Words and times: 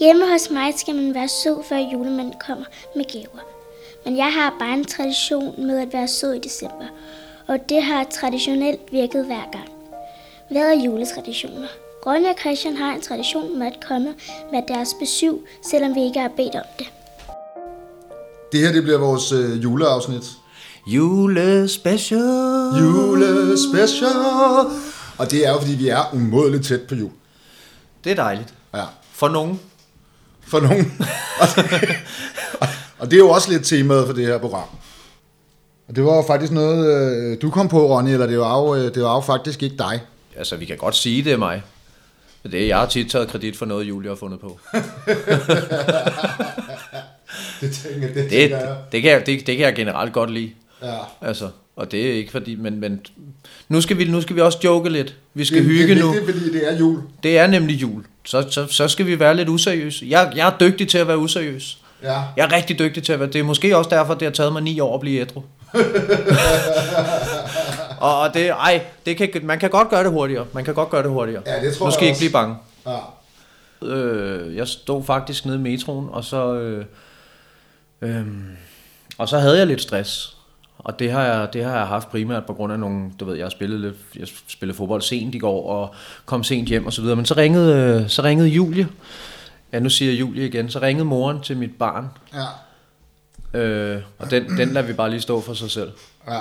Hjemme 0.00 0.32
hos 0.32 0.50
mig 0.50 0.74
skal 0.76 0.94
man 0.94 1.14
være 1.14 1.28
sød, 1.28 1.64
før 1.68 1.76
julemanden 1.92 2.34
kommer 2.46 2.64
med 2.96 3.04
gaver. 3.12 3.42
Men 4.04 4.16
jeg 4.16 4.32
har 4.32 4.56
bare 4.58 4.74
en 4.74 4.84
tradition 4.84 5.66
med 5.66 5.78
at 5.78 5.92
være 5.92 6.08
sød 6.08 6.34
i 6.34 6.38
december, 6.38 6.86
og 7.46 7.58
det 7.68 7.82
har 7.82 8.04
traditionelt 8.04 8.80
virket 8.92 9.26
hver 9.26 9.50
gang. 9.52 9.68
Hvad 10.50 10.62
er 10.62 10.84
juletraditioner? 10.84 11.68
Ronja 12.06 12.30
og 12.30 12.36
Christian 12.40 12.76
har 12.76 12.94
en 12.94 13.00
tradition 13.00 13.58
med 13.58 13.66
at 13.66 13.78
komme 13.88 14.14
med 14.52 14.62
deres 14.68 14.88
besøg, 15.00 15.34
selvom 15.70 15.94
vi 15.94 16.00
ikke 16.00 16.20
har 16.20 16.32
bedt 16.36 16.54
om 16.54 16.62
det. 16.78 16.86
Det 18.52 18.60
her 18.60 18.72
det 18.72 18.82
bliver 18.82 18.98
vores 18.98 19.32
øh, 19.32 19.62
juleafsnit. 19.62 20.24
Julespecial. 20.86 22.20
Julespecial! 22.80 24.16
Og 25.18 25.30
det 25.30 25.46
er 25.46 25.52
jo, 25.52 25.60
fordi 25.60 25.74
vi 25.74 25.88
er 25.88 26.14
umådeligt 26.14 26.66
tæt 26.66 26.82
på 26.82 26.94
jul. 26.94 27.10
Det 28.04 28.12
er 28.12 28.16
dejligt. 28.16 28.54
Ja, 28.74 28.84
For 29.12 29.28
nogen. 29.28 29.60
For 30.48 30.60
nogen. 30.60 30.92
og, 32.98 33.10
det, 33.10 33.12
er 33.12 33.18
jo 33.18 33.30
også 33.30 33.50
lidt 33.50 33.64
temaet 33.64 34.06
for 34.06 34.12
det 34.12 34.26
her 34.26 34.38
program. 34.38 34.68
Og 35.88 35.96
det 35.96 36.04
var 36.04 36.16
jo 36.16 36.24
faktisk 36.26 36.52
noget, 36.52 36.86
øh, 36.86 37.42
du 37.42 37.50
kom 37.50 37.68
på, 37.68 37.96
Ronny, 37.96 38.10
eller 38.10 38.26
det 38.26 38.38
var 38.38 38.58
jo, 38.58 38.74
øh, 38.74 38.94
det 38.94 39.02
var 39.02 39.14
jo 39.14 39.20
faktisk 39.20 39.62
ikke 39.62 39.76
dig. 39.76 40.00
Altså, 40.36 40.56
vi 40.56 40.64
kan 40.64 40.76
godt 40.76 40.96
sige, 40.96 41.24
det 41.24 41.32
er 41.32 41.36
mig. 41.36 41.62
Det 42.42 42.62
er, 42.62 42.66
jeg 42.66 42.78
har 42.78 42.86
tit 42.86 43.10
taget 43.10 43.28
kredit 43.28 43.56
for 43.56 43.66
noget, 43.66 43.84
Julie 43.88 44.08
har 44.08 44.16
fundet 44.16 44.40
på. 44.40 44.58
Det 47.60 47.72
tænker, 47.72 48.08
det, 48.08 48.30
Det, 48.30 48.58
det, 48.92 49.02
kan, 49.02 49.10
jeg, 49.10 49.26
det, 49.26 49.46
det 49.46 49.56
kan 49.56 49.66
jeg 49.66 49.74
generelt 49.74 50.12
godt 50.12 50.30
lide. 50.30 50.50
Ja. 50.82 50.96
Altså, 51.20 51.48
og 51.76 51.92
det 51.92 52.10
er 52.10 52.12
ikke 52.12 52.30
fordi, 52.30 52.54
men, 52.54 52.80
men 52.80 53.00
nu, 53.68 53.80
skal 53.80 53.98
vi, 53.98 54.04
nu 54.04 54.20
skal 54.20 54.36
vi 54.36 54.40
også 54.40 54.58
joke 54.64 54.88
lidt. 54.88 55.16
Vi 55.34 55.44
skal 55.44 55.58
det, 55.58 55.66
hygge 55.66 55.94
det, 55.94 56.04
nu. 56.04 56.12
Det 56.12 56.22
er 56.22 56.24
fordi, 56.24 56.52
det 56.52 56.72
er 56.72 56.78
jul. 56.78 57.02
Det 57.22 57.38
er 57.38 57.46
nemlig 57.46 57.82
jul. 57.82 58.04
Så, 58.28 58.46
så, 58.50 58.66
så 58.66 58.88
skal 58.88 59.06
vi 59.06 59.20
være 59.20 59.36
lidt 59.36 59.48
useriøse. 59.48 60.06
Jeg, 60.08 60.32
jeg 60.36 60.46
er 60.48 60.58
dygtig 60.60 60.88
til 60.88 60.98
at 60.98 61.08
være 61.08 61.18
useriøs. 61.18 61.78
Ja. 62.02 62.22
Jeg 62.36 62.44
er 62.44 62.52
rigtig 62.52 62.78
dygtig 62.78 63.02
til 63.02 63.12
at 63.12 63.20
være... 63.20 63.28
Det 63.28 63.38
er 63.38 63.42
måske 63.42 63.76
også 63.76 63.90
derfor, 63.90 64.14
det 64.14 64.26
har 64.26 64.32
taget 64.32 64.52
mig 64.52 64.62
ni 64.62 64.80
år 64.80 64.94
at 64.94 65.00
blive 65.00 65.20
ædru. 65.20 65.40
og 68.00 68.20
og 68.20 68.34
det, 68.34 68.48
ej, 68.48 68.82
det 69.06 69.16
kan, 69.16 69.30
man 69.42 69.58
kan 69.58 69.70
godt 69.70 69.88
gøre 69.88 70.04
det 70.04 70.12
hurtigere. 70.12 70.46
Man 70.52 70.64
kan 70.64 70.74
godt 70.74 70.90
gøre 70.90 71.02
det 71.02 71.10
hurtigere. 71.10 71.42
Ja, 71.46 71.60
det 71.66 71.76
tror 71.76 71.90
skal 71.90 72.04
jeg 72.04 72.08
ikke 72.08 72.18
blive 72.18 72.32
bange. 72.32 72.56
ja. 72.86 72.98
Øh, 73.82 74.56
jeg 74.56 74.68
stod 74.68 75.04
faktisk 75.04 75.46
nede 75.46 75.56
i 75.56 75.60
metroen, 75.60 76.08
og 76.12 76.24
så... 76.24 76.54
Øh, 76.54 76.84
øh, 78.02 78.26
og 79.18 79.28
så 79.28 79.38
havde 79.38 79.58
jeg 79.58 79.66
lidt 79.66 79.82
stress. 79.82 80.36
Og 80.78 80.98
det 80.98 81.12
har, 81.12 81.22
jeg, 81.24 81.48
det 81.52 81.64
har 81.64 81.76
jeg 81.76 81.86
haft 81.86 82.10
primært 82.10 82.44
på 82.46 82.54
grund 82.54 82.72
af 82.72 82.78
nogle, 82.78 83.10
du 83.20 83.24
ved, 83.24 83.36
jeg 83.36 83.44
har 83.44 83.50
spillet 83.50 83.80
lidt, 83.80 83.96
jeg 84.18 84.28
spillede 84.48 84.76
fodbold 84.76 85.02
sent 85.02 85.34
i 85.34 85.38
går, 85.38 85.68
og 85.70 85.94
kom 86.26 86.44
sent 86.44 86.68
hjem 86.68 86.86
og 86.86 86.92
så 86.92 87.00
videre. 87.02 87.16
Men 87.16 87.24
så 87.24 87.34
ringede, 87.36 88.00
øh, 88.02 88.08
så 88.08 88.22
ringede 88.22 88.48
Julie, 88.48 88.88
ja 89.72 89.78
nu 89.78 89.88
siger 89.90 90.10
jeg 90.12 90.20
Julie 90.20 90.46
igen, 90.46 90.70
så 90.70 90.80
ringede 90.80 91.04
moren 91.04 91.40
til 91.40 91.56
mit 91.56 91.74
barn, 91.78 92.06
Ja. 93.54 93.60
øh, 93.60 94.02
og 94.18 94.30
den, 94.30 94.56
den 94.56 94.68
lader 94.68 94.86
vi 94.86 94.92
bare 94.92 95.10
lige 95.10 95.20
stå 95.20 95.40
for 95.40 95.54
sig 95.54 95.70
selv, 95.70 95.90
Ja. 96.28 96.40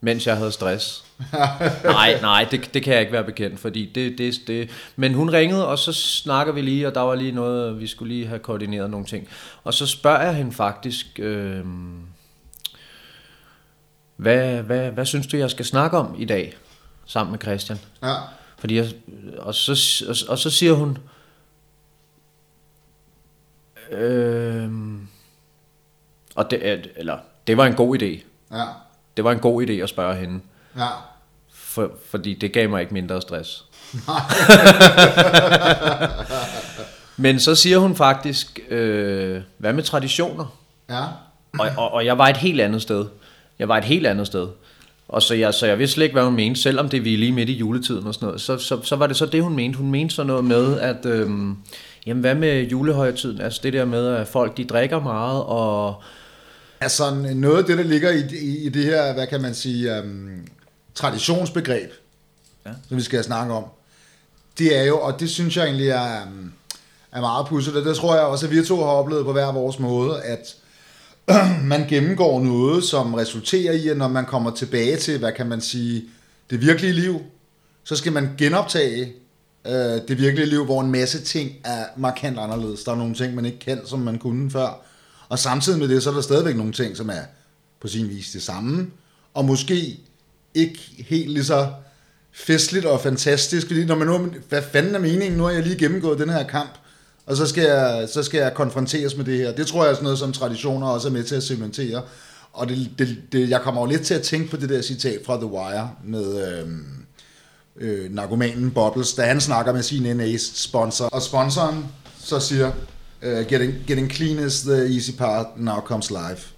mens 0.00 0.26
jeg 0.26 0.36
havde 0.36 0.52
stress. 0.52 1.04
nej, 1.84 2.20
nej, 2.20 2.46
det, 2.50 2.74
det 2.74 2.82
kan 2.82 2.92
jeg 2.92 3.00
ikke 3.00 3.12
være 3.12 3.24
bekendt, 3.24 3.60
fordi 3.60 3.90
det, 3.94 4.18
det, 4.18 4.34
det... 4.46 4.70
Men 4.96 5.14
hun 5.14 5.30
ringede, 5.30 5.66
og 5.68 5.78
så 5.78 5.92
snakker 5.92 6.52
vi 6.52 6.60
lige, 6.60 6.86
og 6.86 6.94
der 6.94 7.00
var 7.00 7.14
lige 7.14 7.32
noget, 7.32 7.80
vi 7.80 7.86
skulle 7.86 8.14
lige 8.14 8.26
have 8.26 8.38
koordineret 8.38 8.90
nogle 8.90 9.06
ting. 9.06 9.28
Og 9.64 9.74
så 9.74 9.86
spørger 9.86 10.22
jeg 10.24 10.34
hende 10.34 10.52
faktisk, 10.52 11.06
øh, 11.18 11.60
hvad, 14.16 14.62
hvad, 14.62 14.90
hvad 14.90 15.06
synes 15.06 15.26
du, 15.26 15.36
jeg 15.36 15.50
skal 15.50 15.64
snakke 15.64 15.98
om 15.98 16.14
i 16.18 16.24
dag, 16.24 16.54
sammen 17.06 17.30
med 17.32 17.40
Christian? 17.40 17.78
Ja. 18.02 18.14
Fordi 18.58 18.76
jeg, 18.76 18.86
og, 19.38 19.54
så, 19.54 20.04
og, 20.08 20.16
og 20.32 20.38
så 20.38 20.50
siger 20.50 20.72
hun, 20.72 20.98
øh, 23.90 24.70
og 26.34 26.50
det, 26.50 26.68
er- 26.68 26.78
eller, 26.96 27.18
det 27.46 27.56
var 27.56 27.66
en 27.66 27.74
god 27.74 28.02
idé. 28.02 28.22
Ja. 28.56 28.64
Det 29.16 29.24
var 29.24 29.32
en 29.32 29.38
god 29.38 29.66
idé 29.66 29.72
at 29.72 29.88
spørge 29.88 30.16
hende. 30.16 30.40
Ja. 30.76 30.88
For, 31.52 31.90
fordi 32.10 32.34
det 32.34 32.52
gav 32.52 32.68
mig 32.70 32.80
ikke 32.80 32.94
mindre 32.94 33.22
stress. 33.22 33.64
Men 37.16 37.40
så 37.40 37.54
siger 37.54 37.78
hun 37.78 37.96
faktisk, 37.96 38.60
øh, 38.68 39.42
hvad 39.58 39.72
med 39.72 39.82
traditioner? 39.82 40.56
Ja. 40.90 41.02
Og, 41.58 41.68
og, 41.78 41.92
og 41.92 42.04
jeg 42.04 42.18
var 42.18 42.28
et 42.28 42.36
helt 42.36 42.60
andet 42.60 42.82
sted. 42.82 43.06
Jeg 43.58 43.68
var 43.68 43.78
et 43.78 43.84
helt 43.84 44.06
andet 44.06 44.26
sted. 44.26 44.48
Og 45.08 45.22
så 45.22 45.34
jeg, 45.34 45.54
så 45.54 45.66
jeg 45.66 45.78
vidste 45.78 45.94
slet 45.94 46.04
ikke, 46.04 46.12
hvad 46.14 46.24
hun 46.24 46.34
mente, 46.36 46.60
selvom 46.60 46.88
det 46.88 47.04
vi 47.04 47.14
er 47.14 47.18
lige 47.18 47.32
midt 47.32 47.48
i 47.48 47.52
juletiden 47.52 48.06
og 48.06 48.14
sådan 48.14 48.26
noget. 48.26 48.40
Så, 48.40 48.58
så, 48.58 48.82
så 48.82 48.96
var 48.96 49.06
det 49.06 49.16
så 49.16 49.26
det, 49.26 49.42
hun 49.42 49.56
mente. 49.56 49.78
Hun 49.78 49.90
mente 49.90 50.14
sådan 50.14 50.26
noget 50.26 50.44
med, 50.44 50.80
at 50.80 51.06
øhm, 51.06 51.56
jamen, 52.06 52.20
hvad 52.20 52.34
med 52.34 52.62
julehøjtiden? 52.62 53.40
Altså 53.40 53.60
det 53.62 53.72
der 53.72 53.84
med, 53.84 54.06
at 54.08 54.28
folk 54.28 54.56
de 54.56 54.64
drikker 54.64 55.00
meget, 55.00 55.42
og 55.42 56.02
Altså 56.80 57.14
noget 57.34 57.58
af 57.58 57.64
det, 57.64 57.78
der 57.78 57.84
ligger 57.84 58.10
i, 58.10 58.22
i, 58.42 58.66
i 58.66 58.68
det 58.68 58.84
her, 58.84 59.12
hvad 59.14 59.26
kan 59.26 59.42
man 59.42 59.54
sige, 59.54 60.00
um, 60.00 60.30
traditionsbegreb, 60.94 61.90
Ja. 62.66 62.70
som 62.88 62.96
vi 62.96 63.02
skal 63.02 63.24
snakke 63.24 63.52
om, 63.54 63.64
det 64.58 64.78
er 64.78 64.84
jo, 64.84 65.00
og 65.00 65.20
det 65.20 65.30
synes 65.30 65.56
jeg 65.56 65.64
egentlig 65.64 65.88
er, 65.88 66.22
um, 66.26 66.52
er 67.12 67.20
meget 67.20 67.46
pudsigt, 67.46 67.76
og 67.76 67.84
det 67.84 67.96
tror 67.96 68.14
jeg 68.14 68.24
også, 68.24 68.46
at 68.46 68.52
vi 68.52 68.64
to 68.64 68.76
har 68.76 68.84
oplevet 68.92 69.24
på 69.24 69.32
hver 69.32 69.52
vores 69.52 69.78
måde, 69.78 70.22
at 70.22 70.54
man 71.72 71.88
gennemgår 71.88 72.40
noget, 72.40 72.84
som 72.84 73.14
resulterer 73.14 73.72
i, 73.72 73.88
at 73.88 73.96
når 73.96 74.08
man 74.08 74.24
kommer 74.24 74.50
tilbage 74.50 74.96
til, 74.96 75.18
hvad 75.18 75.32
kan 75.32 75.46
man 75.46 75.60
sige, 75.60 76.04
det 76.50 76.60
virkelige 76.60 76.92
liv, 76.92 77.20
så 77.84 77.96
skal 77.96 78.12
man 78.12 78.30
genoptage 78.38 79.12
øh, 79.66 79.72
det 80.08 80.18
virkelige 80.18 80.46
liv, 80.46 80.64
hvor 80.64 80.80
en 80.80 80.90
masse 80.90 81.22
ting 81.22 81.50
er 81.64 81.84
markant 81.96 82.38
anderledes. 82.38 82.84
Der 82.84 82.92
er 82.92 82.96
nogle 82.96 83.14
ting, 83.14 83.34
man 83.34 83.44
ikke 83.44 83.58
kan, 83.58 83.80
som 83.86 83.98
man 83.98 84.18
kunne 84.18 84.50
før. 84.50 84.82
Og 85.28 85.38
samtidig 85.38 85.78
med 85.78 85.88
det, 85.88 86.02
så 86.02 86.10
er 86.10 86.14
der 86.14 86.20
stadigvæk 86.20 86.56
nogle 86.56 86.72
ting, 86.72 86.96
som 86.96 87.08
er 87.08 87.22
på 87.80 87.88
sin 87.88 88.08
vis 88.08 88.30
det 88.30 88.42
samme, 88.42 88.86
og 89.34 89.44
måske 89.44 89.98
ikke 90.54 90.78
helt 91.08 91.30
lige 91.30 91.44
så 91.44 91.72
festligt 92.32 92.84
og 92.84 93.00
fantastisk, 93.00 93.66
fordi 93.66 93.84
når 93.84 93.94
man 93.94 94.06
nu, 94.06 94.18
hvad 94.48 94.62
fanden 94.72 94.94
er 94.94 94.98
meningen, 94.98 95.38
nu 95.38 95.44
har 95.44 95.50
jeg 95.50 95.62
lige 95.62 95.78
gennemgået 95.78 96.18
den 96.18 96.30
her 96.30 96.46
kamp, 96.46 96.70
og 97.26 97.36
så 97.36 97.46
skal, 97.46 97.62
jeg, 97.64 98.08
så 98.12 98.22
skal 98.22 98.38
jeg 98.40 98.54
konfronteres 98.54 99.16
med 99.16 99.24
det 99.24 99.38
her. 99.38 99.52
Det 99.52 99.66
tror 99.66 99.82
jeg 99.82 99.90
er 99.90 99.94
sådan 99.94 100.04
noget, 100.04 100.18
som 100.18 100.32
traditioner 100.32 100.86
også 100.88 101.08
er 101.08 101.12
med 101.12 101.24
til 101.24 101.34
at 101.34 101.42
cementere. 101.42 102.02
Og 102.52 102.68
det, 102.68 102.90
det, 102.98 103.18
det, 103.32 103.50
jeg 103.50 103.60
kommer 103.60 103.80
jo 103.80 103.86
lidt 103.86 104.02
til 104.02 104.14
at 104.14 104.22
tænke 104.22 104.50
på 104.50 104.56
det 104.56 104.68
der 104.68 104.82
citat 104.82 105.20
fra 105.26 105.36
The 105.36 105.46
Wire 105.46 105.90
med 106.04 106.48
øhm, 106.58 106.84
øh, 107.76 108.14
narkomanen 108.14 108.70
Bubbles, 108.70 109.14
da 109.14 109.22
han 109.22 109.40
snakker 109.40 109.72
med 109.72 109.82
sin 109.82 110.16
NA-sponsor, 110.16 111.04
og 111.04 111.22
sponsoren 111.22 111.86
så 112.18 112.40
siger, 112.40 112.72
uh, 113.22 113.28
getting, 113.48 113.74
getting 113.86 114.10
clean 114.12 114.46
is 114.46 114.60
the 114.60 114.94
easy 114.94 115.10
part, 115.18 115.46
now 115.56 115.80
comes 115.80 116.10
life. 116.10 116.48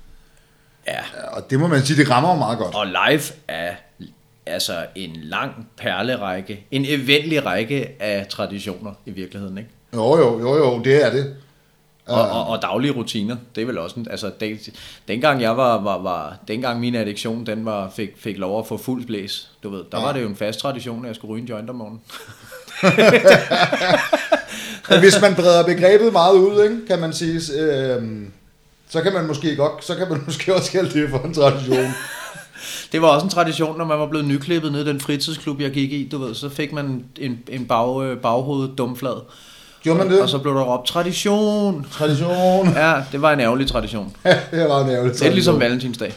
ja, 0.87 1.01
Og 1.33 1.51
det 1.51 1.61
må 1.61 1.67
man 1.67 1.84
sige, 1.84 2.01
det 2.03 2.11
rammer 2.11 2.31
jo 2.31 2.37
meget 2.37 2.59
godt. 2.59 2.75
og 2.75 2.87
live 2.87 3.23
er 3.49 3.75
altså 4.47 4.87
en 4.95 5.17
lang 5.17 5.69
perlerække, 5.77 6.67
en 6.71 6.84
eventlig 6.89 7.47
række 7.47 8.03
af 8.03 8.27
traditioner 8.31 8.93
i 9.07 9.11
virkeligheden, 9.11 9.59
ikke? 9.59 9.71
Jo, 9.94 10.19
jo, 10.19 10.41
jo, 10.41 10.56
jo, 10.56 10.82
det 10.84 11.06
er 11.06 11.10
det. 11.10 11.34
Og, 12.06 12.31
og, 12.31 12.47
og 12.47 12.62
daglige 12.62 12.93
rutiner, 12.93 13.37
det 13.54 13.62
er 13.62 13.66
vel 13.66 13.78
også 13.78 14.00
en, 14.00 14.06
altså 14.10 14.31
den, 14.41 14.59
dengang 15.09 15.43
jeg 15.43 15.56
var, 15.56 15.81
var, 15.82 15.99
var, 15.99 16.37
dengang 16.49 16.81
min 16.81 16.94
addiktion, 16.94 17.47
den 17.47 17.65
var, 17.65 17.91
fik, 17.97 18.10
fik 18.16 18.38
lov 18.38 18.59
at 18.59 18.66
få 18.66 18.77
fuld 18.77 19.06
blæs, 19.06 19.50
du 19.62 19.71
ved, 19.71 19.84
der 19.93 19.98
ja. 19.98 20.04
var 20.04 20.12
det 20.12 20.22
jo 20.22 20.28
en 20.28 20.37
fast 20.37 20.60
tradition, 20.60 21.04
at 21.04 21.09
jeg 21.09 21.16
skulle 21.16 21.34
ryge 21.34 21.43
en 21.43 21.48
joint 21.48 21.71
om 21.71 21.77
morgenen. 21.77 22.00
Hvis 25.00 25.21
man 25.21 25.34
breder 25.34 25.65
begrebet 25.65 26.12
meget 26.12 26.34
ud, 26.34 26.62
ikke, 26.62 26.87
kan 26.87 26.98
man 26.98 27.12
sige, 27.12 27.60
øh, 27.60 28.03
så 28.88 29.03
kan 29.03 29.12
man 29.12 29.27
måske 29.27 29.56
godt, 29.56 29.84
så 29.84 29.94
kan 29.94 30.09
man 30.09 30.22
måske 30.27 30.54
også 30.54 30.72
kalde 30.72 31.00
det 31.00 31.10
for 31.10 31.19
en 31.19 31.34
tradition. 31.34 31.93
Det 32.93 33.03
var 33.03 33.09
også 33.09 33.25
en 33.25 33.31
tradition, 33.31 33.78
når 33.78 33.84
man 33.84 33.98
var 33.98 34.06
blevet 34.06 34.27
nyklippet 34.27 34.72
ned 34.72 34.87
i 34.87 34.88
den 34.88 35.00
fritidsklub, 35.00 35.60
jeg 35.60 35.71
gik 35.71 35.92
i, 35.92 36.09
du 36.09 36.18
ved, 36.18 36.34
så 36.34 36.48
fik 36.48 36.72
man 36.72 37.04
en, 37.18 37.39
en 37.48 37.66
bag, 37.66 38.03
øh, 38.03 38.18
baghoved 38.18 38.77
dumflad. 38.77 39.21
Gjorde 39.83 39.98
man 39.98 40.10
det? 40.10 40.21
Og 40.22 40.28
så 40.28 40.39
blev 40.39 40.54
der 40.54 40.60
råbt, 40.63 40.86
tradition! 40.89 41.86
Tradition. 41.92 42.69
Ja, 42.77 42.95
det 43.13 43.22
var 43.22 43.33
en 43.33 43.41
ærgerlig 43.41 43.69
tradition. 43.69 44.16
det 44.25 44.69
var 44.69 44.84
en 44.84 44.91
ærgerlig 44.91 45.15
Det 45.15 45.22
er 45.22 45.30
ligesom 45.30 45.34
tradition. 45.54 45.60
valentinsdag. 45.60 46.15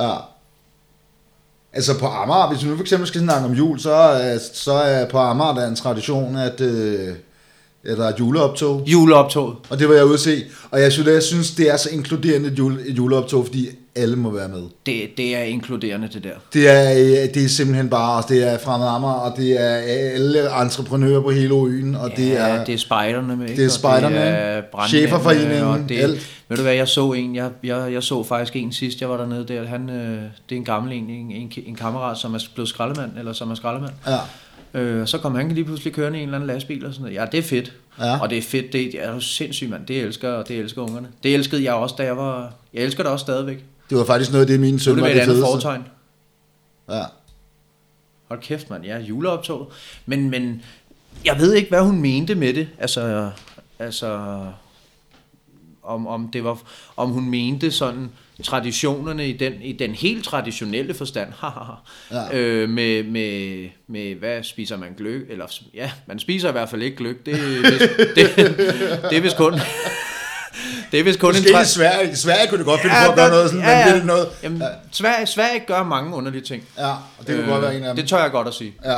Ja. 0.00 0.12
Altså 1.72 1.98
på 1.98 2.06
Amager, 2.06 2.48
hvis 2.52 2.64
vi 2.64 2.68
nu 2.70 2.76
for 2.76 2.82
eksempel 2.82 3.08
skal 3.08 3.20
snakke 3.20 3.44
om 3.48 3.52
jul, 3.52 3.80
så, 3.80 4.40
så 4.54 4.72
er 4.72 5.06
på 5.08 5.18
Amager 5.18 5.54
der 5.54 5.60
er 5.62 5.68
en 5.68 5.76
tradition, 5.76 6.36
at, 6.36 6.60
øh, 6.60 7.08
at 7.84 7.98
der 7.98 8.08
er 8.08 8.12
juleoptog. 8.18 8.82
Juleoptoget. 8.86 9.56
Og 9.70 9.78
det 9.78 9.88
var 9.88 9.94
jeg 9.94 10.04
ude 10.04 10.14
at 10.14 10.20
se. 10.20 10.44
Og 10.70 10.80
jeg 10.80 10.92
synes, 10.92 11.08
jeg 11.08 11.22
synes 11.22 11.50
det 11.50 11.70
er 11.70 11.76
så 11.76 11.88
inkluderende 11.90 12.48
et, 12.48 12.58
jule, 12.58 12.86
et 12.86 12.96
juleoptog, 12.96 13.46
fordi 13.46 13.68
alle 13.94 14.16
må 14.16 14.30
være 14.30 14.48
med. 14.48 14.62
Det, 14.86 15.16
det 15.16 15.36
er 15.36 15.42
inkluderende, 15.42 16.08
det 16.12 16.24
der. 16.24 16.30
Det 16.52 16.68
er, 16.68 16.92
øh, 16.92 17.34
det 17.34 17.44
er 17.44 17.48
simpelthen 17.48 17.90
bare, 17.90 18.22
det 18.28 18.52
er 18.52 18.58
fremmed 18.58 18.88
Amager, 18.88 19.14
og 19.14 19.36
det 19.36 19.60
er 19.60 19.74
alle 20.14 20.62
entreprenører 20.62 21.20
på 21.20 21.30
hele 21.30 21.54
øen, 21.54 21.94
og 21.94 22.10
det 22.16 22.38
er... 22.38 22.54
Ja, 22.54 22.64
det 22.64 22.74
er 22.74 22.78
spejderne 22.78 23.36
med, 23.36 23.48
ikke? 23.48 23.56
det 23.56 23.64
er 23.64 23.68
Og 23.68 23.72
spejderne, 23.72 24.16
er 24.16 24.62
brandmændene, 24.72 25.08
Schæferforeningen, 25.08 25.64
og 25.64 25.88
det, 25.88 25.98
alt. 25.98 26.42
Ved 26.48 26.56
du 26.56 26.62
hvad, 26.62 26.74
jeg 26.74 26.88
så 26.88 27.12
en, 27.12 27.36
jeg, 27.36 27.50
jeg, 27.62 27.92
jeg 27.92 28.02
så 28.02 28.24
faktisk 28.24 28.56
en 28.56 28.72
sidst, 28.72 29.00
jeg 29.00 29.10
var 29.10 29.16
dernede 29.16 29.44
der, 29.48 29.66
han, 29.66 29.90
øh, 29.90 30.22
det 30.48 30.54
er 30.54 30.56
en 30.56 30.64
gammel 30.64 30.92
en, 30.92 31.10
en, 31.10 31.30
en, 31.30 31.52
en 31.66 31.74
kammerat, 31.74 32.18
som 32.18 32.34
er 32.34 32.48
blevet 32.54 32.68
skraldemand, 32.68 33.10
eller 33.18 33.32
som 33.32 33.50
er 33.50 33.54
skraldemand. 33.54 33.92
Ja. 34.06 34.18
Øh, 34.74 35.02
og 35.02 35.08
så 35.08 35.18
kom 35.18 35.34
han 35.34 35.48
lige 35.48 35.64
pludselig 35.64 35.92
kørende 35.92 36.18
i 36.18 36.22
en 36.22 36.28
eller 36.28 36.38
anden 36.38 36.46
lastbil 36.54 36.86
og 36.86 36.92
sådan 36.92 37.02
noget. 37.02 37.16
Ja, 37.16 37.26
det 37.32 37.38
er 37.38 37.42
fedt. 37.42 37.72
Ja. 38.00 38.20
Og 38.20 38.30
det 38.30 38.38
er 38.38 38.42
fedt, 38.42 38.72
det 38.72 39.04
er 39.04 39.14
jo 39.14 39.20
sindssygt, 39.20 39.70
mand. 39.70 39.86
Det 39.86 40.00
elsker, 40.00 40.42
det 40.42 40.56
elsker 40.58 40.82
ungerne. 40.82 41.08
Det 41.22 41.34
elskede 41.34 41.64
jeg 41.64 41.74
også, 41.74 41.94
da 41.98 42.04
jeg 42.04 42.16
var... 42.16 42.52
Jeg 42.74 42.82
elsker 42.82 43.02
det 43.02 43.12
også 43.12 43.22
stadigvæk. 43.22 43.64
Det 43.90 43.98
var 43.98 44.04
faktisk 44.04 44.30
noget 44.30 44.44
af 44.44 44.46
det, 44.46 44.60
min 44.60 44.78
søn 44.78 44.94
det 44.94 45.02
var 45.02 45.08
det 45.08 45.16
et 45.16 45.20
andet 45.20 45.36
fedeste. 45.36 45.50
foretegn. 45.50 45.82
Ja. 46.90 47.02
Hold 48.28 48.40
kæft, 48.40 48.70
mand. 48.70 48.84
Ja, 48.84 48.98
juleoptoget. 48.98 49.66
Men, 50.06 50.30
men 50.30 50.62
jeg 51.24 51.38
ved 51.38 51.54
ikke, 51.54 51.68
hvad 51.68 51.80
hun 51.80 52.00
mente 52.00 52.34
med 52.34 52.54
det. 52.54 52.68
Altså, 52.78 53.30
altså 53.78 54.40
om, 55.82 56.06
om, 56.06 56.28
det 56.32 56.44
var, 56.44 56.58
om 56.96 57.10
hun 57.10 57.30
mente 57.30 57.70
sådan 57.70 58.10
traditionerne 58.42 59.28
i 59.28 59.32
den, 59.32 59.62
i 59.62 59.72
den 59.72 59.94
helt 59.94 60.24
traditionelle 60.24 60.94
forstand. 60.94 61.32
Ja. 62.10 62.38
øh, 62.38 62.68
med, 62.68 63.02
med, 63.02 63.68
med, 63.86 64.14
hvad 64.14 64.42
spiser 64.42 64.76
man 64.76 64.94
gløk? 64.96 65.30
Eller, 65.30 65.46
ja, 65.74 65.90
man 66.06 66.18
spiser 66.18 66.48
i 66.48 66.52
hvert 66.52 66.68
fald 66.68 66.82
ikke 66.82 66.96
gløk. 66.96 67.26
Det, 67.26 67.34
det, 67.64 67.80
det, 68.16 68.36
det 69.10 69.16
er 69.16 69.20
vist 69.20 69.36
kun... 69.36 69.54
Det 70.92 71.00
er 71.00 71.04
vist 71.04 71.18
kun 71.18 71.28
Måske 71.28 71.50
en 71.50 71.62
i 71.62 71.64
Sverige, 71.64 72.16
Sverige 72.16 72.48
kunne 72.48 72.58
det 72.58 72.66
godt 72.66 72.80
finde 72.80 72.96
Ja, 72.96 73.04
på 73.06 73.10
at 73.10 73.16
gøre 73.18 73.30
noget 73.30 73.50
sådan, 73.50 73.64
ja, 73.64 73.70
ja. 73.70 73.76
vanvittigt 73.78 74.06
noget. 74.06 74.28
Jamen, 74.42 74.62
Sverige, 74.92 75.26
Sverige 75.26 75.60
gør 75.66 75.82
mange 75.82 76.14
underlige 76.14 76.42
ting. 76.42 76.62
Ja, 76.78 76.90
og 76.90 77.26
det 77.26 77.36
kunne 77.36 77.52
godt 77.52 77.62
være 77.62 77.76
en 77.76 77.82
af 77.82 77.88
dem. 77.88 77.96
Det 77.96 78.08
tør 78.08 78.18
jeg 78.22 78.30
godt 78.30 78.48
at 78.48 78.54
sige. 78.54 78.74
Ja. 78.84 78.96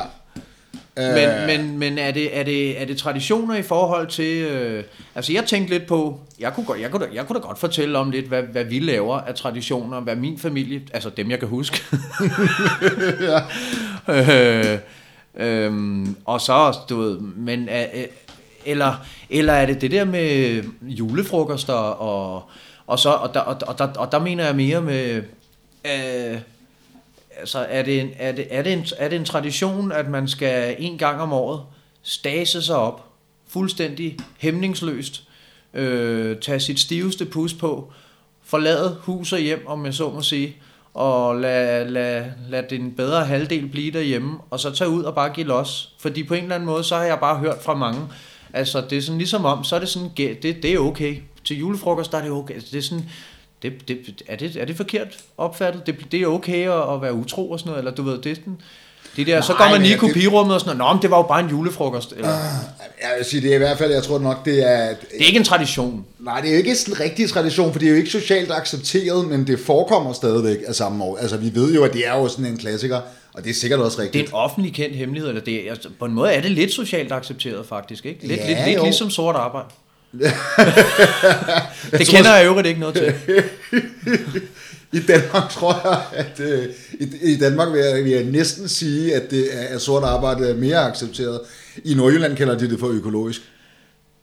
Men, 0.96 1.06
Øh, 1.28 1.46
men, 1.46 1.78
men 1.78 1.98
er, 1.98 2.10
det, 2.10 2.38
er, 2.38 2.42
det, 2.42 2.80
er 2.80 2.84
det 2.84 2.98
traditioner 2.98 3.54
i 3.54 3.62
forhold 3.62 4.06
til... 4.06 4.36
Øh, 4.42 4.84
altså 5.14 5.32
jeg 5.32 5.44
tænkte 5.44 5.74
lidt 5.74 5.86
på... 5.86 6.20
Jeg 6.40 6.54
kunne, 6.54 6.66
godt, 6.66 6.80
jeg, 6.80 6.90
kunne 6.90 7.06
da, 7.06 7.10
jeg 7.14 7.26
kunne 7.26 7.40
da 7.40 7.46
godt 7.46 7.58
fortælle 7.58 7.98
om 7.98 8.10
lidt, 8.10 8.26
hvad, 8.26 8.42
hvad 8.42 8.64
vi 8.64 8.78
laver 8.78 9.18
af 9.20 9.34
traditioner. 9.34 10.00
Hvad 10.00 10.16
min 10.16 10.38
familie... 10.38 10.80
Altså 10.92 11.10
dem, 11.10 11.30
jeg 11.30 11.38
kan 11.38 11.48
huske. 11.48 11.82
øh, 14.08 14.78
øhm, 15.36 16.16
og 16.24 16.40
så, 16.40 16.78
du 16.88 17.00
ved... 17.00 17.18
Men, 17.20 17.68
er, 17.68 17.86
er- 17.92 18.06
eller, 18.66 19.06
eller 19.30 19.52
er 19.52 19.66
det 19.66 19.80
det 19.80 19.90
der 19.90 20.04
med 20.04 20.62
julefrokoster 20.82 21.74
og... 21.74 22.42
Og, 22.86 22.98
så, 22.98 23.10
og, 23.10 23.34
der, 23.34 23.40
og, 23.40 23.56
og, 23.66 23.78
der, 23.78 23.86
og 23.86 24.12
der 24.12 24.18
mener 24.18 24.44
jeg 24.44 24.56
mere 24.56 24.80
med... 24.80 25.22
Øh, 25.84 26.40
altså 27.38 27.66
er 27.68 27.82
det, 27.82 28.00
en, 28.00 28.10
er, 28.18 28.32
det, 28.32 28.46
er, 28.50 28.62
det 28.62 28.72
en, 28.72 28.86
er 28.98 29.08
det 29.08 29.16
en 29.16 29.24
tradition, 29.24 29.92
at 29.92 30.08
man 30.08 30.28
skal 30.28 30.76
en 30.78 30.98
gang 30.98 31.20
om 31.20 31.32
året 31.32 31.60
stase 32.02 32.62
sig 32.62 32.76
op, 32.76 33.04
fuldstændig 33.48 34.16
hæmningsløst, 34.38 35.22
øh, 35.74 36.36
tage 36.40 36.60
sit 36.60 36.80
stiveste 36.80 37.26
pus 37.26 37.54
på, 37.54 37.92
forlade 38.44 38.96
hus 39.00 39.32
og 39.32 39.38
hjem, 39.38 39.66
om 39.66 39.84
jeg 39.84 39.94
så 39.94 40.10
må 40.10 40.22
sige, 40.22 40.56
og 40.94 41.36
lad, 41.36 41.88
lad, 41.88 42.24
lad 42.48 42.62
den 42.70 42.92
bedre 42.92 43.24
halvdel 43.24 43.68
blive 43.68 43.92
derhjemme, 43.92 44.38
og 44.50 44.60
så 44.60 44.70
tage 44.70 44.90
ud 44.90 45.02
og 45.02 45.14
bare 45.14 45.30
give 45.30 45.46
los. 45.46 45.92
Fordi 45.98 46.22
på 46.22 46.34
en 46.34 46.42
eller 46.42 46.54
anden 46.54 46.66
måde, 46.66 46.84
så 46.84 46.96
har 46.96 47.04
jeg 47.04 47.20
bare 47.20 47.38
hørt 47.38 47.62
fra 47.62 47.74
mange, 47.74 48.00
altså 48.52 48.82
det 48.90 48.98
er 48.98 49.02
sådan 49.02 49.18
ligesom 49.18 49.44
om, 49.44 49.64
så 49.64 49.76
er 49.76 49.80
det 49.80 49.88
sådan, 49.88 50.08
det, 50.16 50.42
det 50.42 50.64
er 50.64 50.78
okay. 50.78 51.16
Til 51.44 51.58
julefrokost, 51.58 52.12
der 52.12 52.18
er 52.18 52.22
det 52.22 52.30
okay. 52.30 52.54
Det 52.72 52.78
er 52.78 52.82
sådan, 52.82 53.04
det, 53.62 53.88
det, 53.88 54.22
er, 54.28 54.36
det, 54.36 54.56
er 54.56 54.64
det 54.64 54.76
forkert 54.76 55.08
opfattet? 55.38 55.86
Det, 55.86 55.96
det 56.12 56.22
er 56.22 56.26
okay 56.26 56.68
at, 56.68 56.94
at 56.94 57.02
være 57.02 57.14
utro 57.14 57.50
og 57.50 57.58
sådan 57.58 57.70
noget, 57.70 57.78
eller 57.78 57.94
du 57.94 58.02
ved, 58.02 58.18
det 58.18 58.32
er 58.32 58.36
sådan, 58.36 58.58
det 59.16 59.26
der, 59.26 59.40
så 59.40 59.52
Nej, 59.52 59.66
går 59.66 59.72
man 59.72 59.82
lige 59.82 59.94
i 59.94 59.98
kopirummet 59.98 60.54
og 60.54 60.60
sådan 60.60 60.76
noget, 60.76 60.90
Nå, 60.90 60.94
men 60.94 61.02
det 61.02 61.10
var 61.10 61.16
jo 61.16 61.22
bare 61.22 61.40
en 61.40 61.50
julefrokost. 61.50 62.12
Eller, 62.16 62.28
Jeg 63.02 63.10
vil 63.16 63.24
sige, 63.24 63.42
det 63.42 63.50
er 63.50 63.54
i 63.54 63.58
hvert 63.58 63.78
fald, 63.78 63.92
jeg 63.92 64.02
tror 64.02 64.18
nok, 64.18 64.44
det 64.44 64.70
er... 64.70 64.88
det 64.88 65.20
er 65.20 65.26
ikke 65.26 65.38
en 65.38 65.44
tradition. 65.44 66.04
Nej, 66.18 66.40
det 66.40 66.48
er 66.48 66.52
jo 66.52 66.58
ikke 66.58 66.70
en 66.70 67.00
rigtig 67.00 67.30
tradition, 67.30 67.72
for 67.72 67.78
det 67.78 67.86
er 67.86 67.90
jo 67.90 67.96
ikke 67.96 68.10
socialt 68.10 68.52
accepteret, 68.52 69.28
men 69.28 69.46
det 69.46 69.60
forekommer 69.60 70.12
stadigvæk 70.12 70.58
af 70.66 70.74
samme 70.74 71.04
år. 71.04 71.16
Altså, 71.16 71.36
vi 71.36 71.54
ved 71.54 71.74
jo, 71.74 71.84
at 71.84 71.92
det 71.92 72.06
er 72.06 72.16
jo 72.16 72.28
sådan 72.28 72.46
en 72.46 72.56
klassiker, 72.56 73.00
og 73.34 73.44
det 73.44 73.50
er 73.50 73.54
sikkert 73.54 73.80
også 73.80 73.96
Det 73.96 74.02
er 74.02 74.04
rigtigt. 74.06 74.28
en 74.28 74.34
offentlig 74.34 74.74
kendt 74.74 74.96
hemmelighed, 74.96 75.28
eller 75.28 75.42
det 75.42 75.66
er, 75.66 75.70
altså, 75.70 75.88
på 75.98 76.04
en 76.04 76.12
måde 76.14 76.32
er 76.32 76.40
det 76.40 76.50
lidt 76.50 76.72
socialt 76.72 77.12
accepteret 77.12 77.66
faktisk, 77.66 78.06
ikke? 78.06 78.26
Lidt, 78.26 78.40
Ja, 78.40 78.48
lidt, 78.48 78.66
lidt 78.66 78.76
jo. 78.78 78.82
ligesom 78.84 79.10
sort 79.10 79.36
arbejde. 79.36 79.66
det 81.98 82.06
kender 82.08 82.36
jeg 82.36 82.44
øvrigt 82.46 82.68
ikke 82.68 82.80
noget 82.80 82.94
til. 82.94 83.14
I 84.92 85.00
Danmark 85.00 85.50
tror 85.50 85.80
jeg, 85.84 86.00
at 86.26 86.40
øh, 86.40 86.64
i, 87.00 87.32
i 87.32 87.36
Danmark 87.36 87.72
vil 87.72 87.80
jeg, 87.80 88.04
vil 88.04 88.12
jeg 88.12 88.24
næsten 88.24 88.68
sige, 88.68 89.14
at 89.14 89.30
det 89.30 89.48
er, 89.52 89.74
at 89.74 89.80
sort 89.80 90.04
arbejde 90.04 90.48
er 90.50 90.54
mere 90.54 90.78
accepteret. 90.78 91.40
I 91.84 91.94
Nordjylland 91.94 92.36
kalder 92.36 92.58
de 92.58 92.70
det 92.70 92.80
for 92.80 92.88
økologisk. 92.88 93.40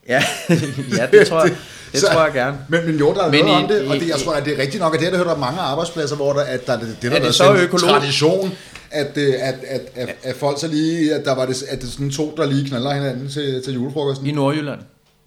Ja, 0.10 0.24
ja 0.98 1.08
det 1.12 1.28
tror 1.28 1.42
jeg, 1.44 1.56
det 1.92 2.00
Så- 2.00 2.08
tror 2.08 2.24
jeg 2.24 2.34
gerne. 2.34 2.58
Men, 2.70 2.86
men 2.86 2.96
jo, 3.00 3.14
der 3.14 3.24
er 3.24 3.32
Men 3.32 3.46
noget 3.46 3.60
i- 3.62 3.64
om 3.64 3.68
det, 3.70 3.82
og 3.88 3.96
det, 3.96 4.08
jeg 4.08 4.18
tror, 4.18 4.34
at 4.34 4.46
det 4.46 4.54
er 4.54 4.62
rigtigt 4.62 4.82
nok, 4.82 4.94
at 4.94 5.00
det 5.00 5.08
har 5.08 5.12
der 5.18 5.24
hørt 5.24 5.34
om 5.34 5.40
mange 5.40 5.60
arbejdspladser, 5.60 6.16
hvor 6.16 6.34
der, 6.34 6.42
at 6.42 6.68
der, 6.68 6.80
det, 6.80 6.98
det, 7.02 7.12
der 7.12 7.20
det 7.20 7.28
er 7.28 7.32
så 7.32 7.54
økolog- 7.54 7.90
tradition, 7.90 8.52
at, 8.92 9.18
øh, 9.18 9.34
at, 9.40 9.56
at, 9.64 9.82
at, 9.96 10.16
at, 10.24 10.36
folk 10.36 10.60
så 10.60 10.68
lige, 10.68 11.16
at 11.16 11.26
der 11.26 11.36
var 11.36 11.46
det, 11.46 11.64
at 11.64 11.82
det 11.82 11.88
er 11.88 11.92
sådan 11.92 12.12
to, 12.12 12.34
der 12.38 12.46
lige 12.46 12.68
knaller 12.68 12.94
hinanden 12.94 13.30
til, 13.30 13.64
til 13.64 13.74
julefrokosten. 13.74 14.28
I 14.28 14.32
Nordjylland. 14.32 14.80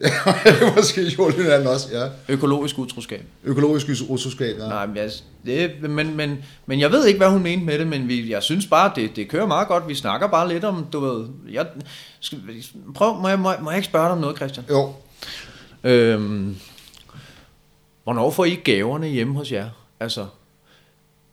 Måske 0.77 1.03
i 1.03 1.17
Jylland 1.39 1.67
også, 1.67 1.89
ja. 1.93 2.09
Økologisk 2.29 2.79
utroskab. 2.79 3.25
Økologisk 3.45 3.87
utroskab, 4.09 4.59
ja. 4.59 4.69
Nej, 4.69 4.87
men, 4.87 4.97
jeg, 4.97 5.11
det, 5.47 5.91
men, 5.91 6.17
men, 6.17 6.45
men 6.67 6.81
jeg 6.81 6.93
ved 6.93 7.07
ikke, 7.07 7.19
hvad 7.19 7.29
hun 7.29 7.43
mente 7.43 7.65
med 7.65 7.79
det, 7.79 7.87
men 7.87 8.09
vi, 8.09 8.31
jeg 8.31 8.43
synes 8.43 8.67
bare, 8.67 8.93
det, 8.97 9.17
det 9.17 9.29
kører 9.29 9.47
meget 9.47 9.69
godt. 9.69 9.89
Vi 9.89 9.95
snakker 9.95 10.27
bare 10.27 10.49
lidt 10.49 10.65
om, 10.65 10.87
du 10.93 11.01
ved... 11.01 11.27
Jeg, 11.51 11.67
skal, 12.21 12.39
prøv, 12.95 13.21
må 13.21 13.29
jeg, 13.29 13.39
må, 13.39 13.53
må 13.63 13.71
jeg 13.71 13.79
ikke 13.79 13.87
spørge 13.87 14.05
dig 14.05 14.13
om 14.13 14.19
noget, 14.19 14.37
Christian? 14.37 14.67
Jo, 14.71 14.93
Øhm, 15.85 16.57
hvornår 18.05 18.31
får 18.31 18.45
I 18.45 18.55
gaverne 18.55 19.07
hjemme 19.07 19.35
hos 19.35 19.53
jer? 19.53 19.69
Altså, 20.01 20.27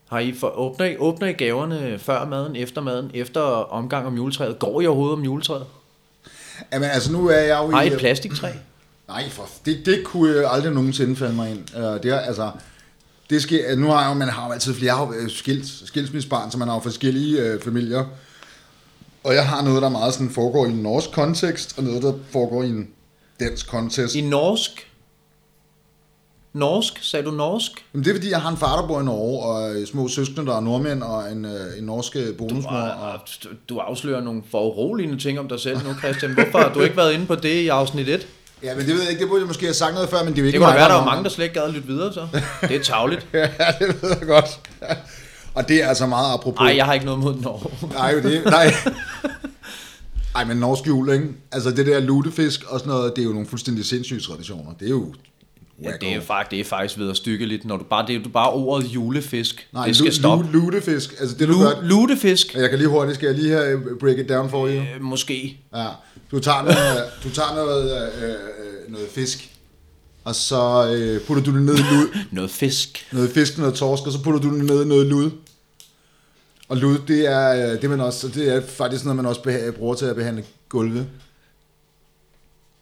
har 0.09 0.19
I 0.19 0.33
for, 0.33 0.59
åbner, 0.59 0.85
I, 0.85 0.97
åbner 0.97 1.27
I 1.27 1.31
gaverne 1.31 2.00
før 2.00 2.25
maden, 2.25 2.56
efter 2.56 2.81
maden, 2.81 3.11
efter 3.13 3.41
omgang 3.71 4.07
om 4.07 4.15
juletræet? 4.15 4.59
Går 4.59 4.81
I 4.81 4.88
overhovedet 4.88 5.17
om 5.17 5.23
juletræet? 5.23 5.65
Jamen, 6.73 6.89
altså 6.89 7.11
nu 7.11 7.27
er 7.27 7.39
jeg 7.39 7.59
jo 7.63 7.71
Har 7.71 7.81
I 7.81 7.88
i... 7.88 7.91
et 7.94 8.00
plastiktræ? 8.00 8.51
Nej, 9.07 9.29
for 9.29 9.50
det, 9.65 9.85
det 9.85 10.03
kunne 10.03 10.35
jeg 10.35 10.51
aldrig 10.51 10.73
nogensinde 10.73 11.15
falde 11.15 11.35
mig 11.35 11.51
ind. 11.51 11.75
Uh, 11.75 11.81
det 11.81 12.06
er, 12.06 12.19
altså, 12.19 12.51
det 13.29 13.41
sker, 13.41 13.75
nu 13.75 13.88
har 13.88 14.01
jeg 14.01 14.09
jo, 14.09 14.13
man 14.13 14.29
har 14.29 14.47
jo 14.47 14.53
altid 14.53 14.73
flere, 14.73 15.00
jo, 15.00 15.13
øh, 15.13 15.29
skils, 15.29 15.88
skilsmissebarn, 15.88 16.51
så 16.51 16.57
man 16.57 16.67
har 16.67 16.75
jo 16.75 16.81
forskellige 16.81 17.56
uh, 17.56 17.61
familier. 17.61 18.06
Og 19.23 19.33
jeg 19.33 19.47
har 19.47 19.61
noget, 19.61 19.81
der 19.81 19.89
meget 19.89 20.13
sådan 20.13 20.29
foregår 20.29 20.65
i 20.65 20.69
en 20.69 20.75
norsk 20.75 21.11
kontekst, 21.11 21.77
og 21.77 21.83
noget, 21.83 22.03
der 22.03 22.13
foregår 22.31 22.63
i 22.63 22.69
en 22.69 22.89
dansk 23.39 23.69
kontekst. 23.69 24.15
I 24.15 24.21
norsk? 24.21 24.88
Norsk? 26.54 27.00
Sagde 27.01 27.25
du 27.25 27.31
norsk? 27.31 27.72
Men 27.94 28.04
det 28.04 28.10
er 28.12 28.16
fordi, 28.16 28.30
jeg 28.30 28.42
har 28.42 28.50
en 28.51 28.57
far, 28.57 28.81
der 28.81 28.88
bor 28.88 29.01
i 29.01 29.04
Norge, 29.04 29.44
og 29.44 29.75
øh, 29.75 29.88
små 29.88 30.07
søskende, 30.07 30.46
der 30.46 30.56
er 30.57 30.62
nordmænd, 30.62 31.04
og 31.04 31.31
en, 31.31 31.46
øh, 31.46 31.78
en 31.78 31.84
norsk 31.84 32.16
øh, 32.16 32.38
bonusmor. 32.38 32.72
Og, 32.72 33.12
Og 33.12 33.19
du- 33.44 33.50
du 33.69 33.78
afslører 33.78 34.22
nogle 34.22 34.42
foruroligende 34.51 35.18
ting 35.19 35.40
om 35.40 35.47
dig 35.47 35.59
selv 35.59 35.78
nu, 35.88 35.94
Christian. 36.00 36.33
Hvorfor 36.33 36.57
har 36.59 36.73
du 36.73 36.81
ikke 36.81 36.97
været 36.97 37.14
inde 37.14 37.26
på 37.26 37.35
det 37.35 37.50
i 37.54 37.68
afsnit 37.68 38.09
1? 38.09 38.28
ja, 38.64 38.76
men 38.76 38.85
det 38.85 38.94
ved 38.94 39.02
jeg 39.02 39.09
ikke, 39.12 39.21
det 39.21 39.30
burde 39.30 39.42
jeg 39.42 39.47
måske 39.47 39.66
have 39.66 39.73
sagt 39.73 39.94
noget 39.94 40.09
før, 40.09 40.23
men 40.23 40.33
det 40.35 40.42
er 40.42 40.45
ikke 40.45 40.57
Det 40.59 40.66
kunne 40.66 40.76
være, 40.76 40.90
der 40.90 40.95
var 40.95 41.06
mange, 41.06 41.23
der 41.23 41.30
slet 41.30 41.45
ikke 41.45 41.56
gad 41.59 41.64
at 41.68 41.73
lytte 41.73 41.88
videre, 41.88 42.14
så. 42.14 42.28
Det 42.68 42.76
er 42.76 42.83
tavligt. 42.83 43.28
ja, 43.33 43.47
det 43.80 44.02
ved 44.02 44.09
jeg 44.19 44.28
godt. 44.28 44.59
og 45.54 45.68
det 45.69 45.83
er 45.83 45.88
altså 45.88 46.06
meget 46.07 46.33
apropos. 46.33 46.59
Nej, 46.59 46.76
jeg 46.76 46.85
har 46.85 46.94
ikke 46.94 47.06
noget 47.06 47.19
mod 47.19 47.35
Norge. 47.35 47.88
Nej, 47.94 48.12
det, 48.14 48.45
nej. 48.45 48.73
Ej, 50.35 50.44
men 50.45 50.57
norsk 50.57 50.88
jul, 50.88 51.09
ikke? 51.14 51.26
Altså 51.52 51.71
det 51.71 51.85
der 51.85 52.00
lutefisk 52.00 52.64
og 52.68 52.80
sådan 52.80 52.94
noget, 52.94 53.14
det 53.16 53.21
er 53.21 53.26
jo 53.26 53.31
nogle 53.33 53.47
fuldstændig 53.47 53.85
sindssyge 53.85 54.19
traditioner. 54.19 54.71
Det 54.80 54.85
er 54.85 54.90
jo... 54.90 55.14
Ja, 55.83 55.92
det 56.02 56.16
er 56.16 56.21
faktisk, 56.21 56.52
det 56.52 56.59
er 56.59 56.64
faktisk 56.64 57.00
ved 57.00 57.09
at 57.09 57.18
stykke 57.18 57.45
lidt, 57.45 57.66
når 57.66 57.78
du 57.78 57.83
bare, 57.83 58.07
det 58.07 58.16
er 58.16 58.19
jo 58.19 58.30
bare 58.33 58.50
ordet 58.52 58.88
julefisk. 58.88 59.68
Nej, 59.74 59.86
det 59.88 59.95
skal 59.95 60.14
stoppe. 60.14 60.45
lu- 60.45 60.52
lutefisk. 60.52 61.16
Altså 61.19 61.36
det 61.40 61.48
du 61.48 61.54
Lu- 61.54 61.59
gør... 61.64 61.81
lutefisk? 61.81 62.56
Jeg 62.56 62.69
kan 62.69 62.80
lige 62.80 62.88
hurtigt, 62.88 63.16
skal 63.16 63.28
jeg 63.28 63.36
lige 63.36 63.52
have 63.52 63.71
øh, 63.71 64.00
break 64.00 64.18
it 64.18 64.30
down 64.30 64.50
for 64.50 64.68
you? 64.68 64.74
Øh, 64.76 65.02
måske. 65.02 65.57
Ja. 65.76 65.88
Du 66.31 66.40
tager 66.40 66.62
noget, 66.62 67.04
du 67.24 67.30
tager 67.30 67.56
noget, 67.56 68.12
øh, 68.21 68.30
øh, 68.30 68.92
noget 68.92 69.07
fisk, 69.12 69.50
og 70.24 70.36
så 70.36 70.92
øh, 70.95 71.21
putter 71.21 71.44
du 71.44 71.54
det 71.56 71.62
ned 71.62 71.76
i 71.76 71.81
lud. 71.94 72.18
Noget 72.31 72.52
fisk. 72.52 73.07
noget 73.12 73.30
fisk, 73.30 73.57
noget 73.57 73.74
torsk, 73.74 74.06
og 74.07 74.12
så 74.12 74.24
putter 74.24 74.40
du 74.40 74.56
det 74.56 74.64
ned 74.66 74.86
i 74.86 74.88
noget 74.88 75.07
lud. 75.07 75.31
Og 76.69 76.78
lud, 76.78 76.98
det 77.07 77.31
er, 77.31 77.71
øh, 77.74 77.81
det, 77.81 77.90
man 77.90 78.02
også, 78.02 78.28
det 78.28 78.56
er 78.56 78.62
faktisk 78.68 79.04
noget, 79.06 79.16
man 79.16 79.26
også 79.26 79.71
bruger 79.78 79.95
til 79.95 80.06
at 80.06 80.16
behandle 80.16 80.44
gulve. 80.69 81.06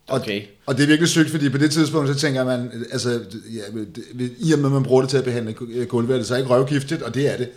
Og, 0.07 0.19
Okay. 0.21 0.41
og 0.65 0.77
det 0.77 0.83
er 0.83 0.87
virkelig 0.87 1.09
sygt, 1.09 1.29
fordi 1.31 1.49
på 1.49 1.57
det 1.57 1.71
tidspunkt, 1.71 2.09
så 2.09 2.15
tænker 2.15 2.43
man, 2.43 2.85
altså, 2.91 3.09
ja, 3.53 3.79
det- 4.19 4.31
i 4.39 4.53
og 4.53 4.59
med, 4.59 4.65
at 4.65 4.71
man 4.73 4.83
bruger 4.83 5.01
det 5.01 5.09
til 5.09 5.17
at 5.17 5.23
behandle 5.23 5.55
gu- 5.61 5.83
gulve, 5.85 6.13
er 6.13 6.17
det 6.17 6.27
så 6.27 6.35
ikke 6.35 6.49
røvgiftigt, 6.49 7.01
og 7.01 7.13
det 7.13 7.33
er 7.33 7.37
det. 7.37 7.49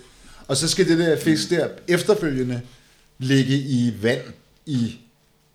Og 0.49 0.57
så 0.57 0.69
skal 0.69 0.89
det 0.89 0.99
der 0.99 1.17
fisk 1.21 1.51
der 1.51 1.69
efterfølgende 1.89 2.61
ligge 3.19 3.57
i 3.59 3.93
vand 4.03 4.21
i 4.67 4.97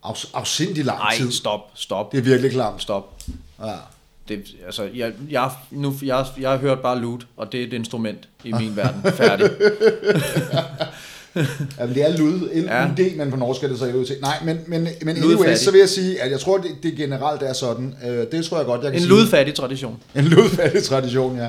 afs- 0.05 0.29
afsindig 0.33 0.85
lang 0.85 0.99
Nej, 0.99 1.17
tid. 1.17 1.31
stop, 1.31 1.59
stop, 1.75 2.11
Det 2.11 2.17
er 2.17 2.21
virkelig 2.21 2.51
klamt. 2.51 2.81
stop. 2.81 3.21
Ja. 3.63 3.73
Det, 4.29 4.43
altså, 4.65 4.83
jeg, 4.95 5.13
jeg, 5.29 5.51
nu, 5.71 5.95
jeg, 6.03 6.25
jeg 6.39 6.49
har 6.49 6.57
hørt 6.57 6.79
bare 6.79 6.99
loot, 6.99 7.27
og 7.37 7.51
det 7.51 7.61
er 7.63 7.67
et 7.67 7.73
instrument 7.73 8.27
i 8.43 8.51
min 8.51 8.75
verden. 8.75 9.01
Færdig. 9.13 9.49
Jamen, 11.79 11.95
det 11.95 12.03
er 12.03 12.17
lud, 12.17 12.49
l 12.55 12.63
Ja. 12.63 12.81
ja. 12.97 13.15
men 13.15 13.31
på 13.31 13.37
norsk 13.37 13.63
er 13.63 13.67
det 13.67 13.79
så 13.79 13.85
ud 13.85 14.05
til. 14.05 14.15
Nej, 14.21 14.37
men, 14.45 14.59
men, 14.67 14.87
men 15.01 15.17
anyways, 15.17 15.59
så 15.59 15.71
vil 15.71 15.79
jeg 15.79 15.89
sige, 15.89 16.21
at 16.21 16.31
jeg 16.31 16.39
tror, 16.39 16.57
det, 16.57 16.71
det 16.83 16.95
generelt 16.95 17.41
er 17.43 17.53
sådan. 17.53 17.95
Øh, 18.07 18.25
det 18.31 18.45
tror 18.45 18.57
jeg 18.57 18.65
godt, 18.65 18.83
jeg 18.83 18.91
kan 18.91 18.97
En 19.01 19.07
sige. 19.07 19.09
ludfattig 19.09 19.55
tradition. 19.55 19.97
En 20.15 20.23
ludfattig 20.25 20.83
tradition, 20.83 21.39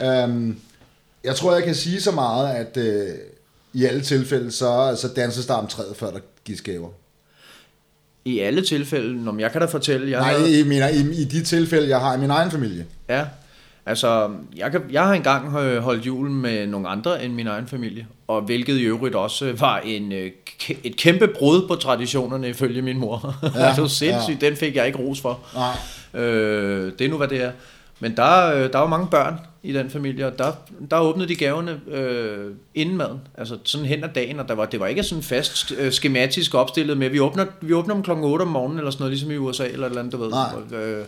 ja. 0.00 0.24
Um, 0.24 0.56
jeg 1.24 1.34
tror, 1.36 1.54
jeg 1.54 1.64
kan 1.64 1.74
sige 1.74 2.00
så 2.00 2.10
meget, 2.10 2.48
at 2.54 2.76
øh, 2.76 3.06
i 3.72 3.84
alle 3.84 4.00
tilfælde, 4.00 4.50
så, 4.50 4.96
så 5.00 5.08
danses 5.16 5.46
der 5.46 5.54
om 5.54 5.66
træet, 5.66 5.96
før 5.96 6.10
der 6.10 6.18
gives 6.44 6.60
gaver. 6.60 6.88
I 8.24 8.38
alle 8.38 8.62
tilfælde, 8.62 9.24
når 9.24 9.38
jeg 9.38 9.52
kan 9.52 9.60
da 9.60 9.66
fortælle, 9.66 10.10
jeg 10.10 10.20
Nej, 10.20 10.32
havde, 10.32 10.60
i, 10.60 10.64
mener, 10.64 10.88
i, 10.88 11.00
i 11.20 11.24
de 11.24 11.42
tilfælde, 11.44 11.88
jeg 11.88 12.00
har 12.00 12.16
i 12.16 12.18
min 12.18 12.30
egen 12.30 12.50
familie. 12.50 12.86
ja, 13.08 13.24
altså, 13.88 14.30
jeg, 14.56 14.70
kan, 14.70 14.82
jeg 14.90 15.06
har 15.06 15.14
engang 15.14 15.56
øh, 15.56 15.82
holdt 15.82 16.06
jul 16.06 16.30
med 16.30 16.66
nogle 16.66 16.88
andre 16.88 17.24
end 17.24 17.32
min 17.32 17.46
egen 17.46 17.66
familie, 17.66 18.06
og 18.26 18.42
hvilket 18.42 18.74
i 18.74 18.82
øvrigt 18.82 19.14
også 19.14 19.46
øh, 19.46 19.60
var 19.60 19.78
en, 19.78 20.12
øh, 20.12 20.30
et 20.84 20.96
kæmpe 20.96 21.28
brud 21.28 21.68
på 21.68 21.74
traditionerne 21.74 22.48
ifølge 22.48 22.82
min 22.82 22.98
mor. 22.98 23.34
Ja, 23.54 23.72
det 23.74 23.82
var 23.82 23.88
sindssygt, 23.88 24.42
ja. 24.42 24.48
den 24.48 24.56
fik 24.56 24.76
jeg 24.76 24.86
ikke 24.86 24.98
ros 24.98 25.20
for. 25.20 25.40
Nej. 25.54 26.22
Øh, 26.22 26.92
det 26.98 27.04
er 27.04 27.08
nu, 27.08 27.16
hvad 27.16 27.28
det 27.28 27.42
er. 27.42 27.50
Men 28.00 28.16
der, 28.16 28.68
der 28.68 28.78
var 28.78 28.86
mange 28.86 29.06
børn 29.10 29.40
i 29.62 29.72
den 29.72 29.90
familie, 29.90 30.26
og 30.26 30.38
der, 30.38 30.52
der 30.90 31.00
åbnede 31.00 31.28
de 31.28 31.34
gaverne 31.34 31.80
øh, 31.90 32.54
inden 32.74 32.96
maden. 32.96 33.20
Altså 33.38 33.58
sådan 33.64 33.86
hen 33.86 34.04
ad 34.04 34.08
dagen, 34.14 34.40
og 34.40 34.48
der 34.48 34.54
var, 34.54 34.64
det 34.66 34.80
var 34.80 34.86
ikke 34.86 35.02
sådan 35.02 35.22
fast 35.22 35.72
øh, 35.78 35.92
skematisk 35.92 36.54
opstillet 36.54 36.98
med, 36.98 37.08
vi 37.08 37.20
åbner, 37.20 37.46
vi 37.60 37.72
åbner 37.72 37.94
dem 37.94 38.02
klokken 38.02 38.24
8 38.24 38.42
om 38.42 38.48
morgenen, 38.48 38.78
eller 38.78 38.90
sådan 38.90 39.02
noget, 39.02 39.12
ligesom 39.12 39.30
i 39.30 39.36
USA, 39.36 39.64
eller 39.64 39.86
et 39.86 39.90
eller 39.90 40.00
andet, 40.00 40.12
du 40.12 40.18
ved. 40.18 40.30
Nej. 40.30 40.78
Øh, 40.80 41.04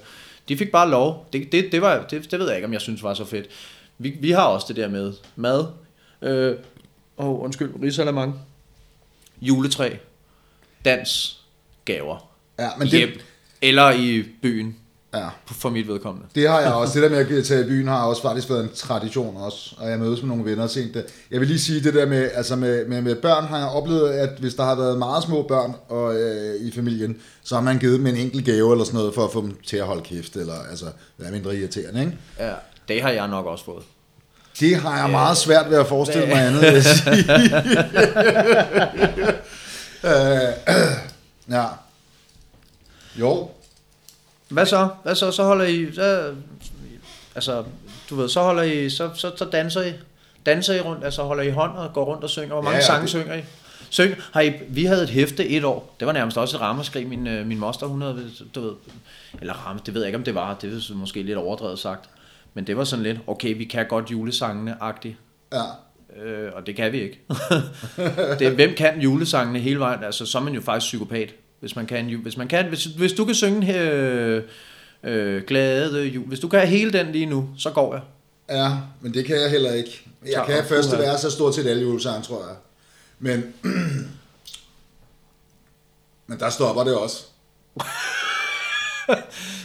de 0.49 0.56
fik 0.56 0.73
bare 0.73 0.90
lov. 0.90 1.28
Det, 1.32 1.52
det, 1.52 1.73
det, 1.73 1.82
var, 1.82 2.06
det, 2.11 2.30
det 2.30 2.38
ved 2.38 2.47
jeg 2.47 2.56
ikke, 2.56 2.66
om 2.66 2.73
jeg 2.73 2.80
synes 2.80 3.02
var 3.02 3.14
så 3.14 3.25
fedt. 3.25 3.47
Vi, 3.99 4.16
vi 4.20 4.30
har 4.30 4.44
også 4.44 4.66
det 4.68 4.76
der 4.76 4.88
med 4.88 5.12
mad. 5.37 5.66
Øh, 6.23 6.56
oh, 7.16 7.44
undskyld, 7.44 7.73
risalamang. 7.82 8.40
Juletræ. 9.40 9.90
Dans. 10.85 11.40
Gaver. 11.85 12.30
Ja, 12.59 12.68
men 12.78 12.88
det, 12.88 12.99
Hjem. 12.99 13.20
Eller 13.62 13.90
i 13.90 14.25
byen, 14.42 14.76
ja, 15.14 15.29
for 15.47 15.71
mit 15.71 15.88
vedkommende. 15.88 16.29
det 16.35 16.49
har 16.49 16.61
jeg 16.61 16.73
også. 16.73 17.00
Det 17.00 17.11
der 17.11 17.17
med 17.17 17.38
at 17.38 17.45
tage 17.45 17.61
i 17.61 17.64
byen 17.64 17.88
har 17.88 18.05
også 18.07 18.23
faktisk 18.23 18.50
været 18.50 18.62
en 18.62 18.71
tradition 18.75 19.37
også. 19.37 19.75
Og 19.79 19.90
jeg 19.90 19.99
mødes 19.99 20.23
med 20.23 20.29
nogle 20.29 20.45
venner 20.45 20.62
og 20.62 20.71
sent 20.71 20.95
det. 20.95 21.05
Jeg 21.31 21.40
vil 21.40 21.49
lige 21.49 21.61
sige 21.61 21.81
det 21.81 21.95
der 21.95 22.07
med, 22.07 22.31
altså 22.35 22.57
med, 22.57 22.87
med, 22.87 23.02
med 23.02 23.14
børn 23.17 23.45
har 23.45 23.59
jeg 23.59 23.69
oplevet, 23.69 24.11
at 24.11 24.31
hvis 24.38 24.55
der 24.55 24.64
har 24.64 24.75
været 24.75 24.99
meget 24.99 25.23
små 25.23 25.43
børn 25.43 25.75
og, 25.88 26.21
øh, 26.21 26.61
i 26.61 26.73
familien, 26.73 27.17
så 27.45 27.55
har 27.55 27.62
man 27.62 27.79
givet 27.79 27.99
dem 27.99 28.07
en 28.07 28.17
enkelt 28.17 28.45
gave 28.45 28.73
eller 28.73 28.85
sådan 28.85 28.99
noget, 28.99 29.14
for 29.14 29.25
at 29.25 29.33
få 29.33 29.43
dem 29.43 29.57
til 29.67 29.76
at 29.76 29.87
holde 29.87 30.02
kæft, 30.02 30.37
eller 30.37 30.55
altså 30.71 30.87
være 31.19 31.33
mindre 31.33 31.57
irriterende, 31.57 32.00
ikke? 32.00 32.17
Ja, 32.38 32.52
det 32.88 33.02
har 33.02 33.11
jeg 33.11 33.29
nok 33.29 33.47
også 33.47 33.64
fået. 33.64 33.85
Det 34.61 34.76
har 34.76 34.99
jeg 35.00 35.11
meget 35.11 35.37
svært 35.37 35.71
ved 35.71 35.79
at 35.79 35.87
forestille 35.87 36.26
mig 36.26 36.47
andet, 36.47 36.62
vil 36.62 36.73
jeg 36.73 36.85
sige. 36.85 37.25
øh, 40.11 40.52
ja. 41.57 41.64
Jo. 43.17 43.49
Hvad 44.50 44.66
så? 44.66 44.88
Hvad 45.02 45.14
så? 45.14 45.30
Så 45.30 45.45
holder 45.45 45.64
I... 45.64 45.92
Så, 45.95 46.35
altså, 47.35 47.64
du 48.11 48.14
ved, 48.16 48.28
så 48.28 48.40
holder 48.42 48.62
I... 48.62 48.90
Så, 48.90 49.11
så, 49.14 49.30
så 49.37 49.45
danser 49.45 49.83
I. 49.83 49.92
Danser 50.47 50.75
I 50.75 50.80
rundt? 50.80 51.04
Altså 51.04 51.23
holder 51.23 51.42
I 51.42 51.50
hånd 51.50 51.76
og 51.76 51.92
går 51.92 52.04
rundt 52.04 52.25
og 52.25 52.30
synger? 52.30 52.49
Hvor 52.49 52.62
mange 52.62 52.71
Ja, 52.76 52.80
ja, 52.80 52.87
sange 52.87 53.00
det- 53.02 53.11
synger 53.11 53.35
I? 53.35 53.40
Syng, 53.92 54.14
har 54.33 54.40
I, 54.40 54.52
vi 54.69 54.85
havde 54.85 55.02
et 55.02 55.09
hæfte 55.11 55.49
et 55.49 55.64
år. 55.64 55.97
Det 56.00 56.07
var 56.07 56.12
nærmest 56.12 56.38
også 56.38 56.57
et 56.57 56.61
ramaskrig. 56.61 57.07
Min, 57.09 57.26
øh, 57.26 57.47
min 57.47 57.59
moster, 57.59 57.87
hun 57.87 58.02
havde, 58.02 58.30
du 58.54 58.61
ved, 58.61 58.73
eller 59.40 59.54
ramme, 59.54 59.80
det 59.87 59.95
ved 59.95 60.00
jeg 60.02 60.09
ikke, 60.09 60.19
om 60.19 60.25
det 60.25 60.35
var. 60.35 60.54
Det 60.54 60.73
er 60.90 60.95
måske 60.95 61.23
lidt 61.23 61.38
overdrevet 61.38 61.78
sagt. 61.78 62.11
Men 62.54 62.66
det 62.66 62.76
var 62.76 62.85
sådan 62.85 63.02
lidt, 63.02 63.19
okay, 63.26 63.57
vi 63.57 63.64
kan 63.64 63.87
godt 63.88 64.11
julesangene-agtigt. 64.11 65.16
Ja. 65.52 65.62
Øh, 66.23 66.52
og 66.54 66.66
det 66.66 66.76
kan 66.76 66.92
vi 66.92 67.00
ikke. 67.02 67.21
det, 68.38 68.52
hvem 68.52 68.75
kan 68.75 69.00
julesangene 69.00 69.59
hele 69.59 69.78
vejen? 69.78 70.04
Altså, 70.04 70.26
så 70.26 70.38
er 70.38 70.42
man 70.42 70.52
jo 70.54 70.61
faktisk 70.61 70.87
psykopat. 70.90 71.35
Hvis 71.61 71.76
man 71.76 71.87
kan, 71.87 72.14
hvis 72.23 72.37
man 72.37 72.49
kan, 72.49 72.69
hvis, 72.69 72.85
hvis 72.85 73.12
du 73.12 73.25
kan 73.25 73.35
synge 73.35 73.81
øh, 73.81 74.43
øh, 75.05 75.43
glade 75.47 76.05
jul, 76.05 76.26
hvis 76.26 76.40
du 76.40 76.49
kan 76.49 76.69
hele 76.69 76.93
den 76.93 77.12
lige 77.12 77.26
nu, 77.26 77.49
så 77.59 77.71
går 77.71 77.95
jeg. 77.95 78.02
Ja, 78.57 78.73
men 79.00 79.14
det 79.14 79.25
kan 79.25 79.37
jeg 79.40 79.50
heller 79.50 79.73
ikke. 79.73 80.02
Jeg 80.26 80.33
Så- 80.47 80.52
kan 80.55 80.64
første 80.69 80.99
vers 80.99 81.21
så 81.21 81.31
stort 81.31 81.55
set 81.55 81.67
alle 81.67 81.83
julesange, 81.83 82.23
tror 82.23 82.47
jeg. 82.47 82.57
Men, 83.19 83.45
men 86.26 86.38
der 86.38 86.50
stopper 86.50 86.85
det 86.85 86.95
også. 86.95 87.17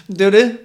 Det 0.07 0.21
er 0.21 0.25
jo 0.25 0.31
det. 0.31 0.57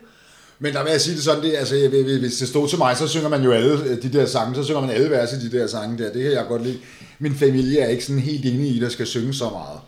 Men 0.59 0.73
der 0.75 0.83
vil 0.83 0.91
jeg 0.91 1.01
sige 1.01 1.15
det 1.17 1.25
sådan, 1.25 1.43
det, 1.43 1.57
altså, 1.57 1.89
hvis 2.21 2.37
det 2.37 2.49
stod 2.49 2.69
til 2.69 2.79
mig, 2.79 2.97
så 2.97 3.09
synger 3.09 3.29
man 3.29 3.43
jo 3.43 3.53
alle 3.53 3.85
øh, 3.85 4.03
de 4.03 4.13
der 4.13 4.27
sange, 4.27 4.55
så 4.55 4.65
synger 4.65 4.81
man 4.81 4.91
alle 4.91 5.11
vers 5.11 5.33
i 5.33 5.49
de 5.49 5.59
der 5.59 5.67
sange 5.67 5.99
der. 5.99 6.13
Det 6.13 6.23
kan 6.23 6.33
jeg 6.33 6.45
godt 6.49 6.63
lide. 6.63 6.79
Min 7.19 7.35
familie 7.35 7.81
er 7.81 7.89
ikke 7.89 8.05
sådan 8.05 8.21
helt 8.23 8.45
inde 8.45 8.69
i, 8.69 8.79
der 8.81 8.89
skal 8.89 9.07
synge 9.07 9.35
så 9.35 9.51
meget. 9.51 9.81